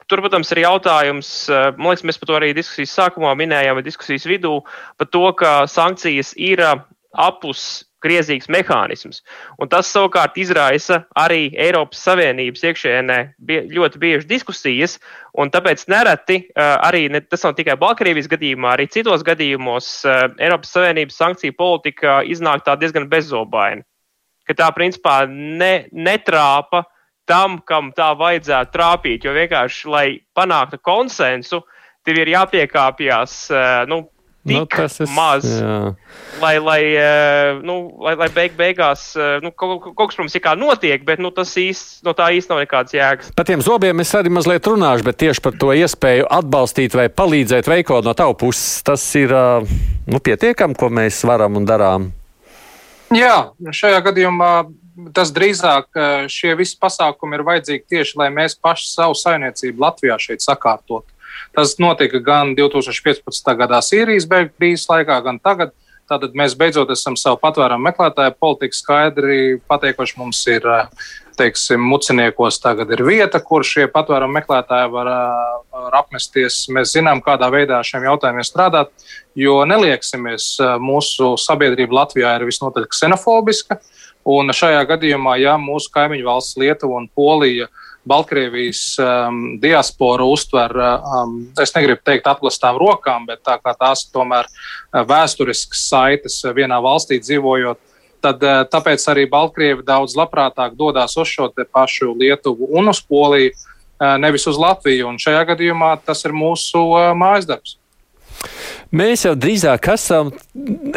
tur, 0.07 0.21
protams, 0.21 0.51
ir 0.53 0.63
jautājums, 0.65 1.33
man 1.49 1.91
liekas, 1.91 2.05
mēs 2.05 2.19
par 2.21 2.29
to 2.29 2.37
arī 2.37 2.53
diskusijas 2.57 2.95
sākumā 2.97 3.33
minējām, 3.39 3.79
vai 3.79 3.85
diskusijas 3.85 4.27
vidū, 4.29 4.59
par 4.99 5.09
to, 5.09 5.25
ka 5.39 5.53
sankcijas 5.69 6.35
ir 6.37 6.61
apus 7.17 7.85
griezīgs 8.03 8.47
mehānisms. 8.51 9.21
Un 9.59 9.69
tas 9.71 9.89
savukārt 9.91 10.37
izraisa 10.39 11.01
arī 11.19 11.49
Eiropas 11.59 11.99
Savienības 12.05 12.63
iekšēnē 12.69 13.17
bie, 13.43 13.59
ļoti 13.75 13.99
bieži 13.99 14.29
diskusijas, 14.29 14.97
un 15.35 15.51
tāpēc 15.51 15.83
nereti 15.91 16.39
arī 16.55 17.07
ne, 17.11 17.19
tas 17.25 17.43
nav 17.43 17.57
tikai 17.57 17.75
Baltkrievijas 17.81 18.29
gadījumā, 18.31 18.75
arī 18.75 18.87
citos 18.93 19.25
gadījumos 19.27 19.89
Eiropas 20.05 20.71
Savienības 20.77 21.19
sankciju 21.19 21.57
politika 21.59 22.21
iznāk 22.23 22.63
tā 22.67 22.77
diezgan 22.79 23.09
bezobaina. 23.11 23.83
Ka 24.47 24.55
tā 24.63 24.69
principā 24.73 25.25
ne, 25.29 25.89
netrāpa 25.91 26.85
uh, 26.85 26.93
tam, 27.29 27.59
kam 27.65 27.93
tā 27.95 28.11
vajadzētu 28.17 28.73
trāpīt. 28.75 29.25
Jo 29.27 29.35
vienkārši, 29.37 29.89
lai 29.89 30.07
panāktu 30.37 30.81
konsensu, 30.81 31.61
tev 32.05 32.23
ir 32.23 32.33
jāpiekāpjas 32.33 33.35
eh, 33.53 33.67
nu, 33.89 34.01
tik 34.49 34.75
nu, 34.79 34.87
ir, 34.87 35.11
maz, 35.13 35.45
jā. 35.45 35.75
lai, 36.41 36.53
lai, 36.63 36.79
eh, 36.97 37.59
nu, 37.65 37.77
lai, 38.01 38.15
lai 38.19 38.29
beig, 38.33 38.55
beigās 38.57 39.11
eh, 39.19 39.37
nu, 39.43 39.51
kaut, 39.53 39.91
kaut 39.91 40.09
kas, 40.09 40.17
protams, 40.17 40.37
ir 40.39 40.43
kā 40.45 40.55
notiek, 40.57 41.03
bet 41.05 41.21
nu, 41.21 41.31
tas 41.35 41.53
īsti, 41.59 42.01
no 42.07 42.15
tā 42.17 42.31
īsti 42.37 42.53
nav 42.53 42.63
nekāds 42.63 42.95
jēgas. 42.97 43.33
Par 43.37 43.49
tiem 43.49 43.63
zobiem 43.65 44.01
es 44.01 44.13
arī 44.17 44.33
mazliet 44.33 44.69
runāšu, 44.71 45.05
bet 45.11 45.21
tieši 45.21 45.45
par 45.45 45.59
to 45.61 45.73
iespēju 45.77 46.29
atbalstīt 46.39 46.97
vai 46.97 47.09
palīdzēt 47.13 47.69
veikot 47.69 48.07
no 48.07 48.15
tavu 48.17 48.37
puses, 48.47 48.79
tas 48.87 49.05
ir 49.19 49.35
nu, 50.09 50.23
pietiekami, 50.23 50.77
ko 50.79 50.89
mēs 50.93 51.21
varam 51.29 51.59
un 51.59 51.69
darām. 51.69 52.09
Jā, 53.13 53.49
šajā 53.73 54.03
gadījumā 54.05 54.53
tas 55.15 55.31
drīzāk 55.35 55.99
šie 56.31 56.55
visi 56.59 56.77
pasākumi 56.81 57.37
ir 57.37 57.45
vajadzīgi 57.47 57.85
tieši, 57.93 58.17
lai 58.21 58.29
mēs 58.33 58.57
paši 58.59 58.89
savu 58.91 59.17
saimniecību 59.17 59.85
Latvijā 59.85 60.19
šeit 60.21 60.45
sakārtotu. 60.45 61.07
Tas 61.55 61.77
notika 61.81 62.19
gan 62.23 62.55
2015. 62.57 63.53
gadā 63.59 63.79
Sīrijas 63.85 64.27
bēgļu 64.29 64.55
krīzes 64.57 64.89
laikā, 64.91 65.21
gan 65.25 65.39
tagad. 65.41 65.73
Tātad 66.09 66.33
mēs 66.33 66.55
beidzot 66.57 66.89
esam 66.89 67.13
savu 67.19 67.37
patvērumu 67.37 67.85
meklētāju 67.85 68.33
politiku 68.41 68.73
skaidri 68.73 69.41
pateikuši. 69.69 70.15
Mums 70.17 70.39
ir, 70.49 70.65
teiksim, 71.37 71.83
muciniekos 71.85 72.57
tagad 72.63 72.89
ir 72.95 73.03
vieta, 73.05 73.37
kur 73.45 73.61
šie 73.65 73.85
patvērumu 73.93 74.39
meklētāji 74.39 74.89
var, 74.95 75.11
var 75.69 75.99
apmesties. 76.01 76.63
Mēs 76.73 76.95
zinām, 76.97 77.21
kādā 77.25 77.51
veidā 77.53 77.83
šiem 77.85 78.09
jautājumiem 78.09 78.47
strādāt, 78.47 78.89
jo 79.37 79.59
neliksimies, 79.69 80.55
mūsu 80.81 81.35
sabiedrība 81.37 82.01
Latvijā 82.01 82.33
ir 82.39 82.49
visnotaļ 82.49 82.89
ksenofobiska. 82.89 83.77
Uh, 83.77 83.98
Un 84.29 84.53
šajā 84.53 84.81
gadījumā, 84.91 85.37
ja 85.41 85.55
mūsu 85.57 85.89
kaimiņu 85.93 86.27
valsts 86.27 86.57
Lietuva 86.59 86.99
un 86.99 87.07
Polija 87.15 87.69
Baltkrievijas 88.09 88.81
um, 89.01 89.39
diaspora 89.61 90.25
uztver, 90.25 90.73
um, 90.75 91.39
es 91.61 91.73
negribu 91.75 92.01
teikt, 92.05 92.29
atklātām 92.29 92.77
rokām, 92.79 93.25
bet 93.29 93.41
tā 93.45 93.57
kā 93.61 93.73
tās 93.77 94.05
tomēr 94.13 94.47
uh, 94.47 95.01
vēsturiskas 95.09 95.83
saites 95.91 96.39
vienā 96.55 96.79
valstī 96.83 97.19
dzīvojot, 97.21 97.81
tad 98.23 98.45
uh, 98.45 98.61
tāpēc 98.69 99.07
arī 99.11 99.25
Baltkrievi 99.31 99.85
daudz 99.87 100.15
labprātāk 100.19 100.77
dodas 100.79 101.17
uz 101.17 101.31
šo 101.31 101.49
pašu 101.73 102.13
Lietuvu 102.19 102.69
un 102.79 102.93
uz 102.93 103.01
Poliju, 103.01 103.55
uh, 103.55 104.15
nevis 104.21 104.47
uz 104.49 104.59
Latviju. 104.59 105.09
Un 105.09 105.19
šajā 105.21 105.43
gadījumā 105.53 105.95
tas 106.05 106.23
ir 106.25 106.35
mūsu 106.35 106.85
uh, 106.93 107.11
mājas 107.17 107.49
darbs. 107.49 107.78
Mēs 108.89 109.21
jau 109.27 109.35
drīzāk 109.37 109.91
esam, 109.93 110.31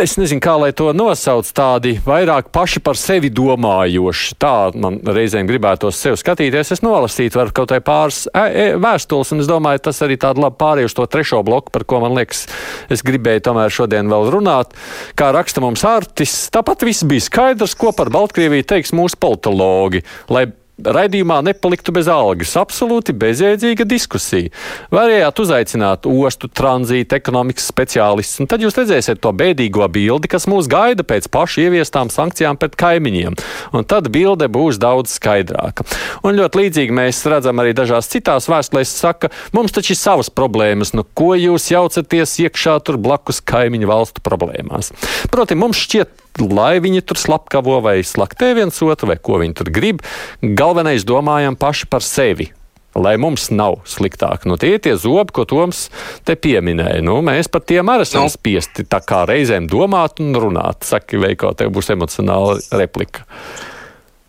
es 0.00 0.14
nezinu, 0.16 0.40
kā 0.40 0.54
lai 0.56 0.70
to 0.76 0.86
nosauc, 0.96 1.48
tādi 1.52 1.98
vairāk 2.06 2.48
paši 2.54 2.80
par 2.84 2.96
sevi 2.96 3.28
domājoši. 3.34 4.38
Tā 4.40 4.54
man 4.80 4.96
reizēm 5.04 5.50
gribētos 5.50 5.98
sev 6.00 6.16
skatīties. 6.20 6.72
Es 6.72 6.84
nolasītu 6.84 7.40
varu 7.40 7.52
kaut 7.56 7.74
vai 7.74 7.82
pāris 7.84 8.24
e, 8.30 8.46
e, 8.46 8.64
vēstules, 8.80 9.34
un 9.34 9.44
es 9.44 9.50
domāju, 9.50 9.84
tas 9.88 10.00
arī 10.06 10.16
tāda 10.22 10.46
labi 10.46 10.56
pārēj 10.62 10.88
uz 10.88 10.96
to 10.96 11.06
trešo 11.12 11.42
bloku, 11.44 11.74
par 11.74 11.84
ko 11.84 12.00
man 12.06 12.16
liekas, 12.16 12.46
es 12.92 13.04
gribēju 13.04 13.44
tomēr 13.50 13.74
šodien 13.74 14.08
vēl 14.12 14.30
runāt. 14.32 14.72
Kā 15.18 15.28
raksta 15.36 15.60
mums 15.64 15.84
Artis, 15.88 16.46
tāpat 16.54 16.86
viss 16.88 17.04
bija 17.04 17.28
skaidrs, 17.28 17.76
ko 17.76 17.92
par 17.96 18.12
Baltkrieviju 18.14 18.70
teiks 18.72 18.96
mūsu 18.96 19.20
politologi. 19.20 20.00
Lai 20.32 20.46
raidījumā 20.80 21.40
nepaliktu 21.44 21.92
bez 21.94 22.08
algas. 22.10 22.54
Absolūti 22.58 23.14
bezjēdzīga 23.16 23.84
diskusija. 23.88 24.52
Varējāt 24.92 25.42
uzaicināt 25.44 26.08
ostu, 26.08 26.48
tranzīta, 26.48 27.18
ekonomikas 27.20 27.68
speciālistus, 27.70 28.40
un 28.42 28.50
tad 28.50 28.64
jūs 28.64 28.76
redzēsiet 28.78 29.20
to 29.22 29.32
bēdīgo 29.36 29.86
bildi, 29.92 30.30
kas 30.32 30.48
mūs 30.50 30.70
gaida 30.72 31.04
pēc 31.06 31.28
pašu 31.32 31.66
ieviestām 31.66 32.10
sankcijām 32.12 32.58
pret 32.60 32.76
kaimiņiem. 32.80 33.36
Un 33.76 33.86
tad 33.88 34.08
bilde 34.14 34.48
būs 34.52 34.80
daudz 34.82 35.14
skaidrāka. 35.18 35.86
Un 36.26 36.38
ļoti 36.38 36.62
līdzīgi 36.62 36.96
mēs 36.96 37.22
redzam 37.30 37.62
arī 37.62 37.76
dažās 37.76 38.10
citās 38.12 38.48
vēstulēs, 38.50 38.96
saka, 39.02 39.32
mums 39.56 39.74
taču 39.76 39.94
ir 39.94 40.00
savas 40.00 40.32
problēmas, 40.32 40.94
nu 40.96 41.04
ko 41.04 41.32
jūs 41.38 41.70
jaucaties 41.72 42.38
iekšā 42.46 42.78
tur 42.86 42.98
blakus 43.02 43.42
kaimiņu 43.44 43.90
valstu 43.90 44.24
problēmās. 44.24 44.92
Proti, 45.32 45.58
mums 45.58 45.80
šķiet 45.84 46.21
lai 46.40 46.80
viņi 46.82 47.04
tur 47.04 47.20
slepkavo 47.20 47.80
vai 47.84 48.00
slaktē 48.06 48.52
viens 48.56 48.80
otru, 48.84 49.10
vai 49.12 49.18
ko 49.20 49.40
viņi 49.42 49.56
tur 49.58 49.70
grib. 49.74 50.02
Galvenais 50.40 51.04
domājam 51.08 51.58
paši 51.58 51.88
par 51.92 52.04
sevi. 52.06 52.52
Lai 52.92 53.14
mums 53.16 53.46
nav 53.48 53.78
sliktāk. 53.88 54.44
Nu, 54.44 54.58
tie 54.60 54.74
ir 54.76 54.82
tie 54.84 54.92
zobi, 55.00 55.32
ko 55.32 55.46
Toms 55.48 55.86
te 56.28 56.36
pieminēja. 56.36 57.00
Nu, 57.04 57.22
mēs 57.24 57.48
par 57.48 57.64
tiem 57.64 57.88
arī 57.88 58.04
esam 58.04 58.26
no. 58.26 58.32
spiesti 58.32 58.84
tā 58.84 59.00
kā 59.00 59.22
reizēm 59.28 59.64
domāt 59.70 60.20
un 60.20 60.36
runāt. 60.36 60.84
Saki, 60.84 61.16
Veiko, 61.22 61.54
tev 61.56 61.72
būs 61.72 61.88
emocionāla 61.94 62.58
replika. 62.76 63.24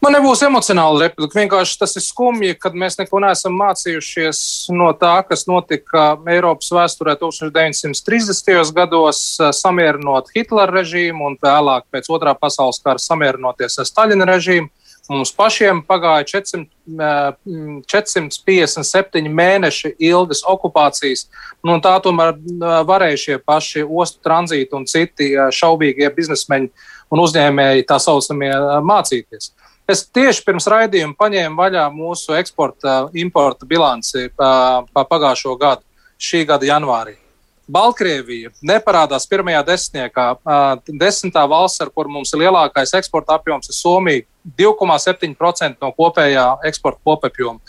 Man 0.03 0.17
nebūs 0.17 0.41
emocionāla 0.43 1.05
replika. 1.05 1.37
Vienkārši 1.37 1.77
tas 1.79 1.93
ir 1.95 2.03
skumji, 2.03 2.57
kad 2.59 2.73
mēs 2.75 2.97
neko 2.99 3.21
neesam 3.23 3.53
mācījušies 3.55 4.41
no 4.75 4.89
tā, 4.99 5.13
kas 5.23 5.45
notika 5.47 6.17
Eiropas 6.27 6.73
vēsturē 6.75 7.13
1930. 7.21 8.73
gados, 8.75 9.21
samierinot 9.61 10.33
Hitlera 10.35 10.81
režīmu 10.81 11.29
un 11.29 11.39
vēlāk 11.39 11.87
pēc 11.93 12.11
otrā 12.11 12.35
pasaules 12.35 12.81
kara 12.83 12.99
samierinoties 12.99 13.79
ar 13.79 13.87
Staļina 13.87 14.27
režīmu. 14.33 14.67
Mums 15.11 15.31
pašiem 15.35 15.79
pagāja 15.87 16.27
400, 16.33 16.67
457 17.91 19.31
mēneši 19.39 19.95
ilgas 20.03 20.43
okupācijas, 20.47 21.29
nu, 21.63 21.77
un 21.77 21.83
tā 21.83 21.95
tomēr 22.03 22.35
varēja 22.87 23.23
šie 23.25 23.41
paši 23.43 23.87
ostu 23.87 24.23
tranzīti 24.23 24.75
un 24.75 24.87
citi 24.87 25.33
šaubīgie 25.51 26.11
biznesmeņi 26.15 26.71
un 27.11 27.23
uzņēmēji 27.23 27.87
tā 27.87 28.03
saucamie 28.03 28.51
mācīties. 28.83 29.53
Es 29.89 30.05
tieši 30.07 30.45
pirms 30.47 30.67
raidījuma 30.71 31.17
paņēmu 31.19 31.59
vaļā 31.59 31.89
mūsu 31.91 32.37
eksporta, 32.39 33.09
importa 33.19 33.67
bilanci 33.67 34.29
pa, 34.37 34.85
pa 34.95 35.03
pagājušo 35.09 35.57
gadu, 35.59 35.83
šī 36.15 36.45
gada 36.47 36.69
janvārī. 36.69 37.17
Baltkrievija 37.73 38.51
neparādās 38.63 39.25
pirmajā 39.31 39.61
desmitniekā. 39.67 40.25
Desmitā 40.99 41.43
valsts, 41.47 41.81
ar 41.83 41.91
kur 41.95 42.09
mums 42.11 42.31
ir 42.33 42.43
lielākais 42.43 42.95
eksporta 42.99 43.37
apjoms, 43.39 43.71
ir 43.71 43.77
Somija. 43.77 44.27
2,7% 44.59 45.79
no 45.79 45.91
kopējā 45.95 46.47
eksporta 46.67 46.99
kopapjoma. 47.07 47.61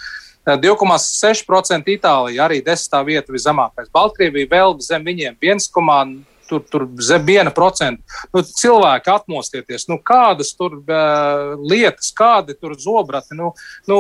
2,6% 0.44 1.92
Itālija, 1.94 2.46
arī 2.46 2.58
desmitā 2.66 3.00
vieta 3.06 3.32
viszemākais. 3.32 3.90
Baltkrievija 3.94 4.50
vēl 4.50 4.74
zem 4.82 5.06
viņiem 5.06 5.38
1,0% 5.38 6.33
tur, 6.48 6.62
tur 6.70 6.86
zem 7.02 7.24
viena 7.26 7.52
procenta. 7.54 8.02
Nu, 8.34 8.44
cilvēki 8.44 9.12
atmostieties, 9.14 9.88
nu, 9.90 9.98
kādas 10.04 10.54
tur 10.58 10.78
uh, 10.80 11.54
lietas, 11.60 12.12
kādi 12.16 12.56
tur 12.58 12.76
zobrati. 12.80 13.36
Nu, 13.38 13.52
nu, 13.90 13.98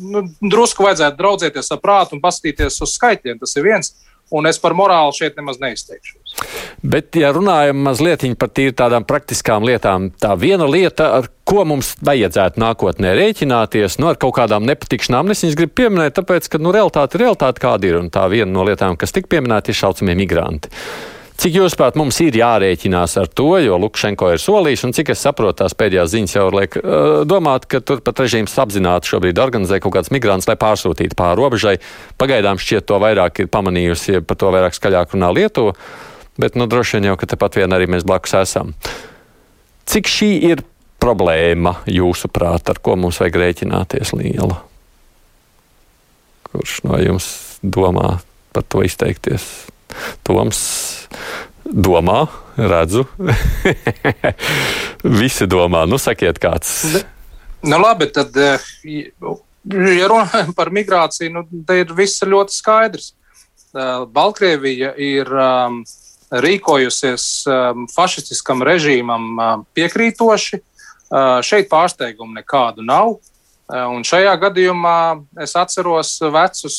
nu, 0.00 0.24
drusku 0.40 0.86
vajadzētu 0.86 1.20
draudzēties 1.20 1.70
ar 1.74 1.84
prātu 1.84 2.16
un 2.16 2.24
paskatīties 2.24 2.82
uz 2.84 2.98
skaitļiem. 2.98 3.40
Tas 3.42 3.56
ir 3.58 3.68
viens. 3.68 3.94
Un 4.32 4.48
es 4.48 4.56
par 4.58 4.72
morāli 4.72 5.12
šeit 5.12 5.36
nemaz 5.36 5.58
neizteikšos. 5.60 6.32
Bet, 6.82 7.12
ja 7.20 7.28
runājam 7.34 7.82
mazliet 7.84 8.24
par 8.40 8.50
tādām 8.50 9.04
praktiskām 9.06 9.66
lietām, 9.68 10.08
tā 10.20 10.32
viena 10.40 10.66
lieta, 10.66 11.10
ar 11.18 11.28
ko 11.46 11.62
mums 11.68 11.92
vajadzētu 12.04 12.60
nākotnē 12.62 13.12
rēķināties, 13.18 13.98
nu, 14.00 14.08
ar 14.10 14.18
kaut 14.20 14.34
kādām 14.40 14.64
nepatikšanām, 14.68 15.30
es 15.30 15.44
viņas 15.44 15.58
gribu 15.60 15.76
pieminēt, 15.82 16.16
tāpēc, 16.16 16.48
ka 16.50 16.60
nu, 16.62 16.72
realitāte 16.74 17.18
ir 17.18 17.26
realitāte, 17.26 17.62
kāda 17.62 17.90
ir. 17.90 18.00
Un 18.00 18.08
tā 18.14 18.24
viena 18.32 18.50
no 18.50 18.64
lietām, 18.66 18.96
kas 19.00 19.12
tika 19.14 19.30
pieminēta, 19.36 19.70
ir 19.70 19.80
šaucamie 19.82 20.16
migranti. 20.18 20.72
Cik 21.34 21.56
jūs 21.58 21.74
prāt, 21.74 21.96
mums 21.98 22.20
ir 22.22 22.36
jārēķinās 22.38 23.16
ar 23.18 23.26
to, 23.26 23.48
jo 23.58 23.76
Lukašenko 23.82 24.28
ir 24.32 24.40
solījis, 24.40 24.84
un 24.86 24.92
cik 24.94 25.10
es 25.12 25.22
saprotu, 25.26 25.58
tās 25.60 25.74
pēdējās 25.74 26.12
ziņas 26.12 26.34
jau 26.36 26.44
liek 26.54 26.76
uh, 26.78 27.24
domāt, 27.26 27.66
ka 27.70 27.80
turpat 27.82 28.22
režīms 28.22 28.54
apzināti 28.62 29.10
šobrīd 29.10 29.40
organizē 29.42 29.80
kaut 29.82 29.96
kāds 29.96 30.12
migrants, 30.14 30.46
lai 30.46 30.54
pārsūtītu 30.60 31.18
pāri 31.18 31.40
robežai. 31.42 31.74
Pagaidām 32.22 32.60
šķiet 32.62 32.86
to 32.86 33.00
vairāk 33.02 33.42
ir 33.42 33.50
pamanījusi, 33.50 34.22
par 34.28 34.38
to 34.38 34.52
vairāk 34.54 34.78
skaļāk 34.78 35.16
runā 35.16 35.32
Lietuva, 35.34 35.74
bet 36.38 36.54
nu 36.54 36.68
droši 36.70 37.00
vien 37.00 37.10
jau, 37.10 37.18
ka 37.18 37.28
tepat 37.34 37.58
vien 37.58 37.74
arī 37.74 37.90
mēs 37.90 38.06
blakus 38.06 38.38
esam. 38.38 38.70
Cik 39.90 40.08
šī 40.08 40.30
ir 40.52 40.64
problēma 41.02 41.80
jūsuprāt, 41.90 42.70
ar 42.70 42.80
ko 42.80 42.94
mums 42.96 43.18
vajag 43.20 43.42
rēķināties 43.42 44.14
liela? 44.16 44.62
Kurš 46.48 46.80
no 46.86 47.02
jums 47.02 47.28
domā 47.60 48.20
par 48.54 48.64
to 48.70 48.86
izteikties? 48.86 49.66
Toms 50.26 50.60
domā, 51.64 52.26
redzu. 52.56 53.06
Visi 55.20 55.48
domā, 55.50 55.84
nu 55.88 55.98
sakiet, 56.00 56.38
kāds. 56.42 57.04
Nu, 57.64 57.78
labi, 57.80 58.10
tad, 58.12 58.36
eh, 58.36 58.64
ja 58.84 60.08
runājam 60.10 60.52
par 60.56 60.72
migrāciju, 60.74 61.32
nu, 61.32 61.44
tad 61.64 61.84
ir 61.84 61.94
viss 61.96 62.24
ļoti 62.24 62.56
skaidrs. 62.56 63.12
Eh, 63.74 64.04
Baltkrievija 64.14 64.92
ir 65.00 65.30
um, 65.34 65.80
rīkojusies 66.30 67.28
um, 67.50 67.86
fašistiskam 67.90 68.62
režīmam 68.66 69.30
um, 69.34 69.68
piekrītoši. 69.74 70.60
Uh, 71.14 71.38
šeit 71.46 71.68
pārsteigumu 71.70 72.34
nekādu 72.38 72.82
nav. 72.86 73.16
Eh, 73.18 73.33
un 73.72 74.04
šajā 74.04 74.34
gadījumā 74.42 74.98
es 75.40 75.54
atceros 75.56 76.18
vecus 76.20 76.78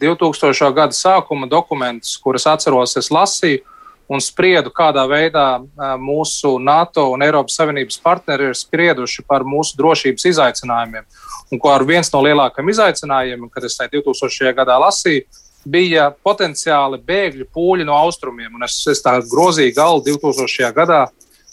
2000. 0.00 0.50
Eh, 0.62 0.74
gada 0.74 0.94
sākuma 0.94 1.48
dokumentus, 1.50 2.16
kurus 2.22 2.46
atceros, 2.46 2.96
es 2.96 3.10
lasīju 3.10 3.62
un 4.08 4.20
spriedu, 4.20 4.70
kādā 4.70 5.02
veidā 5.10 5.58
eh, 5.58 5.96
mūsu 5.98 6.60
NATO 6.62 7.08
un 7.10 7.24
Eiropas 7.26 7.58
Savienības 7.58 7.98
partneri 8.04 8.52
ir 8.52 8.58
sprieduši 8.58 9.24
par 9.26 9.42
mūsu 9.42 9.74
drošības 9.80 10.28
izaicinājumiem. 10.30 11.08
Un 11.50 11.58
ko 11.58 11.72
ar 11.74 11.82
viens 11.82 12.12
no 12.12 12.22
lielākajiem 12.22 12.70
izaicinājumiem, 12.70 13.50
kad 13.50 13.66
es 13.66 13.78
2000. 13.80 14.54
gadā 14.54 14.78
lasīju, 14.78 15.26
bija 15.64 16.10
potenciāli 16.22 17.00
bēgļu 17.02 17.48
pūļi 17.50 17.86
no 17.88 17.96
austrumiem. 17.96 18.54
Un 18.54 18.66
es, 18.66 18.78
es 18.86 19.02
tā 19.02 19.16
grozīju 19.18 19.74
galvu 19.74 20.04
2000. 20.06 20.70
gadā 20.76 21.06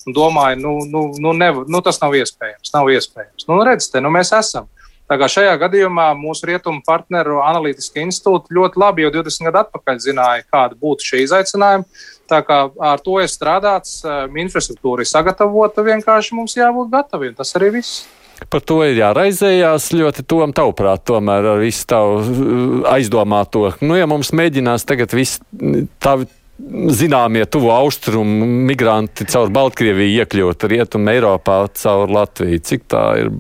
domāju, 0.09 0.59
nu, 0.61 0.75
nu, 0.89 1.07
nu, 1.21 1.33
nev, 1.37 1.63
nu 1.69 1.81
tas 1.85 2.01
nav 2.01 2.15
iespējams. 2.17 2.73
Nav 2.73 2.89
iespējams. 2.91 3.47
Nu, 3.49 3.59
redziet, 3.67 3.99
nu, 4.03 4.13
mēs 4.13 4.33
esam. 4.37 4.69
Tā 5.11 5.17
kā 5.19 5.27
šajā 5.27 5.57
gadījumā 5.59 6.05
mūsu 6.15 6.47
rietumu 6.47 6.79
partneru 6.87 7.41
analītiski 7.43 7.99
institūti 8.05 8.55
ļoti 8.55 8.79
labi 8.79 9.03
jau 9.03 9.11
20 9.17 9.49
gadu 9.49 9.59
atpakaļ 9.65 9.99
zināja, 9.99 10.45
kāda 10.47 10.77
būtu 10.79 11.09
šie 11.09 11.25
izaicinājumi. 11.25 11.83
Tā 12.31 12.39
kā 12.47 12.61
ar 12.71 13.03
to 13.03 13.17
ir 13.19 13.27
strādāts, 13.27 13.97
um, 14.07 14.39
infrastruktūra 14.39 15.03
ir 15.03 15.11
sagatavota, 15.11 15.83
vienkārši 15.83 16.37
mums 16.37 16.55
jābūt 16.55 16.93
gataviem. 16.93 17.35
Tas 17.35 17.51
arī 17.59 17.73
viss. 17.75 18.05
Par 18.49 18.63
to 18.63 18.79
ir 18.87 18.95
jāraizējās 19.01 19.91
ļoti 19.93 20.23
tom 20.31 20.55
tavuprāt, 20.55 21.03
tomēr 21.11 21.49
ar 21.57 21.59
visu 21.59 21.83
tavu 21.91 22.21
uh, 22.21 22.77
aizdomāto. 22.95 23.67
Nu, 23.83 23.99
ja 23.99 24.07
mums 24.07 24.31
mēģinās 24.31 24.87
tagad 24.87 25.11
viss 25.11 25.43
tavi 25.99 26.31
zināmie 26.95 27.45
tuvo 27.49 27.71
austrumu 27.75 28.47
migranti 28.69 29.27
caur 29.29 29.51
Baltkrieviju 29.53 30.21
iekļūt 30.21 30.65
rietumu 30.71 31.13
Eiropā 31.13 31.63
caur 31.81 32.11
Latviju. 32.11 32.61
Cik 32.65 32.87
tā 32.91 33.05
ir? 33.23 33.31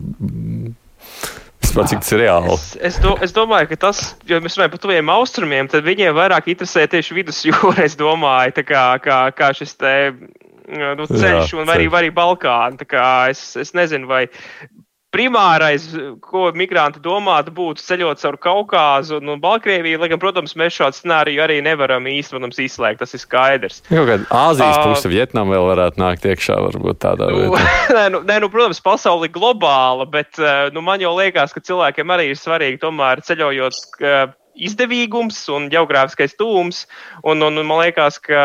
Vispār, 1.61 1.87
cik 1.87 2.01
tas 2.01 2.11
ir 2.15 2.23
reāli? 2.23 2.53
Es, 2.55 2.65
es, 2.89 2.99
do, 3.03 3.13
es 3.23 3.33
domāju, 3.35 3.69
ka 3.71 3.77
tas, 3.85 4.01
jo 4.27 4.39
mēs 4.43 4.57
runājam 4.57 4.73
par 4.73 4.81
tuviem 4.83 5.11
austrumiem, 5.13 5.69
tad 5.71 5.85
viņiem 5.85 6.15
vairāk 6.17 6.49
interesē 6.51 6.87
tieši 6.89 7.19
vidusjūra, 7.19 7.85
es 7.85 7.95
domāju, 7.99 8.57
tā 8.57 8.65
kā, 8.67 8.85
kā, 9.03 9.19
kā 9.37 9.51
šis 9.55 9.77
te 9.79 9.93
nu, 10.71 11.05
ceļš 11.07 11.53
Jā, 11.53 11.59
un 11.61 11.71
arī, 11.71 11.87
arī 12.01 12.11
Balkāni. 12.15 12.81
Es, 13.31 13.43
es 13.59 13.73
nezinu, 13.77 14.09
vai 14.09 14.25
primārais, 15.11 15.85
ko 16.23 16.49
migranti 16.57 17.01
domātu, 17.03 17.53
būtu 17.55 17.83
ceļot 17.83 18.21
caur 18.21 18.37
Kaukāzu 18.41 19.19
un, 19.19 19.33
un 19.35 19.43
Baltkrieviju. 19.43 19.99
Lai 20.01 20.09
gan, 20.11 20.21
protams, 20.21 20.55
mēs 20.59 20.77
šādu 20.79 21.01
scenāriju 21.01 21.43
arī 21.43 21.59
nevaram 21.65 22.07
protams, 22.31 22.59
izslēgt. 22.63 23.01
Tas 23.03 23.15
ir 23.17 23.23
skaidrs. 23.23 23.81
Jau 23.91 24.05
kāda 24.07 24.27
Āzijas 24.31 24.79
uh, 24.79 24.89
puse, 24.89 25.11
Vietnama 25.11 25.55
vēl 25.55 25.69
varētu 25.71 26.01
nākt 26.01 26.27
iekšā, 26.31 26.59
varbūt 26.67 27.01
tādā 27.03 27.29
nu, 27.31 27.45
veidā. 27.51 27.63
nē, 27.97 28.05
nu, 28.15 28.23
nē, 28.27 28.41
nu, 28.43 28.51
protams, 28.53 28.83
pasaule 28.83 29.27
ir 29.27 29.35
globāla, 29.35 30.07
bet 30.09 30.39
nu, 30.75 30.83
man 30.85 31.03
jau 31.03 31.15
liekas, 31.17 31.55
ka 31.55 31.63
cilvēkiem 31.63 32.15
arī 32.15 32.31
ir 32.31 32.39
svarīgi 32.39 32.81
tomēr 32.85 33.23
ceļojot. 33.27 33.81
Uh, 34.01 34.37
izdevīgums 34.61 35.37
un 35.53 35.69
geogrāfiskais 35.71 36.35
tūms. 36.39 36.83
Un, 37.23 37.41
un, 37.45 37.57
un 37.61 37.67
man 37.67 37.81
liekas, 37.85 38.19
ka 38.23 38.43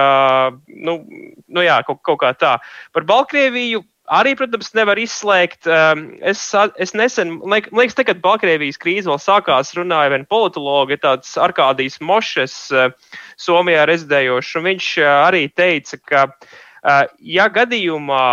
nu, 0.67 1.01
nu 1.47 1.64
jā, 1.67 1.81
kaut, 1.87 2.03
kaut 2.07 2.21
kā 2.23 2.33
tā. 2.39 2.57
Par 2.95 3.07
Baltkrieviju 3.09 3.83
Arī, 4.07 4.36
protams, 4.38 4.68
nevar 4.76 4.98
izslēgt. 5.02 5.66
Um, 5.66 6.04
es, 6.22 6.40
es 6.78 6.92
nesen, 6.94 7.40
liekas, 7.42 7.96
te, 7.98 8.04
kad 8.07 8.20
Baltkrievijas 8.22 8.78
krīze 8.78 9.11
vēl 9.11 9.18
sākās, 9.18 9.72
runāja 9.74 10.12
viena 10.14 10.28
politologa, 10.30 10.98
tāds 11.02 11.32
Arkādijs 11.42 11.98
Mošes, 12.04 12.54
uh, 12.70 12.92
Somijā 13.40 13.86
rezidējošs, 13.90 14.52
viņš 14.68 14.90
uh, 15.02 15.11
arī 15.26 15.46
teica, 15.50 15.98
ka, 16.07 16.22
uh, 16.30 17.02
ja 17.18 17.48
gadījumā 17.50 18.26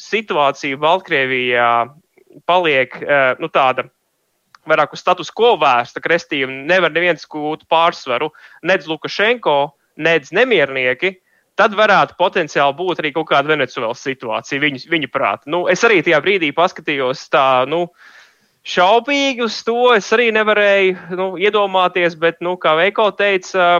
situācija 0.00 0.80
Baltkrievijā 0.80 1.70
paliek 2.46 2.94
nu, 3.40 3.48
tāda 3.50 3.88
vairāk 4.68 4.92
uz 4.94 5.00
status 5.02 5.32
quo 5.34 5.56
vērsta 5.60 6.02
krestība, 6.04 6.52
nevar 6.52 6.92
neviens 6.94 7.26
gūt 7.28 7.64
pārsvaru, 7.72 8.30
nedz 8.66 8.86
Lukašenko, 8.90 9.56
nedz 10.00 10.30
nemiernieki, 10.36 11.16
tad 11.60 11.76
varētu 11.76 12.16
potenciāli 12.20 12.76
būt 12.78 13.02
arī 13.02 13.12
kaut 13.12 13.28
kāda 13.28 13.52
Venecuēlas 13.52 14.04
situācija 14.06 14.62
viņu, 14.62 14.86
viņu 14.90 15.10
prāta. 15.12 15.50
Nu, 15.52 15.66
es 15.68 15.84
arī 15.84 16.00
tajā 16.06 16.20
brīdī 16.24 16.50
paskatījos 16.56 17.26
tā, 17.32 17.66
nu, 17.68 17.84
šaubīgi 18.64 19.44
uz 19.44 19.60
to. 19.66 19.92
Es 19.96 20.08
arī 20.16 20.30
nevarēju 20.36 21.16
nu, 21.18 21.32
iedomāties, 21.40 22.16
bet, 22.20 22.40
nu, 22.44 22.56
kā 22.60 22.76
Veiko 22.80 23.10
teica, 23.16 23.72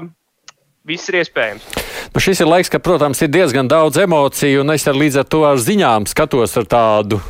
viss 0.88 1.08
ir 1.12 1.20
iespējams. 1.22 1.70
Nu, 2.10 2.22
šis 2.22 2.42
ir 2.42 2.50
laiks, 2.50 2.72
ka, 2.72 2.82
protams, 2.82 3.22
ir 3.24 3.32
diezgan 3.32 3.70
daudz 3.70 4.00
emociju, 4.02 4.64
un 4.64 4.74
es 4.74 4.88
ar 4.90 4.98
līdz 4.98 5.22
ar 5.22 5.30
to 5.30 5.44
ar 5.48 5.60
ziņām 5.62 6.08
skatos 6.10 6.58
ar 6.60 6.68
tādu 6.68 7.20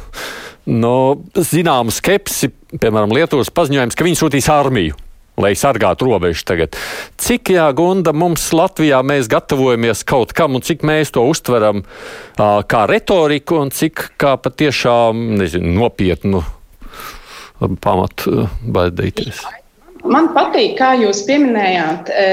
nu, 0.71 0.97
zināmu 1.37 1.95
skepsi. 1.95 2.51
Piemēram, 2.81 3.15
Lietuvas 3.15 3.53
paziņojums, 3.55 3.99
ka 3.99 4.07
viņi 4.07 4.21
sūtīs 4.23 4.51
armiju 4.51 4.99
lai 5.43 5.53
sargātu 5.59 6.09
robežu 6.09 6.45
tagad. 6.49 6.79
Cik 7.21 7.53
jā, 7.57 7.67
Gunda, 7.77 8.15
mums 8.17 8.49
Latvijā 8.57 9.03
mēs 9.07 9.31
gatavojamies 9.31 10.05
kaut 10.09 10.35
kam, 10.37 10.59
un 10.59 10.65
cik 10.67 10.85
mēs 10.87 11.15
to 11.17 11.25
uztveram 11.29 11.85
uh, 11.85 12.61
kā 12.67 12.87
retoriku, 12.91 13.61
un 13.65 13.75
cik 13.75 14.11
kā 14.21 14.37
patiešām, 14.41 15.39
nezinu, 15.41 15.77
nopietnu 15.81 16.45
pamatu 17.81 18.49
baidīties? 18.65 19.45
Man 20.09 20.31
patīk, 20.33 20.79
kā 20.79 20.95
jūs 20.97 21.19
pieminējāt, 21.27 22.09
e, 22.09 22.29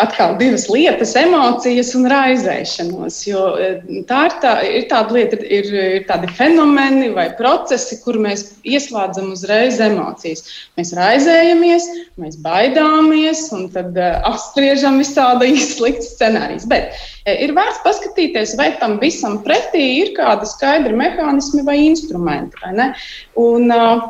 atkal 0.00 0.38
divas 0.40 0.64
lietas- 0.72 1.12
emocijas 1.20 1.90
un 1.98 2.06
raizēšanos. 2.08 3.18
Jo 3.28 3.42
e, 3.60 3.68
tā 4.08 4.22
ir, 4.30 4.36
tā, 4.40 4.52
ir 4.64 4.86
tāda 4.88 5.12
lieta, 5.12 5.38
ir, 5.44 5.68
ir 5.98 6.06
tādi 6.08 6.30
fenomeni 6.38 7.10
vai 7.12 7.26
procesi, 7.36 7.98
kur 8.00 8.16
mēs 8.16 8.46
ieslēdzam 8.64 9.34
uzreiz 9.36 9.82
emocijas. 9.84 10.48
Mēs 10.80 10.94
raizējamies, 10.96 11.90
mēs 12.16 12.40
baidāmies, 12.40 13.44
un 13.52 13.68
tad 13.76 14.00
e, 14.00 14.10
apspriežam 14.24 14.96
visādi 15.02 15.52
slikts 15.74 16.14
scenārijs. 16.16 16.64
Bet 16.72 16.96
ir 17.28 17.52
vērts 17.52 17.84
paskatīties, 17.84 18.56
vai 18.56 18.72
tam 18.80 18.96
visam 19.04 19.42
pretī 19.44 19.86
ir 20.00 20.16
kādi 20.16 20.48
skaidri 20.48 20.96
mehānismi 20.96 21.68
vai 21.68 21.82
instrumenti. 21.84 22.56
Vai 22.64 22.92
un, 23.36 23.68
uh, 23.68 24.08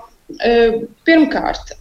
Pirmkārt, 1.05 1.75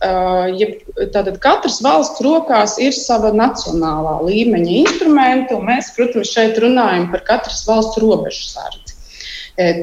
ja 0.58 0.68
tātad 1.14 1.40
katras 1.44 1.80
valsts 1.84 2.22
rokās 2.24 2.76
ir 2.82 2.94
sava 2.96 3.32
nacionālā 3.36 4.20
līmeņa 4.28 4.76
instrumenti, 4.84 5.56
un 5.58 5.66
mēs, 5.70 5.94
protams, 5.98 6.34
šeit 6.34 6.60
runājam 6.62 7.10
par 7.14 7.26
katras 7.30 7.64
valsts 7.68 8.02
robežu 8.04 8.46
sardzi. 8.52 8.98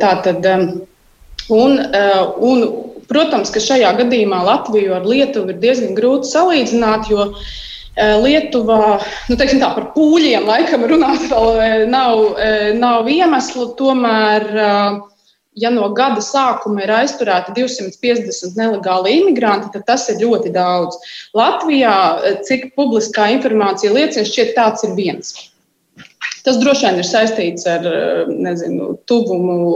Tātad, 0.03 0.47
un, 1.51 1.81
un, 2.51 2.65
protams, 3.11 3.51
ka 3.55 3.63
šajā 3.63 3.91
gadījumā 4.05 4.45
Latviju 4.47 4.95
ar 4.99 5.09
Lietuvu 5.09 5.55
ir 5.55 5.61
diezgan 5.63 5.97
grūti 5.99 6.31
salīdzināt, 6.31 7.11
jo 7.11 7.31
Lietuvā, 8.01 9.01
nu, 9.29 9.37
tā, 9.37 9.47
par 9.75 9.91
pūļiem 9.97 10.47
laikam 10.49 10.87
runāt 10.89 11.27
vēl 11.29 11.89
nav, 11.91 12.23
nav 12.79 13.09
iemeslu, 13.11 13.73
tomēr 13.77 14.47
ja 15.59 15.71
no 15.75 15.89
gada 15.97 16.23
sākuma 16.25 16.85
ir 16.85 16.93
aizturēti 16.95 17.55
250 17.57 18.59
nelegāli 18.59 19.17
imigranti, 19.21 19.73
tad 19.75 19.87
tas 19.89 20.07
ir 20.13 20.21
ļoti 20.23 20.53
daudz. 20.55 20.99
Latvijā, 21.37 21.95
cik 22.47 22.71
publiskā 22.79 23.31
informācija 23.35 23.93
liecina, 23.95 24.27
šķiet 24.29 24.55
tāds 24.59 24.87
ir 24.87 24.95
viens. 24.99 25.35
Tas 26.47 26.61
droši 26.61 26.87
vien 26.87 27.03
ir 27.03 27.09
saistīts 27.09 27.67
ar 27.69 27.85
nezinu, 28.31 28.95
tuvumu 29.11 29.67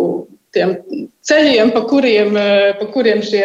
tiem 0.54 0.78
ceļiem, 1.26 1.74
pa 1.74 1.82
kuriem, 1.90 2.38
pa 2.78 2.86
kuriem 2.94 3.20
šie 3.26 3.44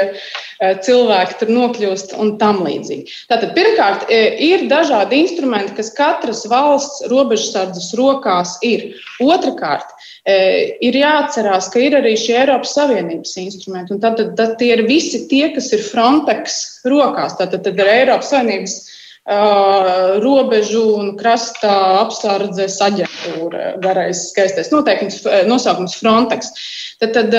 cilvēki 0.59 1.37
tur 1.39 1.51
nokļūst 1.55 2.15
un 2.19 2.33
tam 2.41 2.63
līdzīgi. 2.65 3.15
Tātad, 3.31 3.53
pirmkārt, 3.55 4.09
ir 4.11 4.67
dažādi 4.71 5.21
instrumenti, 5.23 5.77
kas 5.77 5.93
katras 5.95 6.43
valsts 6.51 7.05
robežsardzes 7.11 7.93
rokās 7.99 8.57
ir. 8.67 8.89
Otrakārt, 9.23 9.95
E, 10.29 10.35
ir 10.83 10.97
jāatcerās, 10.99 11.69
ka 11.73 11.81
ir 11.81 11.95
arī 11.97 12.13
šie 12.19 12.35
Eiropas 12.41 12.75
Savienības 12.75 13.33
instrumenti. 13.41 13.97
Tad, 14.03 14.19
tad, 14.19 14.33
tad 14.37 14.55
tie 14.59 14.73
ir 14.75 14.85
visi 14.89 15.23
tie, 15.31 15.47
kas 15.55 15.71
ir 15.75 15.83
Frontex 15.85 16.59
rokās. 16.89 17.37
Tātad 17.39 17.63
tad 17.65 17.79
ir 17.79 17.91
Eiropas 17.95 18.33
Savienības 18.33 18.79
robežu 20.23 20.81
un 20.97 21.11
krasta 21.19 21.69
apsardzes 21.99 22.79
aģentūra, 22.81 23.75
garais 23.83 24.23
skaistais 24.31 24.71
noteikums, 24.73 25.19
nosaukums 25.45 25.99
Frontex. 25.99 26.49
Tad, 26.97 27.13
tad 27.13 27.35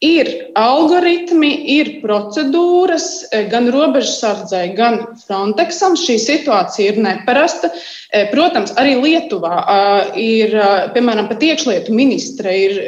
Ir 0.00 0.28
algoritmi, 0.56 1.50
ir 1.76 1.88
procedūras 2.00 3.08
e, 3.28 3.42
gan 3.52 3.68
robežsardzei, 3.68 4.70
gan 4.78 5.02
Frontexam. 5.26 5.92
Šī 6.00 6.16
situācija 6.22 6.94
ir 6.94 7.02
neparasta. 7.04 7.68
Protams, 8.32 8.72
arī 8.80 8.96
Lietuvā 8.98 9.60
ir, 10.18 10.56
piemēram, 10.96 11.28
pat 11.30 11.44
iekšlietu 11.46 11.94
ministre 11.94 12.54
ir, 12.66 12.78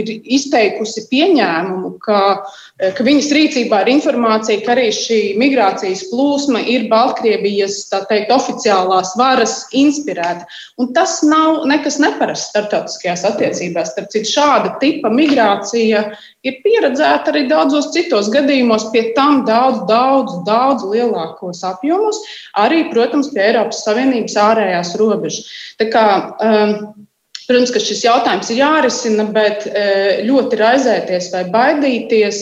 ir 0.00 0.10
izteikusi 0.34 1.06
pieņēmumu, 1.12 1.92
ka 2.02 2.22
ka 2.74 3.04
viņas 3.06 3.28
rīcībā 3.30 3.84
ir 3.84 3.90
informācija, 3.92 4.62
ka 4.64 4.72
arī 4.74 4.88
šī 4.94 5.18
migrācijas 5.38 6.08
plūsma 6.10 6.64
ir 6.70 6.88
Baltkrievijas 6.90 7.84
teikt, 8.10 8.32
oficiālās 8.34 9.12
varas 9.18 9.60
inspirēta. 9.78 10.42
Un 10.82 10.90
tas 10.96 11.20
nav 11.22 11.62
nekas 11.70 12.00
neparasts 12.02 12.50
starptautiskajās 12.50 13.22
attiecībās. 13.30 13.92
Starp 13.94 14.10
citu, 14.10 14.32
šāda 14.34 14.74
tipa 14.82 15.12
migrācija 15.14 16.02
ir 16.44 16.58
pieredzēta 16.66 17.30
arī 17.30 17.44
daudzos 17.52 17.92
citos 17.94 18.26
gadījumos, 18.34 18.88
pie 18.90 19.06
tam 19.14 19.44
daudz, 19.46 19.84
daudz, 19.86 20.34
daudz 20.48 20.82
lielākos 20.90 21.62
apjomos, 21.70 22.18
arī, 22.58 22.88
protams, 22.90 23.30
pie 23.30 23.52
Eiropas 23.52 23.84
Savienības 23.86 24.34
ārējās 24.34 24.63
robežas. 25.00 25.50
Tā 25.80 25.90
kā, 25.92 26.06
um, 26.42 26.76
Protams, 27.44 27.72
ka 27.74 27.80
šis 27.82 28.04
jautājums 28.06 28.48
ir 28.52 28.62
jārisina, 28.62 29.26
bet 29.34 29.66
e, 29.68 29.88
ļoti 30.24 30.56
raizēties 30.60 31.26
vai 31.34 31.42
baidīties. 31.52 32.38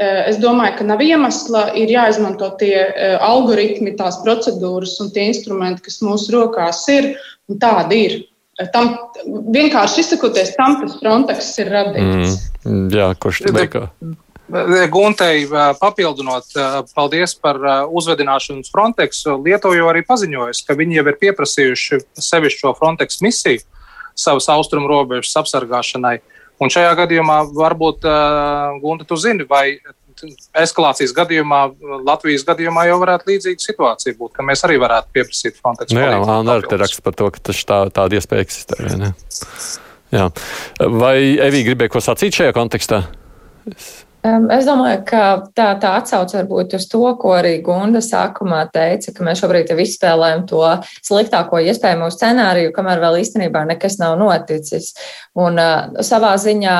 E, 0.00 0.06
es 0.30 0.38
domāju, 0.40 0.78
ka 0.78 0.86
nav 0.88 1.02
iemesla. 1.04 1.66
Ir 1.76 1.92
jāizmanto 1.92 2.48
tie 2.62 2.72
e, 2.86 3.10
algoritmi, 3.20 3.92
tās 3.98 4.16
procedūras 4.24 4.96
un 5.04 5.12
tie 5.12 5.26
instrumenti, 5.28 5.84
kas 5.90 6.00
mūsu 6.06 6.32
rokās 6.38 6.86
ir. 6.94 7.12
Tādi 7.60 8.00
ir. 8.06 8.16
Tam 8.72 8.94
vienkārši 9.52 10.04
izsakoties 10.04 10.54
tam, 10.56 10.78
kas 10.80 10.96
Frontex 11.00 11.52
ir 11.60 11.72
radījis. 11.74 12.40
Mm, 12.64 12.88
jā, 12.96 13.12
kurš 13.20 13.44
tur 13.44 13.56
bija? 13.56 13.86
Guntei, 14.90 15.44
papildinot, 15.80 16.48
paldies 16.96 17.36
par 17.38 17.58
uzvedināšanu 17.86 18.64
uz 18.64 18.70
Frontex. 18.72 19.22
Lietuva 19.44 19.76
jau 19.78 19.86
arī 19.92 20.02
paziņojusi, 20.08 20.64
ka 20.66 20.76
viņi 20.78 20.98
jau 20.98 21.06
ir 21.06 21.18
pieprasījuši 21.20 22.00
sevišķo 22.30 22.74
Frontex 22.78 23.22
misiju 23.22 23.62
savas 24.18 24.50
austrumu 24.52 24.90
robežas 24.90 25.36
apsargāšanai. 25.40 26.18
Un 26.60 26.72
šajā 26.72 26.90
gadījumā 26.98 27.38
varbūt, 27.56 28.04
Gunte, 28.82 29.06
tu 29.08 29.16
zini, 29.20 29.46
vai 29.48 29.78
eskalācijas 30.60 31.14
gadījumā, 31.16 31.60
Latvijas 32.04 32.44
gadījumā 32.44 32.84
jau 32.90 32.98
varētu 33.00 33.30
līdzīga 33.30 33.64
situācija 33.64 34.18
būt, 34.18 34.34
ka 34.36 34.44
mēs 34.44 34.66
arī 34.66 34.76
varētu 34.82 35.14
pieprasīt 35.16 35.56
Frontex. 35.62 35.94
Nu, 35.96 36.02
jā, 36.04 36.18
man 36.20 36.52
arī 36.52 36.82
raksta 36.82 37.06
par 37.06 37.16
to, 37.16 37.30
ka 37.32 37.46
tas 37.48 37.62
tā, 37.64 37.80
tāda 37.94 38.18
iespēja 38.18 38.44
eksistē. 38.44 38.82
Ne? 39.00 39.14
Jā. 40.12 40.28
Vai 40.82 41.16
Evija 41.38 41.70
gribēja 41.70 41.94
ko 41.94 42.04
sacīt 42.04 42.36
šajā 42.42 42.52
kontekstā? 42.58 43.04
Es... 43.70 43.90
Es 44.20 44.66
domāju, 44.68 44.98
ka 45.08 45.20
tā, 45.56 45.70
tā 45.80 45.94
atsauce 45.96 46.36
varbūt 46.36 46.74
uz 46.76 46.84
to, 46.92 47.00
ko 47.16 47.30
arī 47.38 47.54
Gunda 47.64 48.02
sākumā 48.04 48.66
teica, 48.68 49.14
ka 49.16 49.24
mēs 49.24 49.40
šobrīd 49.40 49.70
izspēlējam 49.72 50.42
to 50.50 50.60
sliktāko 51.06 51.56
iespējamo 51.64 52.10
scenāriju, 52.12 52.74
kamēr 52.76 53.00
vēl 53.00 53.16
īstenībā 53.22 53.62
nekas 53.70 53.96
nav 54.02 54.18
noticis. 54.20 54.90
Un 55.40 55.56
uh, 55.56 56.02
savā 56.04 56.34
ziņā 56.42 56.76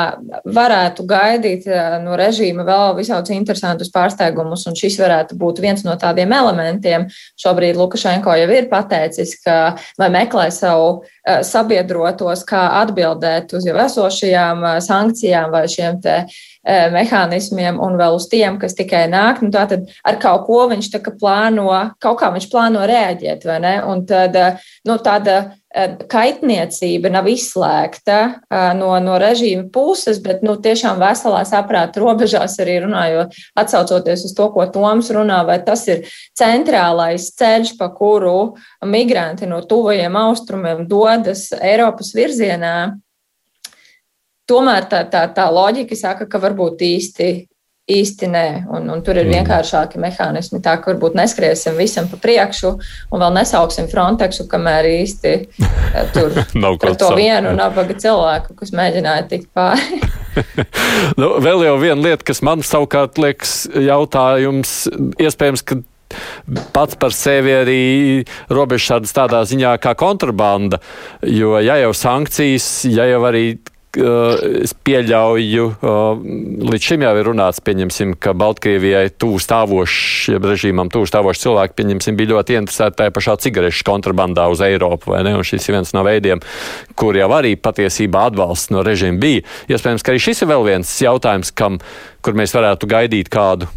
varētu 0.53 1.07
gaidīt 1.09 1.65
uh, 1.71 1.97
no 2.05 2.19
režīma 2.21 2.67
vēl 2.69 2.99
visādus 3.01 3.33
interesantus 3.33 3.89
pārsteigumus, 3.95 4.67
un 4.69 4.77
šis 4.77 5.01
varētu 5.01 5.41
būt 5.41 5.65
viens 5.65 5.87
no 5.89 5.97
tādiem 5.97 6.37
elementiem. 6.37 7.09
Šobrīd 7.41 7.81
Lukašenko 7.81 8.37
jau 8.37 8.53
ir 8.53 8.69
pateicis, 8.69 9.39
ka 9.41 9.79
vai 9.97 10.13
meklē 10.13 10.51
savu 10.53 10.93
uh, 11.01 11.41
sabiedrotos, 11.41 12.45
kā 12.45 12.69
atbildēt 12.85 13.57
uz 13.57 13.65
jau 13.65 13.81
esošajām 13.89 14.65
uh, 14.75 14.79
sankcijām 14.85 15.57
vai 15.57 15.65
šiem 15.73 16.05
te 16.05 16.21
E, 16.21 16.50
mehānismiem 16.67 17.79
un 17.81 17.97
vēl 17.97 18.19
uz 18.19 18.27
tiem, 18.29 18.59
kas 18.61 18.77
tikai 18.77 19.07
nāk. 19.11 19.41
Nu, 19.45 19.49
tātad 19.55 19.89
ar 20.05 20.19
kaut 20.21 20.45
ko 20.49 20.67
viņš 20.71 20.91
plāno, 21.21 21.71
kaut 22.03 22.21
kā 22.21 22.29
viņš 22.35 22.51
plāno 22.53 22.85
reaģēt, 22.89 23.47
vai 23.49 23.59
ne? 23.65 23.73
Un 23.89 24.05
tad 24.09 24.37
e, 24.37 24.51
nu, 24.89 24.99
tāda 25.01 25.39
e, 25.73 25.87
kaitniecība 26.11 27.13
nav 27.13 27.31
izslēgta 27.33 28.21
no, 28.77 28.93
no 29.01 29.17
režīma 29.21 29.71
puses, 29.73 30.21
bet 30.21 30.45
nu, 30.45 30.59
tiešām 30.61 31.01
veselā 31.01 31.43
saprāta 31.49 32.03
robežās 32.03 32.59
arī 32.61 32.81
runājot, 32.85 33.37
atsaucoties 33.57 34.29
uz 34.29 34.37
to, 34.37 34.53
ko 34.53 34.69
Toms 34.69 35.11
runā, 35.17 35.41
vai 35.49 35.63
tas 35.65 35.87
ir 35.89 36.05
centrālais 36.37 37.33
ceļš, 37.41 37.77
pa 37.81 37.89
kuru 37.97 38.53
migranti 38.85 39.49
no 39.49 39.65
tuvajiem 39.65 40.17
austrumiem 40.29 40.85
dodas 40.91 41.49
Eiropas 41.57 42.13
virzienā 42.17 43.01
tomēr 44.51 44.91
tā, 44.91 45.05
tā, 45.11 45.25
tā 45.35 45.47
loģika 45.55 45.99
saka, 45.99 46.27
ka 46.31 46.43
varbūt 46.43 46.83
īsti 46.91 47.31
īsti 47.91 48.29
nē. 48.31 48.47
Un, 48.71 48.89
un 48.93 49.03
tur 49.05 49.19
ir 49.19 49.27
mm. 49.27 49.35
vienkāršāki 49.39 50.01
mehānismi. 50.03 50.61
Tā 50.63 50.77
ka 50.81 50.93
varbūt 50.93 51.17
neskriesim 51.19 51.79
visam 51.79 52.09
pa 52.11 52.21
priekšu 52.23 52.73
un 53.11 53.23
vēl 53.23 53.35
nesauksim 53.41 53.91
Frontexu, 53.91 54.47
kamēr 54.51 54.89
īsti 54.93 55.35
eh, 55.35 56.11
tur 56.15 56.35
nav 56.63 56.79
kaut 56.83 57.01
to 57.01 57.13
vienu 57.19 57.55
nabaga 57.57 57.97
cilvēku, 57.99 58.57
kas 58.59 58.75
mēģināja 58.77 59.29
tikt 59.33 59.51
pāri. 59.57 60.03
nu, 61.21 61.35
vēl 61.43 61.67
jau 61.67 61.77
viena 61.83 62.01
lieta, 62.11 62.27
kas 62.31 62.43
man 62.47 62.65
savukārt 62.67 63.19
liekas 63.21 63.65
jautājums, 63.75 64.85
iespējams, 65.21 65.67
ka 65.67 65.81
pats 66.75 66.97
par 66.99 67.15
sevi 67.15 67.53
arī 67.55 67.83
robežsardas 68.51 69.15
tādā 69.15 69.43
ziņā 69.47 69.77
kā 69.83 69.95
kontrabanda. 69.99 70.81
Jo, 71.23 71.57
ja 71.63 71.79
jau 71.79 71.93
sankcijas, 71.95 72.71
ja 72.91 73.07
jau 73.07 73.23
arī 73.29 73.45
es 73.99 74.73
pieļauju, 74.87 75.65
līdz 76.71 76.87
šim 76.87 77.05
jau 77.05 77.13
ir 77.19 77.27
runāts, 77.27 77.63
pieņemsim, 77.65 78.15
ka 78.23 78.35
Baltkrievijai 78.39 79.11
tūs 79.19 79.49
stāvošs, 79.49 80.37
režīmam 80.45 80.93
tūs 80.93 81.11
stāvošs 81.11 81.43
cilvēki, 81.43 81.77
pieņemsim, 81.81 82.19
bija 82.19 82.37
ļoti 82.37 82.59
interesēti 82.61 83.01
tajā 83.01 83.15
pašā 83.17 83.37
cigarešu 83.47 83.87
kontrabandā 83.89 84.47
uz 84.53 84.63
Eiropu, 84.67 85.15
vai 85.15 85.25
ne? 85.27 85.35
Un 85.41 85.47
šis 85.47 85.67
ir 85.69 85.79
viens 85.79 85.93
no 85.97 86.05
veidiem, 86.07 86.43
kur 86.95 87.19
jau 87.19 87.31
arī 87.35 87.57
patiesībā 87.59 88.29
atbalsts 88.31 88.71
no 88.75 88.85
režīma 88.87 89.19
bija. 89.23 89.45
Iespējams, 89.73 90.07
ka 90.07 90.15
arī 90.15 90.23
šis 90.23 90.45
ir 90.45 90.53
vēl 90.53 90.67
viens 90.71 90.95
jautājums, 91.03 91.51
kam, 91.51 91.83
kur 92.23 92.39
mēs 92.39 92.55
varētu 92.55 92.91
gaidīt 92.91 93.33
kādu 93.33 93.71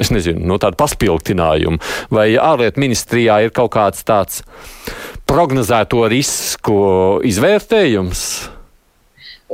es 0.00 0.10
nezinu, 0.10 0.40
no 0.48 0.56
tādu 0.58 0.74
paspildinājumu, 0.80 1.78
vai 2.10 2.32
ārlietu 2.40 2.82
ministrijā 2.82 3.44
ir 3.44 3.54
kaut 3.54 3.76
kāds 3.76 4.02
tāds 4.06 4.42
prognozēto 5.30 6.02
risku 6.10 6.74
izvērtējums? 7.22 8.24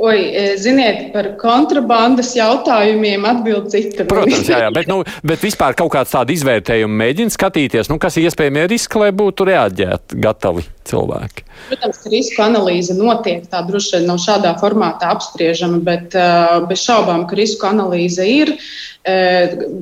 Oi, 0.01 0.21
e, 0.33 0.43
ziniet, 0.57 1.11
par 1.13 1.27
kontrabandas 1.37 2.31
jautājumiem 2.33 3.21
atbild 3.29 3.67
cita. 3.69 4.07
Protams, 4.09 4.47
jā, 4.49 4.63
jā 4.63 4.69
bet, 4.73 4.87
nu, 4.89 5.03
bet 5.21 5.43
vispār 5.45 5.75
kaut 5.77 5.91
kāds 5.93 6.15
tādu 6.15 6.33
izvērtējumu 6.33 6.95
mēģina 7.03 7.33
skatīties, 7.35 7.89
nu, 7.91 7.99
kas 8.01 8.15
ir 8.17 8.25
iespējami 8.25 8.63
riski, 8.71 8.97
lai 8.97 9.11
būtu 9.13 9.45
reaģēt 9.45 10.15
gatavi 10.23 10.63
cilvēki. 10.89 11.45
Protams, 11.67 11.99
risku 12.09 12.41
analīze 12.41 12.95
notiek, 12.97 13.43
tā 13.51 13.61
droši 13.67 13.99
vien 13.99 14.07
nav 14.09 14.17
šādā 14.23 14.55
formātā 14.57 15.11
apspriežama, 15.13 15.77
bet 15.85 16.17
bez 16.71 16.81
šaubām, 16.81 17.27
ka 17.29 17.37
risku 17.37 17.67
analīze 17.69 18.25
ir 18.25 18.55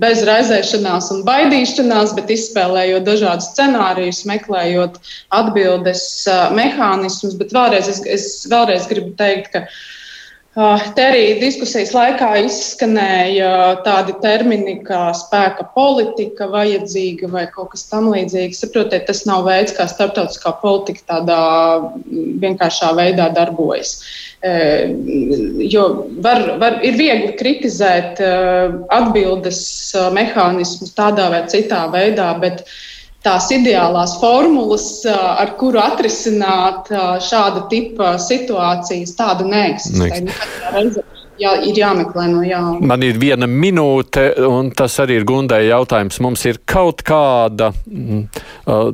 bez 0.03 0.25
raizēšanās 0.27 1.07
un 1.15 1.23
baidīšanās, 1.27 2.11
bet 2.17 2.33
izspēlējot 2.35 3.07
dažādus 3.07 3.53
scenārijus, 3.53 4.25
meklējot 4.27 4.99
atbildes 5.39 6.03
mehānismus. 6.59 7.39
Bet 7.39 7.55
vēlreiz 7.55 7.87
es, 7.95 8.03
es 8.03 8.27
vēlreiz 8.51 8.91
gribu 8.91 9.15
teikt, 9.19 9.55
ka 9.55 9.63
te 10.95 11.03
arī 11.07 11.23
diskusijas 11.39 11.91
laikā 11.95 12.29
izskanēja 12.43 13.51
tādi 13.85 14.15
termini 14.23 14.75
kā 14.83 15.09
spēka 15.15 15.67
politika 15.75 16.49
vajadzīga 16.51 17.29
vai 17.31 17.45
kaut 17.53 17.71
kas 17.75 17.85
tamlīdzīgs. 17.91 18.59
Saprotiet, 18.63 19.05
tas 19.07 19.23
nav 19.29 19.45
veids, 19.47 19.75
kā 19.77 19.87
starptautiskā 19.87 20.55
politika 20.63 21.05
tādā 21.13 21.39
vienkāršā 22.43 22.91
veidā 22.97 23.29
darbojas. 23.35 23.99
Eh, 24.41 24.91
jo 25.69 25.85
var, 26.23 26.45
var, 26.61 26.79
ir 26.87 26.95
viegli 26.99 27.33
kritizēt 27.39 28.21
eh, 28.23 28.77
atbildes 28.95 29.63
eh, 29.95 30.11
mehānismus 30.15 30.95
tādā 30.95 31.27
vai 31.33 31.43
citā 31.51 31.85
veidā, 31.91 32.29
bet 32.39 32.63
uh, 32.63 32.77
tās 33.25 33.49
ideālās 33.51 34.15
formulas, 34.21 34.87
ar 35.09 35.55
kuru 35.59 35.81
atrisināt 35.83 36.91
šāda 37.25 37.67
tipa 37.71 38.15
situācijas, 38.21 39.15
tāda 39.19 39.47
neeksistē. 39.47 40.25
Jā, 41.39 41.53
ir 41.63 41.77
jāmeklē 41.79 42.25
no 42.33 42.41
jauna. 42.43 42.83
Man 42.83 43.03
ir 43.07 43.15
viena 43.19 43.47
minūte, 43.47 44.25
un 44.43 44.73
tas 44.75 44.97
arī 44.99 45.21
ir 45.21 45.25
Gundai 45.27 45.61
jautājums. 45.69 46.17
Mums 46.19 46.43
ir 46.49 46.59
kaut 46.67 46.99
kāda 47.07 47.69
mm, 47.87 48.25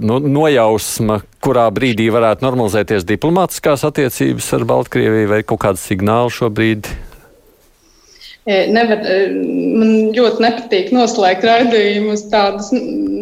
nu, 0.05 0.19
nojausma, 0.21 1.23
kurā 1.41 1.65
brīdī 1.73 2.05
varētu 2.13 2.45
normalizēties 2.45 3.07
diplomātiskās 3.09 3.87
attiecības 3.89 4.51
ar 4.59 4.67
Baltkrieviju, 4.69 5.31
vai 5.33 5.41
kaut 5.41 5.63
kāda 5.65 5.81
signāla 5.81 6.29
šobrīd 6.37 6.91
Nevar, 8.45 8.99
man 9.41 9.91
ļoti 10.13 10.43
nepatīk 10.43 10.91
noslēgt 10.93 11.47
raidījumus 11.47 12.27
tādas 12.29 12.67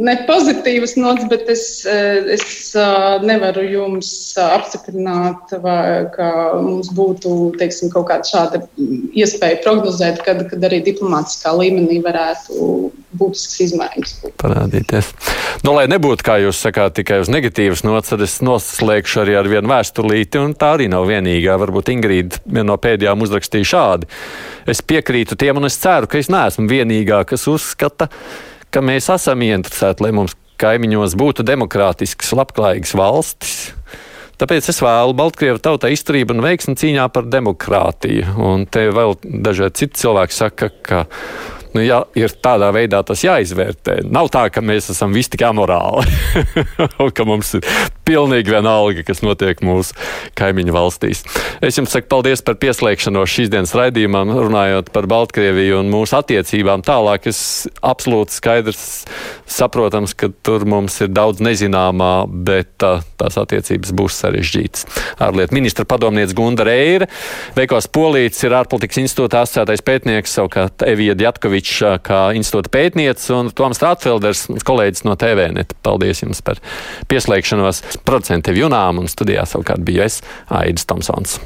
nepozitīvas 0.04 0.98
nots, 1.00 1.24
bet 1.32 1.48
es, 1.52 1.64
es 1.88 2.74
nevaru 3.24 3.64
jums 3.64 4.10
apstiprināt, 4.44 5.54
vai, 5.64 6.10
ka 6.12 6.28
mums 6.60 6.92
būtu 6.96 7.54
teiksim, 7.60 7.88
kaut 7.94 8.10
kāda 8.10 8.28
šāda 8.28 8.60
iespēja 9.16 9.62
prognozēt, 9.64 10.20
kad, 10.26 10.44
kad 10.50 10.68
arī 10.68 10.82
diplomātiskā 10.84 11.54
līmenī 11.56 12.02
varētu 12.04 12.68
būtisks 13.16 13.62
izmaiņas. 13.70 14.16
Parādīties. 14.44 15.14
Nu, 15.64 15.78
lai 15.78 15.86
nebūtu, 15.92 16.26
kā 16.28 16.40
jūs 16.44 16.60
sakāt, 16.66 16.98
tikai 17.00 17.22
uz 17.24 17.32
negatīvas 17.32 17.86
nots, 17.88 18.12
tad 18.12 18.26
es 18.26 18.42
noslēgšu 18.44 19.24
arī 19.24 19.38
ar 19.40 19.48
vienu 19.48 19.72
vēstulīti, 19.72 20.42
un 20.44 20.58
tā 20.60 20.74
arī 20.76 20.90
nav 20.92 21.08
vienīgā. 21.08 21.56
Varbūt 21.64 21.94
Ingrīda 21.96 22.44
viena 22.44 22.74
no 22.74 22.78
pēdējām 22.82 23.24
uzrakstīja 23.24 23.72
šādi. 23.72 24.12
Es 24.70 24.82
piekrītu 24.86 25.38
tiem, 25.40 25.60
un 25.60 25.68
es 25.68 25.78
ceru, 25.82 26.08
ka 26.08 26.20
es 26.22 26.32
neesmu 26.32 26.70
vienīgā, 26.72 27.24
kas 27.28 27.48
uzskata, 27.52 28.08
ka 28.74 28.84
mēs 28.86 29.10
esam 29.14 29.44
ieinteresēti, 29.44 30.06
lai 30.06 30.14
mums 30.16 30.38
kaimiņos 30.62 31.18
būtu 31.20 31.46
demokrātiskas, 31.48 32.34
labklājīgas 32.38 32.94
valstis. 32.98 33.56
Tāpēc 34.42 34.68
es 34.72 34.80
vēlu 34.82 35.14
Baltkrievu 35.16 35.60
tautai 35.62 35.94
izturību 35.94 36.36
un 36.36 36.44
veiksmi 36.44 36.76
cīņā 36.80 37.06
par 37.14 37.28
demokrātiju. 37.32 38.34
Un 38.42 38.66
te 38.66 38.88
vēl 38.92 39.16
dažādi 39.24 39.84
citi 39.84 40.02
cilvēki 40.02 40.36
saka, 40.36 40.72
ka 40.84 41.04
nu, 41.76 41.84
ja 41.84 42.04
ir 42.18 42.34
tādā 42.44 42.70
veidā 42.76 43.02
tas 43.06 43.24
jāizvērtē. 43.26 44.02
Nav 44.14 44.30
tā, 44.34 44.48
ka 44.54 44.64
mēs 44.64 44.92
esam 44.94 45.14
visi 45.16 45.34
tik 45.34 45.46
amorāli, 45.48 46.06
un 47.04 47.12
ka 47.16 47.26
mums 47.28 47.56
ir 47.60 47.68
pilnīgi 48.08 48.52
vienalga, 48.52 49.04
kas 49.08 49.24
notiek 49.24 49.62
mūsu 49.64 49.96
kaimiņu 50.38 50.76
valstīs. 50.76 51.24
Es 51.64 51.78
jums 51.80 51.94
saku 51.96 52.10
paldies 52.12 52.44
par 52.46 52.58
pieslēgšanos 52.62 53.32
šīs 53.32 53.52
dienas 53.54 53.74
raidījumam, 53.78 54.34
runājot 54.36 54.92
par 54.96 55.08
Baltkrieviju 55.12 55.80
un 55.82 55.92
mūsu 55.94 56.18
attiecībām. 56.20 56.84
Tālāk 56.86 57.30
es 57.32 57.42
absolūti 57.82 58.36
skaidrs 58.36 58.84
saprotams, 59.50 60.16
ka 60.18 60.30
tur 60.44 60.68
mums 60.70 61.00
ir 61.04 61.12
daudz 61.14 61.44
nezināmā, 61.44 62.12
bet 62.28 62.74
tā, 62.82 62.98
tās 63.20 63.40
attiecības 63.40 63.94
būs 63.96 64.20
sarežģītas. 64.24 64.88
Ārlietu 65.24 65.56
ministra 65.56 65.88
padomniece 65.88 66.36
Gunda 66.38 66.68
Reire, 66.68 67.08
Veikos 67.56 67.88
Polīts 67.94 68.44
ir 68.44 68.56
ārpolitikas 68.58 69.04
institūta 69.04 69.44
asociētais 69.44 69.84
pētnieks, 69.86 70.36
savukārt 70.40 70.86
Evija 70.88 71.16
Djatkoviča 71.18 71.63
Ivkovičs 71.64 72.04
kā 72.04 72.34
institūta 72.36 72.72
pētniece 72.74 73.32
un 73.36 73.52
Toms 73.56 73.80
Rātfelders, 73.80 74.48
kolēģis 74.68 75.06
no 75.08 75.16
TVNet. 75.16 75.74
Paldies 75.84 76.24
jums 76.24 76.44
par 76.44 76.60
pieslēgšanos. 77.08 77.84
Procentu 78.04 78.52
junām 78.52 79.00
un 79.00 79.08
studijā 79.08 79.46
savukārt 79.48 79.84
biju 79.84 80.04
es, 80.04 80.22
Aidis 80.52 80.86
Tomsons. 80.86 81.40